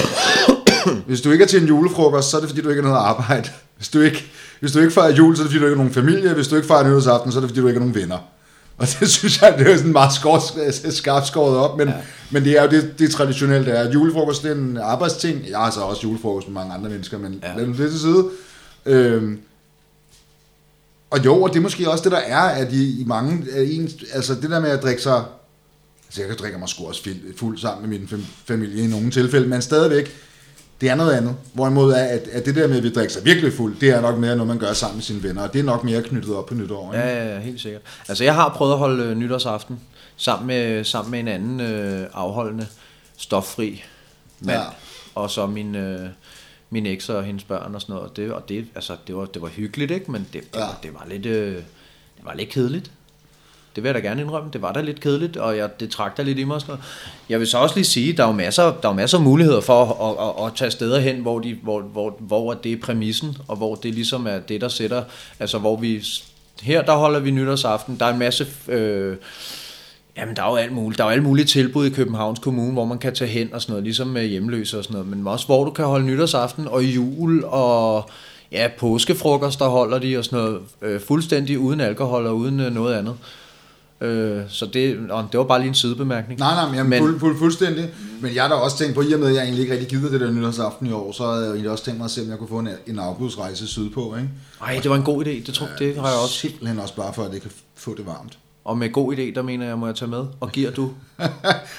hvis 1.07 1.21
du 1.21 1.31
ikke 1.31 1.45
er 1.45 1.49
til 1.49 1.63
en 1.63 1.69
julefrokost, 1.69 2.31
så 2.31 2.37
er 2.37 2.41
det 2.41 2.51
fordi, 2.51 2.63
du 2.63 2.69
ikke 2.69 2.83
har 2.83 2.89
noget 2.89 3.03
arbejde. 3.05 3.49
Hvis 3.77 3.89
du 3.89 4.01
ikke, 4.01 4.25
hvis 4.61 4.73
du 4.73 4.79
ikke 4.79 4.93
fejrer 4.93 5.15
jul, 5.15 5.37
så 5.37 5.43
er 5.43 5.45
det 5.45 5.53
fordi, 5.53 5.61
du 5.61 5.67
ikke 5.67 5.77
har 5.77 5.85
nogen 5.85 5.95
familie. 5.95 6.35
Hvis 6.35 6.49
du 6.49 6.57
ikke 6.57 6.69
fejrer 6.69 6.89
nytårsaften, 6.89 7.33
så 7.33 7.39
er 7.39 7.41
det 7.41 7.51
fordi, 7.51 7.61
du 7.61 7.67
ikke 7.69 7.81
har 7.81 7.87
nogen 7.87 7.95
venner. 7.95 8.19
Og 8.79 8.87
det 9.01 9.11
synes 9.11 9.43
jeg, 9.43 9.55
det 9.59 9.73
er 9.73 9.77
sådan 9.77 9.93
meget 9.93 10.13
skåret, 10.13 10.95
skarpt 10.95 11.27
skåret 11.27 11.57
op, 11.57 11.79
men, 11.79 11.89
ja. 11.89 11.95
men 12.31 12.45
det 12.45 12.59
er 12.59 12.63
jo 12.63 12.71
det, 12.71 12.99
det 12.99 13.11
traditionelle, 13.11 13.67
det 13.67 13.79
er. 13.79 13.93
Julefrokost, 13.93 14.43
det 14.43 14.51
er 14.51 14.55
en 14.55 14.77
arbejdsting. 14.77 15.49
Jeg 15.49 15.59
har 15.59 15.71
så 15.71 15.81
også 15.81 16.03
julefrokost 16.03 16.49
med 16.49 16.55
mange 16.55 16.75
andre 16.75 16.91
mennesker, 16.91 17.19
men 17.19 17.41
ja. 17.43 17.57
Lad 17.57 17.67
nu 17.67 17.73
det 17.73 17.91
til 17.91 18.01
side. 18.01 18.25
Øhm, 18.87 19.39
og 21.11 21.25
jo, 21.25 21.43
og 21.43 21.51
det 21.51 21.57
er 21.57 21.63
måske 21.63 21.91
også 21.91 22.05
det, 22.05 22.13
der 22.13 22.19
er, 22.19 22.41
at 22.41 22.73
i, 22.73 23.01
i 23.01 23.05
mange, 23.05 23.63
en, 23.65 23.91
altså 24.13 24.35
det 24.35 24.51
der 24.51 24.61
med 24.61 24.71
at 24.71 24.83
drikke 24.83 25.03
sig, 25.03 25.25
altså 26.07 26.23
jeg 26.23 26.39
drikker 26.39 26.59
mig 26.59 26.69
sgu 26.69 26.87
også 26.87 27.11
fuld, 27.37 27.59
sammen 27.59 27.91
med 27.91 27.99
min 27.99 28.09
fam- 28.13 28.45
familie 28.45 28.85
i 28.85 28.87
nogle 28.87 29.11
tilfælde, 29.11 29.49
men 29.49 29.63
stadigvæk, 29.63 30.13
det 30.81 30.89
er 30.89 30.95
noget 30.95 31.13
andet. 31.13 31.37
Hvorimod 31.53 31.93
er, 31.93 32.05
at, 32.05 32.29
at 32.33 32.47
det 32.47 32.55
der 32.55 32.69
med, 32.69 32.77
at 32.77 32.83
vi 32.83 32.91
drikker 32.93 33.13
sig 33.13 33.25
virkelig 33.25 33.53
fuld, 33.53 33.77
det 33.81 33.89
er 33.91 34.01
nok 34.01 34.19
mere 34.19 34.37
noget, 34.37 34.47
man 34.49 34.59
gør 34.59 34.73
sammen 34.73 34.97
med 34.97 35.03
sine 35.03 35.23
venner, 35.23 35.43
og 35.43 35.53
det 35.53 35.59
er 35.59 35.63
nok 35.65 35.85
mere 35.85 36.03
knyttet 36.03 36.35
op 36.35 36.47
på 36.47 36.55
nytår. 36.55 36.93
Ikke? 36.95 37.07
Ja, 37.07 37.25
ja, 37.27 37.35
ja, 37.35 37.41
helt 37.41 37.61
sikkert. 37.61 37.83
Altså, 38.09 38.25
jeg 38.25 38.35
har 38.35 38.49
prøvet 38.49 38.73
at 38.73 38.79
holde 38.79 39.05
øh, 39.05 39.15
nytårsaften 39.17 39.81
sammen 40.17 40.47
med, 40.47 40.85
sammen 40.85 41.11
med 41.11 41.21
en 41.21 41.29
anden 41.29 41.61
øh, 41.61 42.07
afholdende 42.15 42.67
stoffri 43.17 43.85
mand, 44.41 44.59
Ja. 44.59 44.65
og 45.15 45.31
så 45.31 45.47
min, 45.47 45.75
øh, 45.75 46.09
min 46.71 46.87
eks 46.87 47.09
og 47.09 47.25
hendes 47.25 47.45
børn 47.45 47.75
og 47.75 47.81
sådan 47.81 47.93
noget. 47.95 48.11
Og 48.11 48.17
det, 48.17 48.33
og 48.33 48.49
det, 48.49 48.67
altså, 48.75 48.97
det, 49.07 49.17
var, 49.17 49.25
det 49.25 49.43
var 49.43 49.49
hyggeligt, 49.49 49.91
ikke? 49.91 50.11
Men 50.11 50.27
det, 50.33 50.53
det, 50.55 50.59
ja. 50.61 50.65
var, 50.65 50.79
det, 50.83 50.95
var 50.95 51.07
lidt, 51.09 51.27
øh, 51.27 51.55
det 52.17 52.25
var 52.25 52.35
lidt 52.35 52.49
kedeligt. 52.49 52.91
Det 53.77 53.83
vil 53.83 53.89
jeg 53.89 53.95
da 53.95 54.09
gerne 54.09 54.23
indrømme. 54.23 54.51
Det 54.53 54.63
var 54.63 54.73
da 54.73 54.81
lidt 54.81 55.01
kedeligt, 55.01 55.37
og 55.37 55.57
jeg, 55.57 55.81
det 55.81 55.91
trak 55.91 56.17
da 56.17 56.23
lidt 56.23 56.39
i 56.39 56.45
mig. 56.45 56.55
og 56.55 56.61
Sådan 56.61 56.73
noget. 56.73 56.85
Jeg 57.29 57.39
vil 57.39 57.47
så 57.47 57.59
også 57.59 57.75
lige 57.75 57.85
sige, 57.85 58.13
der 58.13 58.23
er 58.23 58.27
jo 58.27 58.33
masser, 58.33 58.73
der 58.83 58.89
er 58.89 58.93
masser 58.93 59.19
af 59.19 59.25
muligheder 59.25 59.61
for 59.61 59.85
at, 59.85 60.11
at, 60.11 60.45
at, 60.45 60.47
at 60.47 60.53
tage 60.57 60.71
steder 60.71 61.01
hen, 61.01 61.17
hvor, 61.17 61.39
de, 61.39 61.57
hvor, 61.63 61.81
hvor, 61.81 62.17
hvor 62.21 62.55
det 62.55 62.73
er 62.73 62.77
præmissen, 62.83 63.37
og 63.49 63.57
hvor 63.57 63.75
det 63.75 63.95
ligesom 63.95 64.27
er 64.27 64.39
det, 64.39 64.61
der 64.61 64.69
sætter, 64.69 65.03
altså 65.41 65.59
hvor 65.59 65.77
vi, 65.77 66.05
her 66.63 66.83
der 66.83 66.93
holder 66.93 67.21
vi 67.21 67.31
nytårsaften, 67.31 67.97
der 67.99 68.07
er 68.07 68.13
en 68.13 68.19
masse, 68.19 68.47
øh, 68.69 69.17
jamen 70.17 70.37
der 70.37 70.43
er 70.43 70.51
jo 70.51 70.57
alt 70.57 70.73
muligt, 70.73 70.99
der 70.99 71.05
er 71.05 71.09
jo 71.09 71.13
alle 71.13 71.25
mulige 71.25 71.47
tilbud 71.47 71.87
i 71.87 71.91
Københavns 71.91 72.39
Kommune, 72.39 72.73
hvor 72.73 72.85
man 72.85 72.99
kan 72.99 73.15
tage 73.15 73.31
hen 73.31 73.55
og 73.55 73.63
sådan 73.63 73.73
noget, 73.73 73.85
ligesom 73.85 74.09
med 74.09 74.27
hjemløse 74.27 74.79
og 74.79 74.85
sådan 74.85 74.95
noget, 74.95 75.09
men 75.09 75.27
også 75.27 75.47
hvor 75.47 75.65
du 75.65 75.71
kan 75.71 75.85
holde 75.85 76.07
nytårsaften 76.07 76.69
og 76.69 76.83
jul 76.83 77.45
og 77.45 78.11
ja, 78.53 78.69
påskefrokost, 78.79 79.59
der 79.59 79.69
holder 79.69 79.99
de 79.99 80.19
og 80.19 80.25
sådan 80.25 80.39
noget, 80.39 80.61
øh, 80.83 81.01
fuldstændig 81.01 81.59
uden 81.59 81.81
alkohol 81.81 82.27
og 82.27 82.37
uden 82.37 82.61
øh, 82.61 82.75
noget 82.75 82.95
andet. 82.95 83.15
Øh, 84.01 84.43
så 84.49 84.67
det, 84.67 85.11
og 85.11 85.29
det 85.33 85.39
var 85.39 85.45
bare 85.45 85.59
lige 85.59 85.69
en 85.69 85.75
sidebemærkning. 85.75 86.41
Nej, 86.41 86.55
nej, 86.55 86.67
men, 86.67 86.75
jamen, 86.75 86.91
Men- 86.91 86.99
fuld, 86.99 87.21
fuld, 87.21 87.39
fuldstændig. 87.39 87.91
Men 88.21 88.35
jeg 88.35 88.43
har 88.43 88.49
da 88.49 88.55
også 88.55 88.79
tænkt 88.79 88.95
på, 88.95 89.01
i 89.03 89.13
og 89.13 89.21
med, 89.21 89.29
at 89.29 89.35
jeg 89.35 89.43
egentlig 89.43 89.63
ikke 89.63 89.73
rigtig 89.73 89.89
gider 89.89 90.11
det 90.11 90.21
der 90.21 90.31
nytårsaften 90.31 90.87
i 90.87 90.93
år, 90.93 91.13
så 91.13 91.23
havde 91.27 91.41
jeg 91.45 91.49
egentlig 91.51 91.71
også 91.71 91.85
tænkt 91.85 91.99
mig 91.99 92.05
at 92.05 92.11
se, 92.11 92.23
om 92.23 92.31
jeg 92.31 92.39
kunne 92.39 92.49
få 92.49 92.59
en, 92.59 92.69
en 92.87 92.99
afbudsrejse 92.99 93.67
sydpå, 93.67 94.17
ikke? 94.17 94.29
Nej, 94.61 94.81
det 94.83 94.91
var 94.91 94.97
en 94.97 95.03
god 95.03 95.25
idé, 95.25 95.29
det, 95.47 95.55
tror, 95.55 95.69
det 95.79 95.97
har 95.97 96.09
jeg 96.09 96.19
også. 96.23 96.35
Simpelthen 96.35 96.79
også 96.79 96.97
bare 96.97 97.13
for, 97.15 97.23
at 97.25 97.33
det 97.33 97.43
kan 97.43 97.51
få 97.77 97.95
det 97.97 98.07
varmt. 98.07 98.39
Og 98.67 98.79
med 98.79 98.93
god 98.93 99.15
idé, 99.17 99.35
der 99.35 99.43
mener 99.43 99.67
jeg, 99.67 99.79
må 99.79 99.87
jeg 99.87 99.95
tage 99.95 100.09
med. 100.11 100.25
Og 100.41 100.51
giver 100.53 100.71
du? 100.71 100.91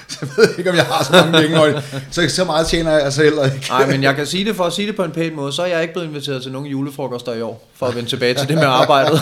så 0.07 0.17
jeg 0.21 0.29
ved 0.37 0.57
ikke, 0.57 0.69
om 0.69 0.75
jeg 0.75 0.85
har 0.85 1.03
så 1.03 1.11
mange 1.11 1.47
penge, 1.47 1.81
så, 2.11 2.29
så 2.29 2.45
meget 2.45 2.67
tjener 2.67 2.91
jeg 2.91 3.01
altså 3.01 3.23
heller 3.23 3.45
ikke. 3.45 3.65
Nej, 3.69 3.87
men 3.91 4.03
jeg 4.03 4.15
kan 4.15 4.25
sige 4.25 4.45
det 4.45 4.55
for 4.55 4.63
at 4.63 4.73
sige 4.73 4.87
det 4.87 4.95
på 4.95 5.03
en 5.03 5.11
pæn 5.11 5.35
måde, 5.35 5.51
så 5.53 5.61
er 5.61 5.65
jeg 5.65 5.81
ikke 5.81 5.93
blevet 5.93 6.07
inviteret 6.07 6.43
til 6.43 6.51
nogen 6.51 6.67
julefrokoster 6.67 7.33
i 7.33 7.41
år, 7.41 7.67
for 7.75 7.85
at 7.85 7.95
vende 7.95 8.09
tilbage 8.09 8.33
til 8.33 8.47
det 8.47 8.55
med 8.55 8.63
arbejdet. 8.65 9.21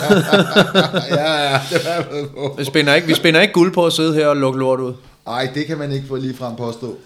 ja, 1.10 1.50
ja, 1.50 1.60
det 1.70 1.86
er 1.86 1.94
jeg 1.94 2.04
med 2.12 2.26
på. 2.28 2.54
Vi 2.58 2.64
spænder 2.64 2.94
ikke, 2.94 3.06
vi 3.08 3.14
spænder 3.14 3.40
ikke 3.40 3.54
guld 3.54 3.74
på 3.74 3.86
at 3.86 3.92
sidde 3.92 4.14
her 4.14 4.26
og 4.26 4.36
lukke 4.36 4.58
lort 4.58 4.80
ud. 4.80 4.92
Ej, 5.26 5.50
det 5.54 5.66
kan 5.66 5.78
man 5.78 5.92
ikke 5.92 6.06
få 6.08 6.16
lige 6.16 6.36
frem 6.36 6.56
påstå. 6.56 6.96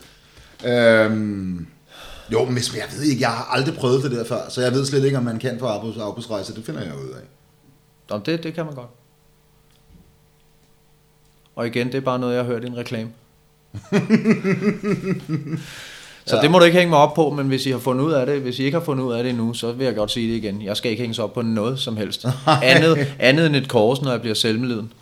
Øhm, 0.65 1.67
Jo, 2.33 2.45
men 2.45 2.53
hvis- 2.53 2.75
jeg 2.77 2.85
ved 2.97 3.03
ikke, 3.03 3.21
jeg 3.23 3.31
har 3.31 3.49
aldrig 3.53 3.75
prøvet 3.75 4.03
det 4.03 4.11
der 4.11 4.25
før, 4.25 4.41
så 4.49 4.61
jeg 4.63 4.73
ved 4.73 4.87
slet 4.87 5.05
ikke, 5.05 5.17
om 5.19 5.25
man 5.25 5.39
kan 5.39 5.57
få 5.61 5.67
afbuds- 5.67 6.01
afbudsrejse. 6.03 6.55
Det 6.55 6.65
finder 6.65 6.81
jeg 6.83 6.93
ud 6.95 7.09
af. 7.11 7.21
Nå, 8.11 8.21
det, 8.27 8.43
det 8.43 8.55
kan 8.55 8.65
man 8.65 8.75
godt. 8.75 8.87
Og 11.61 11.67
igen, 11.67 11.87
det 11.87 11.95
er 11.95 12.01
bare 12.01 12.19
noget, 12.19 12.35
jeg 12.35 12.45
har 12.45 12.53
hørt 12.53 12.65
i 12.65 12.67
en 12.67 12.77
reklame. 12.77 13.11
så 16.27 16.37
ja. 16.37 16.43
det 16.43 16.51
må 16.51 16.59
du 16.59 16.65
ikke 16.65 16.79
hænge 16.79 16.91
mig 16.91 16.99
op 16.99 17.15
på, 17.15 17.31
men 17.31 17.47
hvis 17.47 17.67
I 17.67 17.71
har 17.71 17.79
fundet 17.79 18.05
ud 18.05 18.13
af 18.13 18.27
det, 18.27 18.41
hvis 18.41 18.59
I 18.59 18.65
ikke 18.65 18.79
har 18.79 18.85
fundet 18.85 19.05
ud 19.05 19.13
af 19.13 19.23
det 19.23 19.31
endnu, 19.31 19.55
så 19.55 19.73
vil 19.73 19.85
jeg 19.85 19.95
godt 19.95 20.11
sige 20.11 20.31
det 20.31 20.37
igen. 20.37 20.63
Jeg 20.63 20.77
skal 20.77 20.91
ikke 20.91 21.01
hænges 21.01 21.19
op 21.19 21.35
på 21.35 21.43
noget 21.43 21.79
som 21.79 21.97
helst. 21.97 22.27
Andet, 22.47 23.15
andet 23.19 23.47
end 23.47 23.57
et 23.57 23.69
kors, 23.69 24.03
når 24.03 24.11
jeg 24.11 24.21
bliver 24.21 24.35
selvmedliden. 24.35 24.93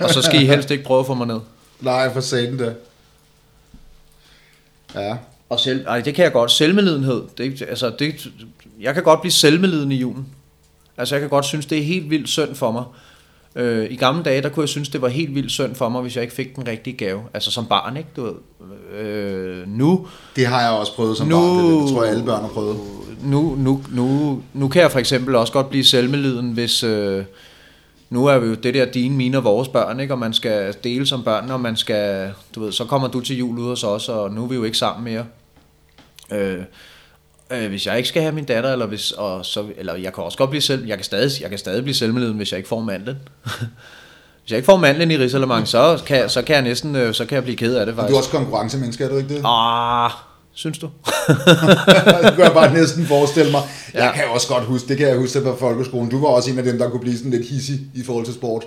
Og 0.00 0.10
så 0.10 0.22
skal 0.22 0.42
I 0.42 0.46
helst 0.46 0.70
ikke 0.70 0.84
prøve 0.84 1.00
at 1.00 1.06
få 1.06 1.14
mig 1.14 1.26
ned. 1.26 1.40
Nej, 1.80 2.12
for 2.12 2.20
satan 2.20 2.56
da. 2.56 2.74
Ja. 4.94 5.16
Og 5.48 5.60
selv, 5.60 5.86
ej, 5.86 6.00
det 6.00 6.14
kan 6.14 6.24
jeg 6.24 6.32
godt. 6.32 6.50
Selvmedlidenhed. 6.50 7.22
Det, 7.38 7.62
altså, 7.68 7.92
det, 7.98 8.28
jeg 8.80 8.94
kan 8.94 9.02
godt 9.02 9.20
blive 9.20 9.32
selvmedliden 9.32 9.92
i 9.92 9.96
julen. 9.96 10.26
Altså, 10.96 11.14
jeg 11.14 11.20
kan 11.20 11.30
godt 11.30 11.44
synes, 11.44 11.66
det 11.66 11.78
er 11.78 11.82
helt 11.82 12.10
vildt 12.10 12.28
synd 12.28 12.54
for 12.54 12.72
mig. 12.72 12.84
Øh, 13.56 13.90
I 13.90 13.96
gamle 13.96 14.22
dage, 14.22 14.42
der 14.42 14.48
kunne 14.48 14.62
jeg 14.62 14.68
synes, 14.68 14.88
det 14.88 15.02
var 15.02 15.08
helt 15.08 15.34
vildt 15.34 15.50
synd 15.50 15.74
for 15.74 15.88
mig, 15.88 16.02
hvis 16.02 16.14
jeg 16.16 16.22
ikke 16.22 16.34
fik 16.34 16.56
den 16.56 16.66
rigtige 16.68 16.96
gave. 16.96 17.22
Altså 17.34 17.50
som 17.50 17.66
barn, 17.66 17.96
ikke? 17.96 18.08
Du 18.16 18.22
ved. 18.24 18.34
Øh, 19.00 19.68
nu, 19.68 20.06
Det 20.36 20.46
har 20.46 20.60
jeg 20.62 20.70
også 20.70 20.94
prøvet 20.94 21.16
som 21.16 21.28
Nu- 21.28 21.36
barn. 21.36 21.64
Det, 21.72 21.82
det 21.82 21.92
tror 21.94 22.02
jeg, 22.02 22.12
alle 22.12 22.24
børn 22.24 22.40
har 22.40 22.48
prøvet. 22.48 22.76
nu, 23.24 23.54
nu, 23.58 23.82
nu, 23.92 24.42
nu 24.54 24.68
kan 24.68 24.82
jeg 24.82 24.90
for 24.92 24.98
eksempel 24.98 25.34
også 25.34 25.52
godt 25.52 25.68
blive 25.70 25.84
selvmedliden, 25.84 26.52
hvis... 26.52 26.82
Øh, 26.84 27.24
nu 28.10 28.26
er 28.26 28.38
vi 28.38 28.46
jo 28.46 28.54
det 28.54 28.74
der 28.74 28.84
dine, 28.84 29.16
mine 29.16 29.36
og 29.36 29.44
vores 29.44 29.68
børn, 29.68 30.00
ikke? 30.00 30.14
og 30.14 30.18
man 30.18 30.32
skal 30.32 30.74
dele 30.84 31.06
som 31.06 31.22
børn, 31.22 31.50
og 31.50 31.60
man 31.60 31.76
skal, 31.76 32.32
du 32.54 32.60
ved, 32.64 32.72
så 32.72 32.84
kommer 32.84 33.08
du 33.08 33.20
til 33.20 33.38
jul 33.38 33.58
ude 33.58 33.68
hos 33.68 33.84
os, 33.84 34.08
og 34.08 34.30
nu 34.30 34.44
er 34.44 34.48
vi 34.48 34.54
jo 34.54 34.64
ikke 34.64 34.78
sammen 34.78 35.04
mere. 35.04 35.24
Øh, 36.32 36.58
øh, 37.50 37.68
hvis 37.68 37.86
jeg 37.86 37.96
ikke 37.96 38.08
skal 38.08 38.22
have 38.22 38.34
min 38.34 38.44
datter, 38.44 38.72
eller, 38.72 38.86
hvis, 38.86 39.10
og 39.12 39.46
så, 39.46 39.64
eller 39.78 39.94
jeg 39.94 40.12
kan 40.14 40.24
også 40.24 40.38
godt 40.38 40.50
blive 40.50 40.62
selv, 40.62 40.86
jeg 40.86 40.96
kan 40.96 41.04
stadig, 41.04 41.30
jeg 41.42 41.50
kan 41.50 41.58
stadig 41.58 41.82
blive 41.82 41.94
selvmedliden, 41.94 42.36
hvis 42.36 42.50
jeg 42.52 42.58
ikke 42.58 42.68
får 42.68 42.80
mandlen. 42.80 43.16
hvis 44.42 44.50
jeg 44.50 44.56
ikke 44.56 44.66
får 44.66 44.76
mandlen 44.76 45.10
i 45.10 45.16
Rigsalermang, 45.18 45.68
så 45.68 46.02
kan, 46.06 46.28
så 46.30 46.42
kan 46.42 46.54
jeg 46.54 46.62
næsten, 46.62 46.96
øh, 46.96 47.14
så 47.14 47.24
kan 47.24 47.34
jeg 47.34 47.42
blive 47.42 47.56
ked 47.56 47.74
af 47.74 47.86
det 47.86 47.94
Du 47.94 48.00
faktisk. 48.00 48.14
er 48.14 48.18
også 48.18 48.30
konkurrencemenneske, 48.30 49.04
er 49.04 49.08
du 49.08 49.16
ikke 49.16 49.34
det? 49.34 49.42
Ah, 49.44 50.10
synes 50.54 50.78
du? 50.78 50.86
det 52.24 52.34
kan 52.34 52.44
jeg 52.44 52.52
bare 52.54 52.74
næsten 52.74 53.06
forestille 53.06 53.50
mig. 53.50 53.60
Jeg 53.94 54.02
Ja. 54.02 54.12
kan 54.12 54.24
også 54.34 54.48
godt 54.48 54.64
huske, 54.64 54.88
det 54.88 54.96
kan 54.98 55.08
jeg 55.08 55.16
huske 55.16 55.40
på 55.40 55.56
folkeskolen. 55.60 56.10
Du 56.10 56.20
var 56.20 56.28
også 56.28 56.50
en 56.50 56.58
af 56.58 56.64
dem, 56.64 56.78
der 56.78 56.90
kunne 56.90 57.00
blive 57.00 57.16
sådan 57.16 57.30
lidt 57.30 57.48
hissig 57.48 57.80
i 57.94 58.02
forhold 58.06 58.24
til 58.24 58.34
sport. 58.34 58.64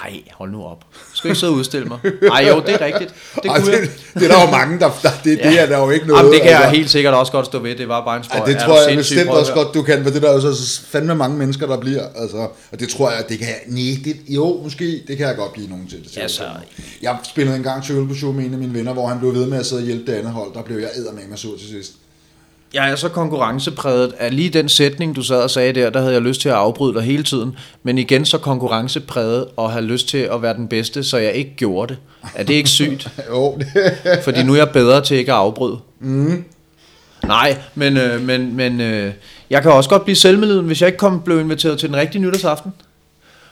Ej, 0.00 0.22
hold 0.32 0.50
nu 0.50 0.64
op. 0.64 0.84
Skal 1.14 1.28
ikke 1.28 1.40
sidde 1.40 1.52
og 1.52 1.56
udstille 1.56 1.86
mig? 1.86 1.98
Ej 2.32 2.48
jo, 2.48 2.60
det 2.66 2.74
er 2.74 2.80
rigtigt. 2.80 3.14
Det 3.34 3.50
Ej, 3.50 3.60
kunne 3.60 3.72
jeg. 3.72 3.80
det, 3.80 3.90
det, 4.14 4.22
er 4.22 4.28
der 4.28 4.44
jo 4.44 4.50
mange, 4.50 4.78
der... 4.80 4.90
der 5.02 5.10
det, 5.24 5.38
det 5.38 5.60
er 5.60 5.66
der 5.66 5.78
jo 5.78 5.90
ikke 5.90 6.06
noget... 6.06 6.18
Jamen, 6.18 6.32
det 6.32 6.42
kan 6.42 6.50
jeg 6.50 6.58
altså. 6.58 6.76
helt 6.76 6.90
sikkert 6.90 7.14
også 7.14 7.32
godt 7.32 7.46
stå 7.46 7.58
ved. 7.58 7.76
Det 7.76 7.88
var 7.88 8.04
bare 8.04 8.16
en 8.16 8.24
spøj. 8.24 8.38
Ej, 8.38 8.46
det 8.46 8.58
tror 8.58 8.72
du 8.72 8.78
jeg 8.78 8.88
sindssyg? 8.88 9.16
bestemt 9.16 9.30
også 9.30 9.52
godt, 9.52 9.74
du 9.74 9.82
kan, 9.82 10.02
for 10.02 10.10
det 10.10 10.22
der 10.22 10.28
er 10.28 10.32
jo 10.32 10.40
så 10.40 10.80
fandme 10.86 11.14
mange 11.14 11.36
mennesker, 11.36 11.66
der 11.66 11.80
bliver, 11.80 12.02
altså, 12.14 12.48
og 12.72 12.80
det 12.80 12.88
tror 12.88 13.10
jeg, 13.10 13.24
det 13.28 13.38
kan 13.38 13.48
jeg, 13.48 13.60
nej, 13.66 13.94
det, 14.04 14.16
jo, 14.28 14.60
måske, 14.62 15.02
det 15.08 15.16
kan 15.16 15.26
jeg 15.26 15.36
godt 15.36 15.52
blive 15.52 15.68
nogen 15.68 15.86
til. 15.86 16.04
Det 16.04 16.18
Altså, 16.18 16.44
jeg 17.02 17.16
spillede 17.22 17.56
en 17.56 17.62
gang 17.62 17.84
til 17.84 18.06
på 18.08 18.14
show 18.14 18.32
med 18.32 18.44
en 18.44 18.52
af 18.52 18.58
mine 18.58 18.74
venner, 18.74 18.92
hvor 18.92 19.06
han 19.06 19.18
blev 19.18 19.34
ved 19.34 19.46
med 19.46 19.58
at 19.58 19.66
sidde 19.66 19.80
og 19.80 19.86
hjælpe 19.86 20.12
det 20.12 20.18
andet 20.18 20.32
hold, 20.32 20.54
der 20.54 20.62
blev 20.62 20.78
jeg 20.78 20.90
eddermame 20.96 21.36
sur 21.36 21.58
til 21.58 21.68
sidst. 21.68 21.92
Jeg 22.74 22.90
er 22.90 22.96
så 22.96 23.08
konkurrencepræget 23.08 24.14
af 24.18 24.36
lige 24.36 24.50
den 24.50 24.68
sætning, 24.68 25.16
du 25.16 25.22
sad 25.22 25.42
og 25.42 25.50
sagde 25.50 25.72
der, 25.72 25.90
der 25.90 26.00
havde 26.00 26.12
jeg 26.12 26.22
lyst 26.22 26.40
til 26.40 26.48
at 26.48 26.54
afbryde 26.54 26.94
dig 26.94 27.02
hele 27.02 27.22
tiden. 27.22 27.56
Men 27.82 27.98
igen 27.98 28.24
så 28.24 28.38
konkurrencepræget 28.38 29.46
og 29.56 29.72
have 29.72 29.84
lyst 29.84 30.08
til 30.08 30.18
at 30.18 30.42
være 30.42 30.54
den 30.54 30.68
bedste, 30.68 31.04
så 31.04 31.18
jeg 31.18 31.32
ikke 31.32 31.54
gjorde 31.56 31.94
det. 31.94 31.98
Er 32.34 32.44
det 32.44 32.54
ikke 32.54 32.68
sygt? 32.68 33.08
Jo, 33.30 33.60
Fordi 34.22 34.42
nu 34.42 34.52
er 34.52 34.56
jeg 34.56 34.70
bedre 34.70 35.00
til 35.00 35.16
ikke 35.16 35.32
at 35.32 35.38
afbryde. 35.38 35.78
Mm. 36.00 36.44
Nej, 37.26 37.56
men, 37.74 37.96
øh, 37.96 38.20
men, 38.20 38.56
men 38.56 38.80
øh, 38.80 39.12
jeg 39.50 39.62
kan 39.62 39.72
også 39.72 39.90
godt 39.90 40.04
blive 40.04 40.16
selvmedliden, 40.16 40.66
hvis 40.66 40.80
jeg 40.80 40.86
ikke 40.86 40.98
kom, 40.98 41.22
blev 41.22 41.40
inviteret 41.40 41.78
til 41.78 41.88
den 41.88 41.96
rigtige 41.96 42.22
nytårsaften. 42.22 42.72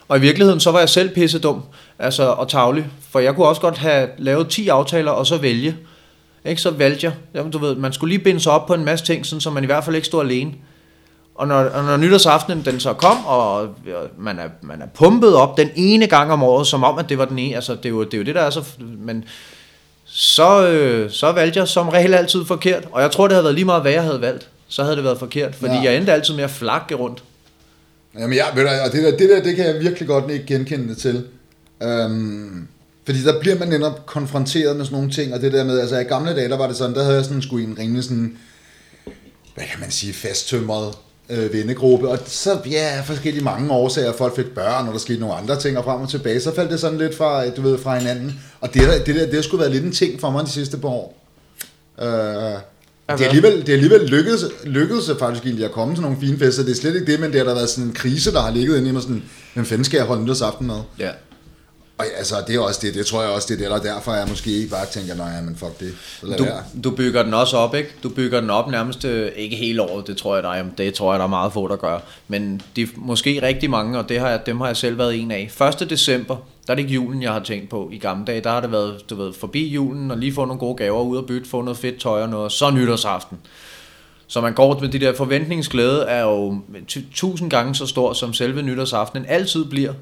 Og 0.08 0.18
i 0.18 0.20
virkeligheden, 0.20 0.60
så 0.60 0.70
var 0.70 0.78
jeg 0.78 0.88
selv 0.88 1.14
pissedum 1.14 1.62
altså, 1.98 2.22
og 2.22 2.48
tavlig. 2.48 2.86
For 3.10 3.20
jeg 3.20 3.34
kunne 3.34 3.46
også 3.46 3.60
godt 3.60 3.78
have 3.78 4.08
lavet 4.18 4.48
10 4.48 4.68
aftaler 4.68 5.10
og 5.10 5.26
så 5.26 5.36
vælge. 5.36 5.76
Ikke, 6.44 6.62
så 6.62 6.70
valgte 6.70 7.06
jeg. 7.06 7.14
Jamen, 7.34 7.52
du 7.52 7.58
ved, 7.58 7.76
man 7.76 7.92
skulle 7.92 8.14
lige 8.14 8.24
binde 8.24 8.40
sig 8.40 8.52
op 8.52 8.66
på 8.66 8.74
en 8.74 8.84
masse 8.84 9.04
ting, 9.04 9.26
sådan, 9.26 9.40
så 9.40 9.50
man 9.50 9.62
i 9.62 9.66
hvert 9.66 9.84
fald 9.84 9.96
ikke 9.96 10.06
stod 10.06 10.20
alene. 10.24 10.52
Og 11.34 11.48
når, 11.48 11.56
og 11.56 11.84
når 11.84 11.96
nytårsaftenen 11.96 12.64
den 12.64 12.80
så 12.80 12.92
kom, 12.92 13.26
og 13.26 13.68
man 14.18 14.38
er, 14.38 14.48
man 14.62 14.82
er 14.82 14.86
pumpet 14.94 15.34
op 15.34 15.56
den 15.56 15.70
ene 15.74 16.06
gang 16.06 16.32
om 16.32 16.42
året, 16.42 16.66
som 16.66 16.84
om, 16.84 16.98
at 16.98 17.08
det 17.08 17.18
var 17.18 17.24
den 17.24 17.38
ene, 17.38 17.54
altså 17.54 17.74
det 17.74 17.84
er 17.84 17.88
jo 17.88 18.04
det, 18.04 18.14
er 18.14 18.18
jo 18.18 18.24
det 18.24 18.34
der 18.34 18.40
er 18.40 18.50
så, 18.50 18.64
men 18.98 19.24
så, 20.04 20.68
øh, 20.68 21.10
så 21.10 21.32
valgte 21.32 21.58
jeg 21.60 21.68
som 21.68 21.88
regel 21.88 22.14
altid 22.14 22.44
forkert, 22.44 22.88
og 22.92 23.02
jeg 23.02 23.10
tror, 23.10 23.26
det 23.28 23.34
havde 23.34 23.44
været 23.44 23.54
lige 23.54 23.64
meget, 23.64 23.82
hvad 23.82 23.92
jeg 23.92 24.02
havde 24.02 24.20
valgt, 24.20 24.48
så 24.68 24.82
havde 24.82 24.96
det 24.96 25.04
været 25.04 25.18
forkert, 25.18 25.54
fordi 25.54 25.72
Ja. 25.72 25.78
ja. 25.82 25.90
jeg 25.90 25.96
endte 25.96 26.12
altid 26.12 26.34
med 26.34 26.44
at 26.44 26.50
flakke 26.50 26.94
rundt. 26.94 27.22
Jamen, 28.18 28.36
jeg, 28.36 28.44
ved 28.54 28.62
du, 28.62 28.68
og 28.86 28.92
det, 28.92 29.02
der, 29.02 29.10
det 29.10 29.28
der, 29.30 29.42
det 29.42 29.56
kan 29.56 29.66
jeg 29.66 29.80
virkelig 29.80 30.08
godt 30.08 30.30
ikke 30.30 30.46
genkende 30.46 30.88
det 30.88 30.96
til. 30.98 31.24
Øhm, 31.82 32.68
fordi 33.10 33.24
der 33.24 33.40
bliver 33.40 33.58
man 33.58 33.68
netop 33.68 34.06
konfronteret 34.06 34.76
med 34.76 34.84
sådan 34.84 34.96
nogle 34.96 35.10
ting, 35.10 35.34
og 35.34 35.40
det 35.40 35.52
der 35.52 35.64
med, 35.64 35.80
altså 35.80 35.98
i 35.98 36.04
gamle 36.04 36.36
dage, 36.36 36.48
der 36.48 36.56
var 36.56 36.66
det 36.66 36.76
sådan, 36.76 36.94
der 36.94 37.02
havde 37.02 37.16
jeg 37.16 37.24
sådan, 37.24 37.42
i 37.52 37.62
en 37.62 37.76
rimelig 37.78 38.04
sådan, 38.04 38.36
hvad 39.54 39.64
kan 39.70 39.80
man 39.80 39.90
sige, 39.90 40.12
fasttømret 40.12 40.94
øh, 41.30 41.52
vennegruppe, 41.52 42.08
og 42.08 42.18
så, 42.26 42.58
ja, 42.70 43.00
forskellige 43.00 43.44
mange 43.44 43.72
årsager, 43.72 44.12
folk 44.12 44.36
fik 44.36 44.46
børn, 44.54 44.86
og 44.88 44.92
der 44.92 44.98
skete 44.98 45.20
nogle 45.20 45.34
andre 45.34 45.60
ting, 45.60 45.78
og 45.78 45.84
frem 45.84 46.00
og 46.00 46.08
tilbage, 46.08 46.40
så 46.40 46.54
faldt 46.54 46.70
det 46.70 46.80
sådan 46.80 46.98
lidt 46.98 47.16
fra, 47.16 47.48
du 47.48 47.62
ved, 47.62 47.78
fra 47.78 47.98
hinanden, 47.98 48.40
og 48.60 48.74
det, 48.74 48.82
der, 48.82 49.04
det 49.04 49.14
der, 49.14 49.26
det 49.26 49.34
har 49.34 49.42
sgu 49.42 49.56
været 49.56 49.72
lidt 49.72 49.84
en 49.84 49.92
ting 49.92 50.20
for 50.20 50.30
mig 50.30 50.44
de 50.44 50.50
sidste 50.50 50.78
par 50.78 50.88
år. 50.88 51.26
Øh, 52.00 52.06
det 52.06 53.24
er 53.24 53.28
alligevel, 53.28 53.60
det 53.60 53.68
er 53.68 53.72
alligevel 53.72 54.00
lykkedes, 54.00 54.44
lykkedes 54.64 55.10
faktisk 55.18 55.44
egentlig 55.44 55.64
at 55.64 55.72
komme 55.72 55.94
til 55.94 56.02
nogle 56.02 56.16
fine 56.20 56.38
fester. 56.38 56.62
Det 56.62 56.70
er 56.70 56.76
slet 56.76 56.94
ikke 56.94 57.12
det, 57.12 57.20
men 57.20 57.30
det 57.30 57.38
har 57.38 57.44
der 57.44 57.54
været 57.54 57.70
sådan 57.70 57.84
en 57.84 57.94
krise, 57.94 58.32
der 58.32 58.40
har 58.40 58.50
ligget 58.50 58.76
inde 58.78 58.88
i 58.88 58.92
mig 58.92 59.02
sådan, 59.02 59.22
hvem 59.54 59.64
fanden 59.64 59.84
skal 59.84 59.98
jeg 59.98 60.06
holde 60.06 60.22
nytårsaften 60.22 60.66
med? 60.66 60.76
Ja. 60.98 61.10
Og 62.00 62.18
altså, 62.18 62.34
det 62.46 62.54
er 62.56 62.60
også 62.60 62.80
det, 62.82 62.94
det 62.94 63.06
tror 63.06 63.22
jeg 63.22 63.30
også, 63.30 63.46
det 63.54 63.64
er 63.64 63.68
det, 63.78 63.88
er 63.88 63.94
derfor, 63.94 64.14
jeg 64.14 64.28
måske 64.28 64.50
ikke 64.50 64.70
bare 64.70 64.86
tænker, 64.86 65.14
nej, 65.14 65.40
men 65.40 65.56
fuck 65.56 65.80
det, 65.80 65.94
Du, 66.38 66.44
være. 66.44 66.62
du 66.84 66.90
bygger 66.90 67.22
den 67.22 67.34
også 67.34 67.56
op, 67.56 67.74
ikke? 67.74 67.90
Du 68.02 68.08
bygger 68.08 68.40
den 68.40 68.50
op 68.50 68.70
nærmest, 68.70 69.04
øh, 69.04 69.30
ikke 69.36 69.56
hele 69.56 69.82
året, 69.82 70.06
det 70.06 70.16
tror 70.16 70.34
jeg, 70.34 70.42
der 70.42 70.50
er, 70.50 70.64
det 70.78 70.94
tror 70.94 71.12
jeg, 71.12 71.18
der 71.18 71.24
er 71.24 71.28
meget 71.28 71.52
få, 71.52 71.68
der 71.68 71.76
gør. 71.76 71.98
Men 72.28 72.62
de, 72.76 72.88
måske 72.96 73.40
rigtig 73.42 73.70
mange, 73.70 73.98
og 73.98 74.08
det 74.08 74.20
har 74.20 74.28
jeg, 74.28 74.46
dem 74.46 74.60
har 74.60 74.66
jeg 74.66 74.76
selv 74.76 74.98
været 74.98 75.16
en 75.20 75.30
af. 75.30 75.50
1. 75.82 75.90
december, 75.90 76.36
der 76.66 76.72
er 76.72 76.74
det 76.74 76.82
ikke 76.82 76.94
julen, 76.94 77.22
jeg 77.22 77.32
har 77.32 77.40
tænkt 77.40 77.68
på 77.70 77.88
i 77.92 77.98
gamle 77.98 78.24
dage. 78.24 78.40
Der 78.40 78.50
har 78.50 78.60
det 78.60 78.72
været, 78.72 79.10
du 79.10 79.14
ved, 79.14 79.32
forbi 79.32 79.68
julen, 79.68 80.10
og 80.10 80.18
lige 80.18 80.32
få 80.32 80.44
nogle 80.44 80.58
gode 80.60 80.76
gaver 80.76 81.02
ud 81.02 81.16
og 81.16 81.26
bytte, 81.26 81.48
få 81.48 81.62
noget 81.62 81.78
fedt 81.78 82.00
tøj 82.00 82.22
og 82.22 82.28
noget, 82.28 82.44
og 82.44 82.52
så 82.52 82.70
nytårsaften. 82.70 83.38
Så 84.26 84.40
man 84.40 84.54
går 84.54 84.80
med 84.80 84.88
de 84.88 84.98
der 84.98 85.14
forventningsglæde 85.16 86.02
er 86.02 86.22
jo 86.22 86.58
tu- 86.88 87.00
tusind 87.14 87.50
gange 87.50 87.74
så 87.74 87.86
stor, 87.86 88.12
som 88.12 88.32
selve 88.32 88.62
nytårsaftenen 88.62 89.26
altid 89.28 89.64
bliver. 89.64 89.92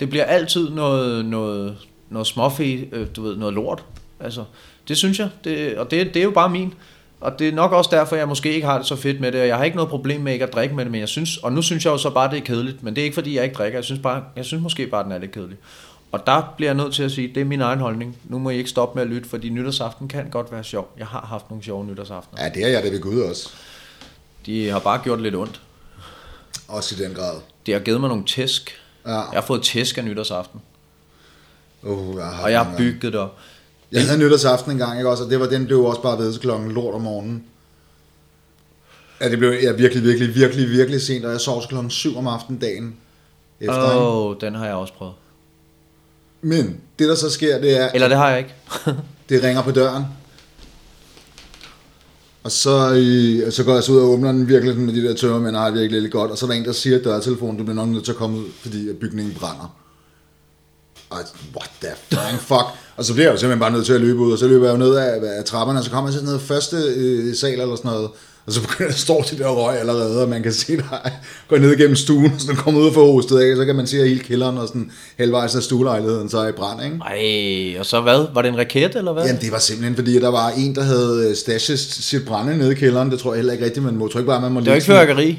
Det 0.00 0.10
bliver 0.10 0.24
altid 0.24 0.70
noget, 0.70 1.24
noget, 1.24 1.76
noget 2.10 2.26
småfe, 2.26 2.88
øh, 2.92 3.06
du 3.16 3.22
ved, 3.22 3.36
noget 3.36 3.54
lort. 3.54 3.84
Altså, 4.20 4.44
det 4.88 4.96
synes 4.96 5.18
jeg, 5.18 5.28
det, 5.44 5.78
og 5.78 5.90
det, 5.90 6.14
det 6.14 6.20
er 6.20 6.24
jo 6.24 6.30
bare 6.30 6.50
min. 6.50 6.74
Og 7.20 7.38
det 7.38 7.48
er 7.48 7.52
nok 7.52 7.72
også 7.72 7.90
derfor, 7.92 8.16
jeg 8.16 8.28
måske 8.28 8.52
ikke 8.52 8.66
har 8.66 8.78
det 8.78 8.86
så 8.86 8.96
fedt 8.96 9.20
med 9.20 9.32
det, 9.32 9.40
og 9.40 9.46
jeg 9.46 9.56
har 9.56 9.64
ikke 9.64 9.76
noget 9.76 9.90
problem 9.90 10.20
med 10.20 10.32
ikke 10.32 10.44
at 10.44 10.52
drikke 10.52 10.74
med 10.74 10.84
det, 10.84 10.92
men 10.92 11.00
jeg 11.00 11.08
synes, 11.08 11.36
og 11.36 11.52
nu 11.52 11.62
synes 11.62 11.84
jeg 11.84 11.90
jo 11.90 11.98
så 11.98 12.10
bare, 12.10 12.30
det 12.30 12.38
er 12.38 12.44
kedeligt, 12.44 12.82
men 12.82 12.96
det 12.96 13.00
er 13.00 13.04
ikke 13.04 13.14
fordi, 13.14 13.36
jeg 13.36 13.44
ikke 13.44 13.54
drikker, 13.54 13.78
jeg 13.78 13.84
synes, 13.84 14.00
bare, 14.02 14.22
jeg 14.36 14.44
synes 14.44 14.62
måske 14.62 14.86
bare, 14.86 15.04
den 15.04 15.12
er 15.12 15.18
lidt 15.18 15.32
kedelig. 15.32 15.56
Og 16.12 16.26
der 16.26 16.54
bliver 16.56 16.68
jeg 16.68 16.76
nødt 16.76 16.94
til 16.94 17.02
at 17.02 17.12
sige, 17.12 17.28
det 17.34 17.40
er 17.40 17.44
min 17.44 17.60
egen 17.60 17.78
holdning. 17.78 18.16
Nu 18.24 18.38
må 18.38 18.50
I 18.50 18.56
ikke 18.56 18.70
stoppe 18.70 18.96
med 18.98 19.02
at 19.02 19.08
lytte, 19.08 19.28
fordi 19.28 19.48
nytårsaften 19.48 20.08
kan 20.08 20.30
godt 20.30 20.52
være 20.52 20.64
sjov. 20.64 20.92
Jeg 20.98 21.06
har 21.06 21.26
haft 21.28 21.50
nogle 21.50 21.64
sjove 21.64 21.84
nytårsaftener. 21.84 22.42
Ja, 22.42 22.48
det 22.48 22.64
er 22.64 22.68
jeg 22.68 22.82
da 22.82 22.88
ved 22.88 23.00
Gud 23.00 23.20
også. 23.20 23.48
De 24.46 24.68
har 24.68 24.78
bare 24.78 25.00
gjort 25.04 25.22
lidt 25.22 25.34
ondt. 25.34 25.60
Også 26.68 26.94
i 26.94 27.04
den 27.04 27.14
grad. 27.14 27.40
De 27.66 27.72
har 27.72 27.78
givet 27.78 28.00
mig 28.00 28.08
nogle 28.08 28.24
tæsk. 28.24 28.80
Ja. 29.06 29.12
Jeg 29.12 29.26
har 29.32 29.40
fået 29.40 29.62
tæsk 29.62 29.98
af 29.98 30.04
nytårsaften, 30.04 30.60
Uh, 31.82 32.16
jeg 32.16 32.26
har 32.26 32.44
og 32.44 32.50
jeg 32.50 32.64
har 32.64 32.76
bygget 32.76 33.12
det 33.12 33.20
op. 33.20 33.38
Jeg 33.92 34.06
havde 34.06 34.18
nytårsaften 34.18 34.72
en 34.72 34.78
gang, 34.78 34.98
ikke 34.98 35.10
også? 35.10 35.24
Og 35.24 35.30
det 35.30 35.40
var, 35.40 35.46
den 35.46 35.66
blev 35.66 35.84
også 35.84 36.02
bare 36.02 36.18
ved 36.18 36.32
til 36.32 36.40
klokken 36.40 36.72
lort 36.72 36.94
om 36.94 37.00
morgenen. 37.00 37.44
Ja, 39.20 39.30
det 39.30 39.38
blev 39.38 39.52
ja, 39.62 39.72
virkelig, 39.72 40.02
virkelig, 40.02 40.34
virkelig, 40.34 40.70
virkelig 40.70 41.02
sent, 41.02 41.24
og 41.24 41.32
jeg 41.32 41.40
sov 41.40 41.60
til 41.60 41.68
klokken 41.68 41.90
7 41.90 42.18
om 42.18 42.26
aftenen 42.26 42.60
dagen 42.60 42.96
efter. 43.60 43.96
Åh, 43.96 44.26
oh, 44.26 44.36
den 44.40 44.54
har 44.54 44.66
jeg 44.66 44.74
også 44.74 44.92
prøvet. 44.92 45.14
Men 46.40 46.80
det, 46.98 47.08
der 47.08 47.14
så 47.14 47.30
sker, 47.30 47.60
det 47.60 47.80
er, 47.80 47.90
Eller 47.94 48.08
det 48.08 48.16
har 48.16 48.30
jeg 48.30 48.38
ikke. 48.38 48.54
det 49.28 49.42
ringer 49.42 49.62
på 49.62 49.70
døren. 49.70 50.04
Og 52.46 52.52
så, 52.52 52.94
øh, 52.94 53.52
så 53.52 53.64
går 53.64 53.74
jeg 53.74 53.82
så 53.82 53.92
ud 53.92 53.98
og 53.98 54.08
åbner 54.08 54.32
den 54.32 54.48
virkelig 54.48 54.78
med 54.78 54.94
de 54.94 55.08
der 55.08 55.14
tømmermænd, 55.14 55.56
og 55.56 55.62
har 55.62 55.70
det 55.70 55.80
virkelig 55.80 56.02
lidt 56.02 56.12
godt. 56.12 56.30
Og 56.30 56.38
så 56.38 56.46
er 56.46 56.50
der 56.50 56.56
en, 56.56 56.64
der 56.64 56.72
siger 56.72 56.98
i 56.98 57.02
dørtelefonen, 57.02 57.56
du 57.56 57.64
bliver 57.64 57.74
nok 57.74 57.88
nødt 57.88 58.04
til 58.04 58.12
at 58.12 58.18
komme 58.18 58.38
ud, 58.38 58.44
fordi 58.60 58.88
at 58.88 58.96
bygningen 58.96 59.34
brænder. 59.34 59.76
Og 61.10 61.18
jeg, 61.18 61.26
what 61.56 61.70
the 61.80 61.90
fucking 62.10 62.40
fuck? 62.40 62.66
Og 62.96 63.04
så 63.04 63.12
bliver 63.12 63.26
jeg 63.26 63.32
jo 63.32 63.38
simpelthen 63.38 63.60
bare 63.60 63.70
nødt 63.70 63.86
til 63.86 63.92
at 63.92 64.00
løbe 64.00 64.18
ud, 64.18 64.32
og 64.32 64.38
så 64.38 64.48
løber 64.48 64.66
jeg 64.66 64.72
jo 64.72 64.78
ned 64.78 64.94
af, 64.94 65.38
af 65.38 65.44
trapperne, 65.44 65.78
og 65.78 65.84
så 65.84 65.90
kommer 65.90 66.08
jeg 66.08 66.12
til 66.12 66.20
sådan 66.20 66.26
noget 66.26 66.42
første 66.42 66.76
øh, 66.76 67.34
sal 67.34 67.60
eller 67.60 67.76
sådan 67.76 67.90
noget. 67.90 68.10
Og 68.46 68.52
så 68.52 68.60
begynder, 68.62 68.92
står 69.06 69.22
de 69.22 69.38
der 69.38 69.48
røg 69.48 69.78
allerede, 69.78 70.22
og 70.22 70.28
man 70.28 70.42
kan 70.42 70.52
se, 70.52 70.76
der 70.76 70.82
går 71.48 71.56
ned 71.58 71.76
gennem 71.76 71.96
stuen, 71.96 72.32
og 72.34 72.40
så 72.40 72.54
kommer 72.54 72.80
ud 72.80 72.92
for 72.92 73.12
hostet 73.12 73.38
af, 73.38 73.56
så 73.56 73.64
kan 73.64 73.76
man 73.76 73.86
se, 73.86 74.00
at 74.00 74.08
hele 74.08 74.20
kælderen 74.20 74.58
og 74.58 74.68
sådan 74.68 74.90
halvvejs 75.18 75.54
af 75.54 75.62
stuelejligheden 75.62 76.28
så 76.28 76.38
er 76.38 76.48
i 76.48 76.52
brand, 76.52 76.84
ikke? 76.84 76.96
Ej, 77.06 77.78
og 77.80 77.86
så 77.86 78.00
hvad? 78.00 78.26
Var 78.34 78.42
det 78.42 78.48
en 78.48 78.58
raket, 78.58 78.96
eller 78.96 79.12
hvad? 79.12 79.24
Jamen, 79.24 79.40
det 79.40 79.52
var 79.52 79.58
simpelthen 79.58 79.94
fordi, 79.96 80.20
der 80.20 80.28
var 80.28 80.48
en, 80.58 80.74
der 80.74 80.82
havde 80.82 81.26
øh, 81.30 81.36
stashet 81.36 81.78
sit 81.78 82.24
brænde 82.26 82.58
nede 82.58 82.72
i 82.72 82.74
kælderen. 82.74 83.10
Det 83.10 83.18
tror 83.18 83.32
jeg 83.32 83.36
heller 83.38 83.52
ikke 83.52 83.64
rigtigt, 83.64 83.84
man 83.84 83.96
må. 83.96 84.06
Ikke 84.06 84.22
bare, 84.22 84.40
man 84.40 84.52
må 84.52 84.60
det 84.60 84.66
var 84.68 84.74
ikke 84.74 84.86
sådan- 84.86 85.06
fyrværkeri. 85.06 85.38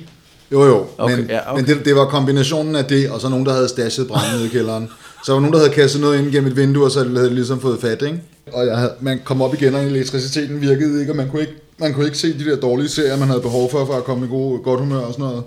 Jo, 0.51 0.65
jo. 0.65 0.85
Okay, 0.97 1.15
men, 1.15 1.25
ja, 1.29 1.51
okay. 1.51 1.61
men 1.61 1.69
det, 1.69 1.85
det, 1.85 1.95
var 1.95 2.05
kombinationen 2.05 2.75
af 2.75 2.85
det, 2.85 3.09
og 3.09 3.21
så 3.21 3.29
nogen, 3.29 3.45
der 3.45 3.53
havde 3.53 3.67
stashet 3.67 4.07
brænde 4.07 4.31
nede 4.35 4.45
i 4.45 4.49
kælderen. 4.49 4.89
Så 5.25 5.31
var 5.33 5.39
nogen, 5.39 5.53
der 5.53 5.59
havde 5.59 5.71
kastet 5.73 6.01
noget 6.01 6.19
ind 6.19 6.31
gennem 6.31 6.51
et 6.51 6.57
vindue, 6.57 6.85
og 6.85 6.91
så 6.91 6.99
havde 7.03 7.23
det 7.25 7.31
ligesom 7.31 7.61
fået 7.61 7.79
fat, 7.81 8.01
ikke? 8.01 8.21
Og 8.53 8.65
jeg 8.67 8.77
havde, 8.77 8.91
man 9.01 9.19
kom 9.23 9.41
op 9.41 9.53
igen, 9.53 9.75
og 9.75 9.83
elektriciteten 9.83 10.61
virkede 10.61 10.99
ikke, 10.99 11.11
og 11.11 11.15
man 11.15 11.29
kunne 11.29 11.41
ikke, 11.41 11.53
man 11.77 11.93
kunne 11.93 12.05
ikke 12.05 12.17
se 12.17 12.39
de 12.39 12.45
der 12.45 12.59
dårlige 12.59 12.89
serier, 12.89 13.17
man 13.17 13.27
havde 13.27 13.41
behov 13.41 13.71
for, 13.71 13.85
for 13.85 13.93
at 13.93 14.03
komme 14.03 14.25
i 14.25 14.29
god, 14.29 14.63
godt 14.63 14.79
humør 14.79 14.99
og 14.99 15.13
sådan 15.13 15.25
noget. 15.25 15.43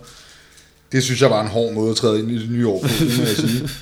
Det 0.93 1.03
synes 1.03 1.23
jeg 1.23 1.31
var 1.31 1.43
en 1.43 1.49
hård 1.49 1.73
måde 1.73 1.91
at 1.91 1.97
træde 1.97 2.19
ind 2.19 2.31
i 2.31 2.39
det 2.39 2.51
nye 2.51 2.69
år 2.69 2.81
på, 2.81 2.89
det 2.89 3.19
må 3.19 3.25
jeg 3.25 3.37
sige. 3.37 3.69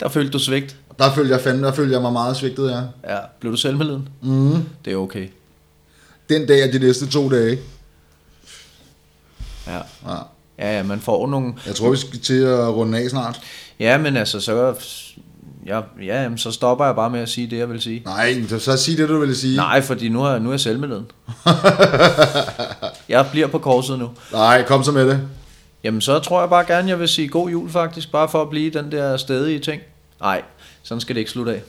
Der 0.00 0.08
følte 0.08 0.30
du 0.30 0.38
svigt. 0.38 0.76
Der 0.98 1.14
følte 1.14 1.34
jeg 1.34 1.40
fandme, 1.40 1.66
der 1.66 1.72
følte 1.72 1.92
jeg 1.92 2.02
mig 2.02 2.12
meget 2.12 2.36
svigtet, 2.36 2.70
ja. 2.70 2.80
Ja, 3.14 3.18
blev 3.40 3.52
du 3.52 3.56
selvmedleden? 3.56 4.08
Mm. 4.22 4.62
Det 4.84 4.92
er 4.92 4.96
okay. 4.96 5.28
Den 6.28 6.46
dag 6.46 6.64
og 6.64 6.72
de 6.72 6.78
næste 6.78 7.06
to 7.06 7.28
dage. 7.28 7.58
Ja. 9.66 9.80
Ja. 10.06 10.16
Ja, 10.58 10.76
ja, 10.76 10.82
man 10.82 11.00
får 11.00 11.26
nogle... 11.26 11.54
Jeg 11.66 11.74
tror, 11.74 11.90
vi 11.90 11.96
skal 11.96 12.20
til 12.20 12.42
at 12.42 12.68
runde 12.68 12.98
af 12.98 13.10
snart. 13.10 13.40
Ja, 13.80 13.98
men 13.98 14.16
altså, 14.16 14.40
så... 14.40 14.74
Ja, 15.66 15.80
ja, 16.02 16.22
jamen, 16.22 16.38
så 16.38 16.50
stopper 16.50 16.84
jeg 16.84 16.94
bare 16.94 17.10
med 17.10 17.20
at 17.20 17.28
sige 17.28 17.46
det, 17.46 17.58
jeg 17.58 17.70
vil 17.70 17.80
sige. 17.82 18.02
Nej, 18.04 18.42
så, 18.48 18.58
så 18.58 18.76
sig 18.76 18.98
det, 18.98 19.08
du 19.08 19.18
ville 19.18 19.36
sige. 19.36 19.56
Nej, 19.56 19.82
fordi 19.82 20.08
nu 20.08 20.24
er, 20.24 20.38
nu 20.38 20.48
er 20.48 20.52
jeg 20.52 20.60
selvmedleden. 20.60 21.06
jeg 23.08 23.26
bliver 23.30 23.46
på 23.46 23.58
korset 23.58 23.98
nu. 23.98 24.10
Nej, 24.32 24.64
kom 24.66 24.84
så 24.84 24.92
med 24.92 25.08
det. 25.08 25.28
Jamen, 25.84 26.00
så 26.00 26.18
tror 26.18 26.40
jeg 26.40 26.50
bare 26.50 26.64
gerne, 26.66 26.88
jeg 26.88 27.00
vil 27.00 27.08
sige 27.08 27.28
god 27.28 27.50
jul 27.50 27.70
faktisk, 27.70 28.12
bare 28.12 28.28
for 28.28 28.42
at 28.42 28.50
blive 28.50 28.70
den 28.70 28.92
der 28.92 29.16
stedige 29.16 29.58
ting. 29.58 29.82
Nej, 30.20 30.42
sådan 30.82 31.00
skal 31.00 31.14
det 31.14 31.20
ikke 31.20 31.30
slutte 31.30 31.52
af. 31.54 31.62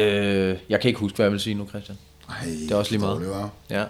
Øh, 0.00 0.56
jeg 0.68 0.80
kan 0.80 0.88
ikke 0.88 1.00
huske, 1.00 1.16
hvad 1.16 1.26
jeg 1.26 1.32
vil 1.32 1.40
sige 1.40 1.54
nu, 1.54 1.66
Christian. 1.68 1.98
Ej, 2.28 2.34
Det 2.44 2.70
er 2.70 2.76
også 2.76 2.90
lige 2.90 3.00
meget. 3.00 3.20
Det 3.20 3.28
var. 3.30 3.50
Ja. 3.70 3.84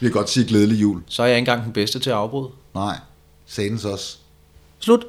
Vi 0.00 0.06
kan 0.06 0.12
godt 0.12 0.30
sige 0.30 0.46
glædelig 0.46 0.80
jul. 0.82 1.02
Så 1.08 1.22
er 1.22 1.26
jeg 1.26 1.36
ikke 1.36 1.50
engang 1.50 1.64
den 1.64 1.72
bedste 1.72 1.98
til 1.98 2.10
at 2.10 2.16
afbryde. 2.16 2.48
Nej, 2.74 2.96
satans 3.46 3.84
også. 3.84 4.16
Slut. 4.78 5.04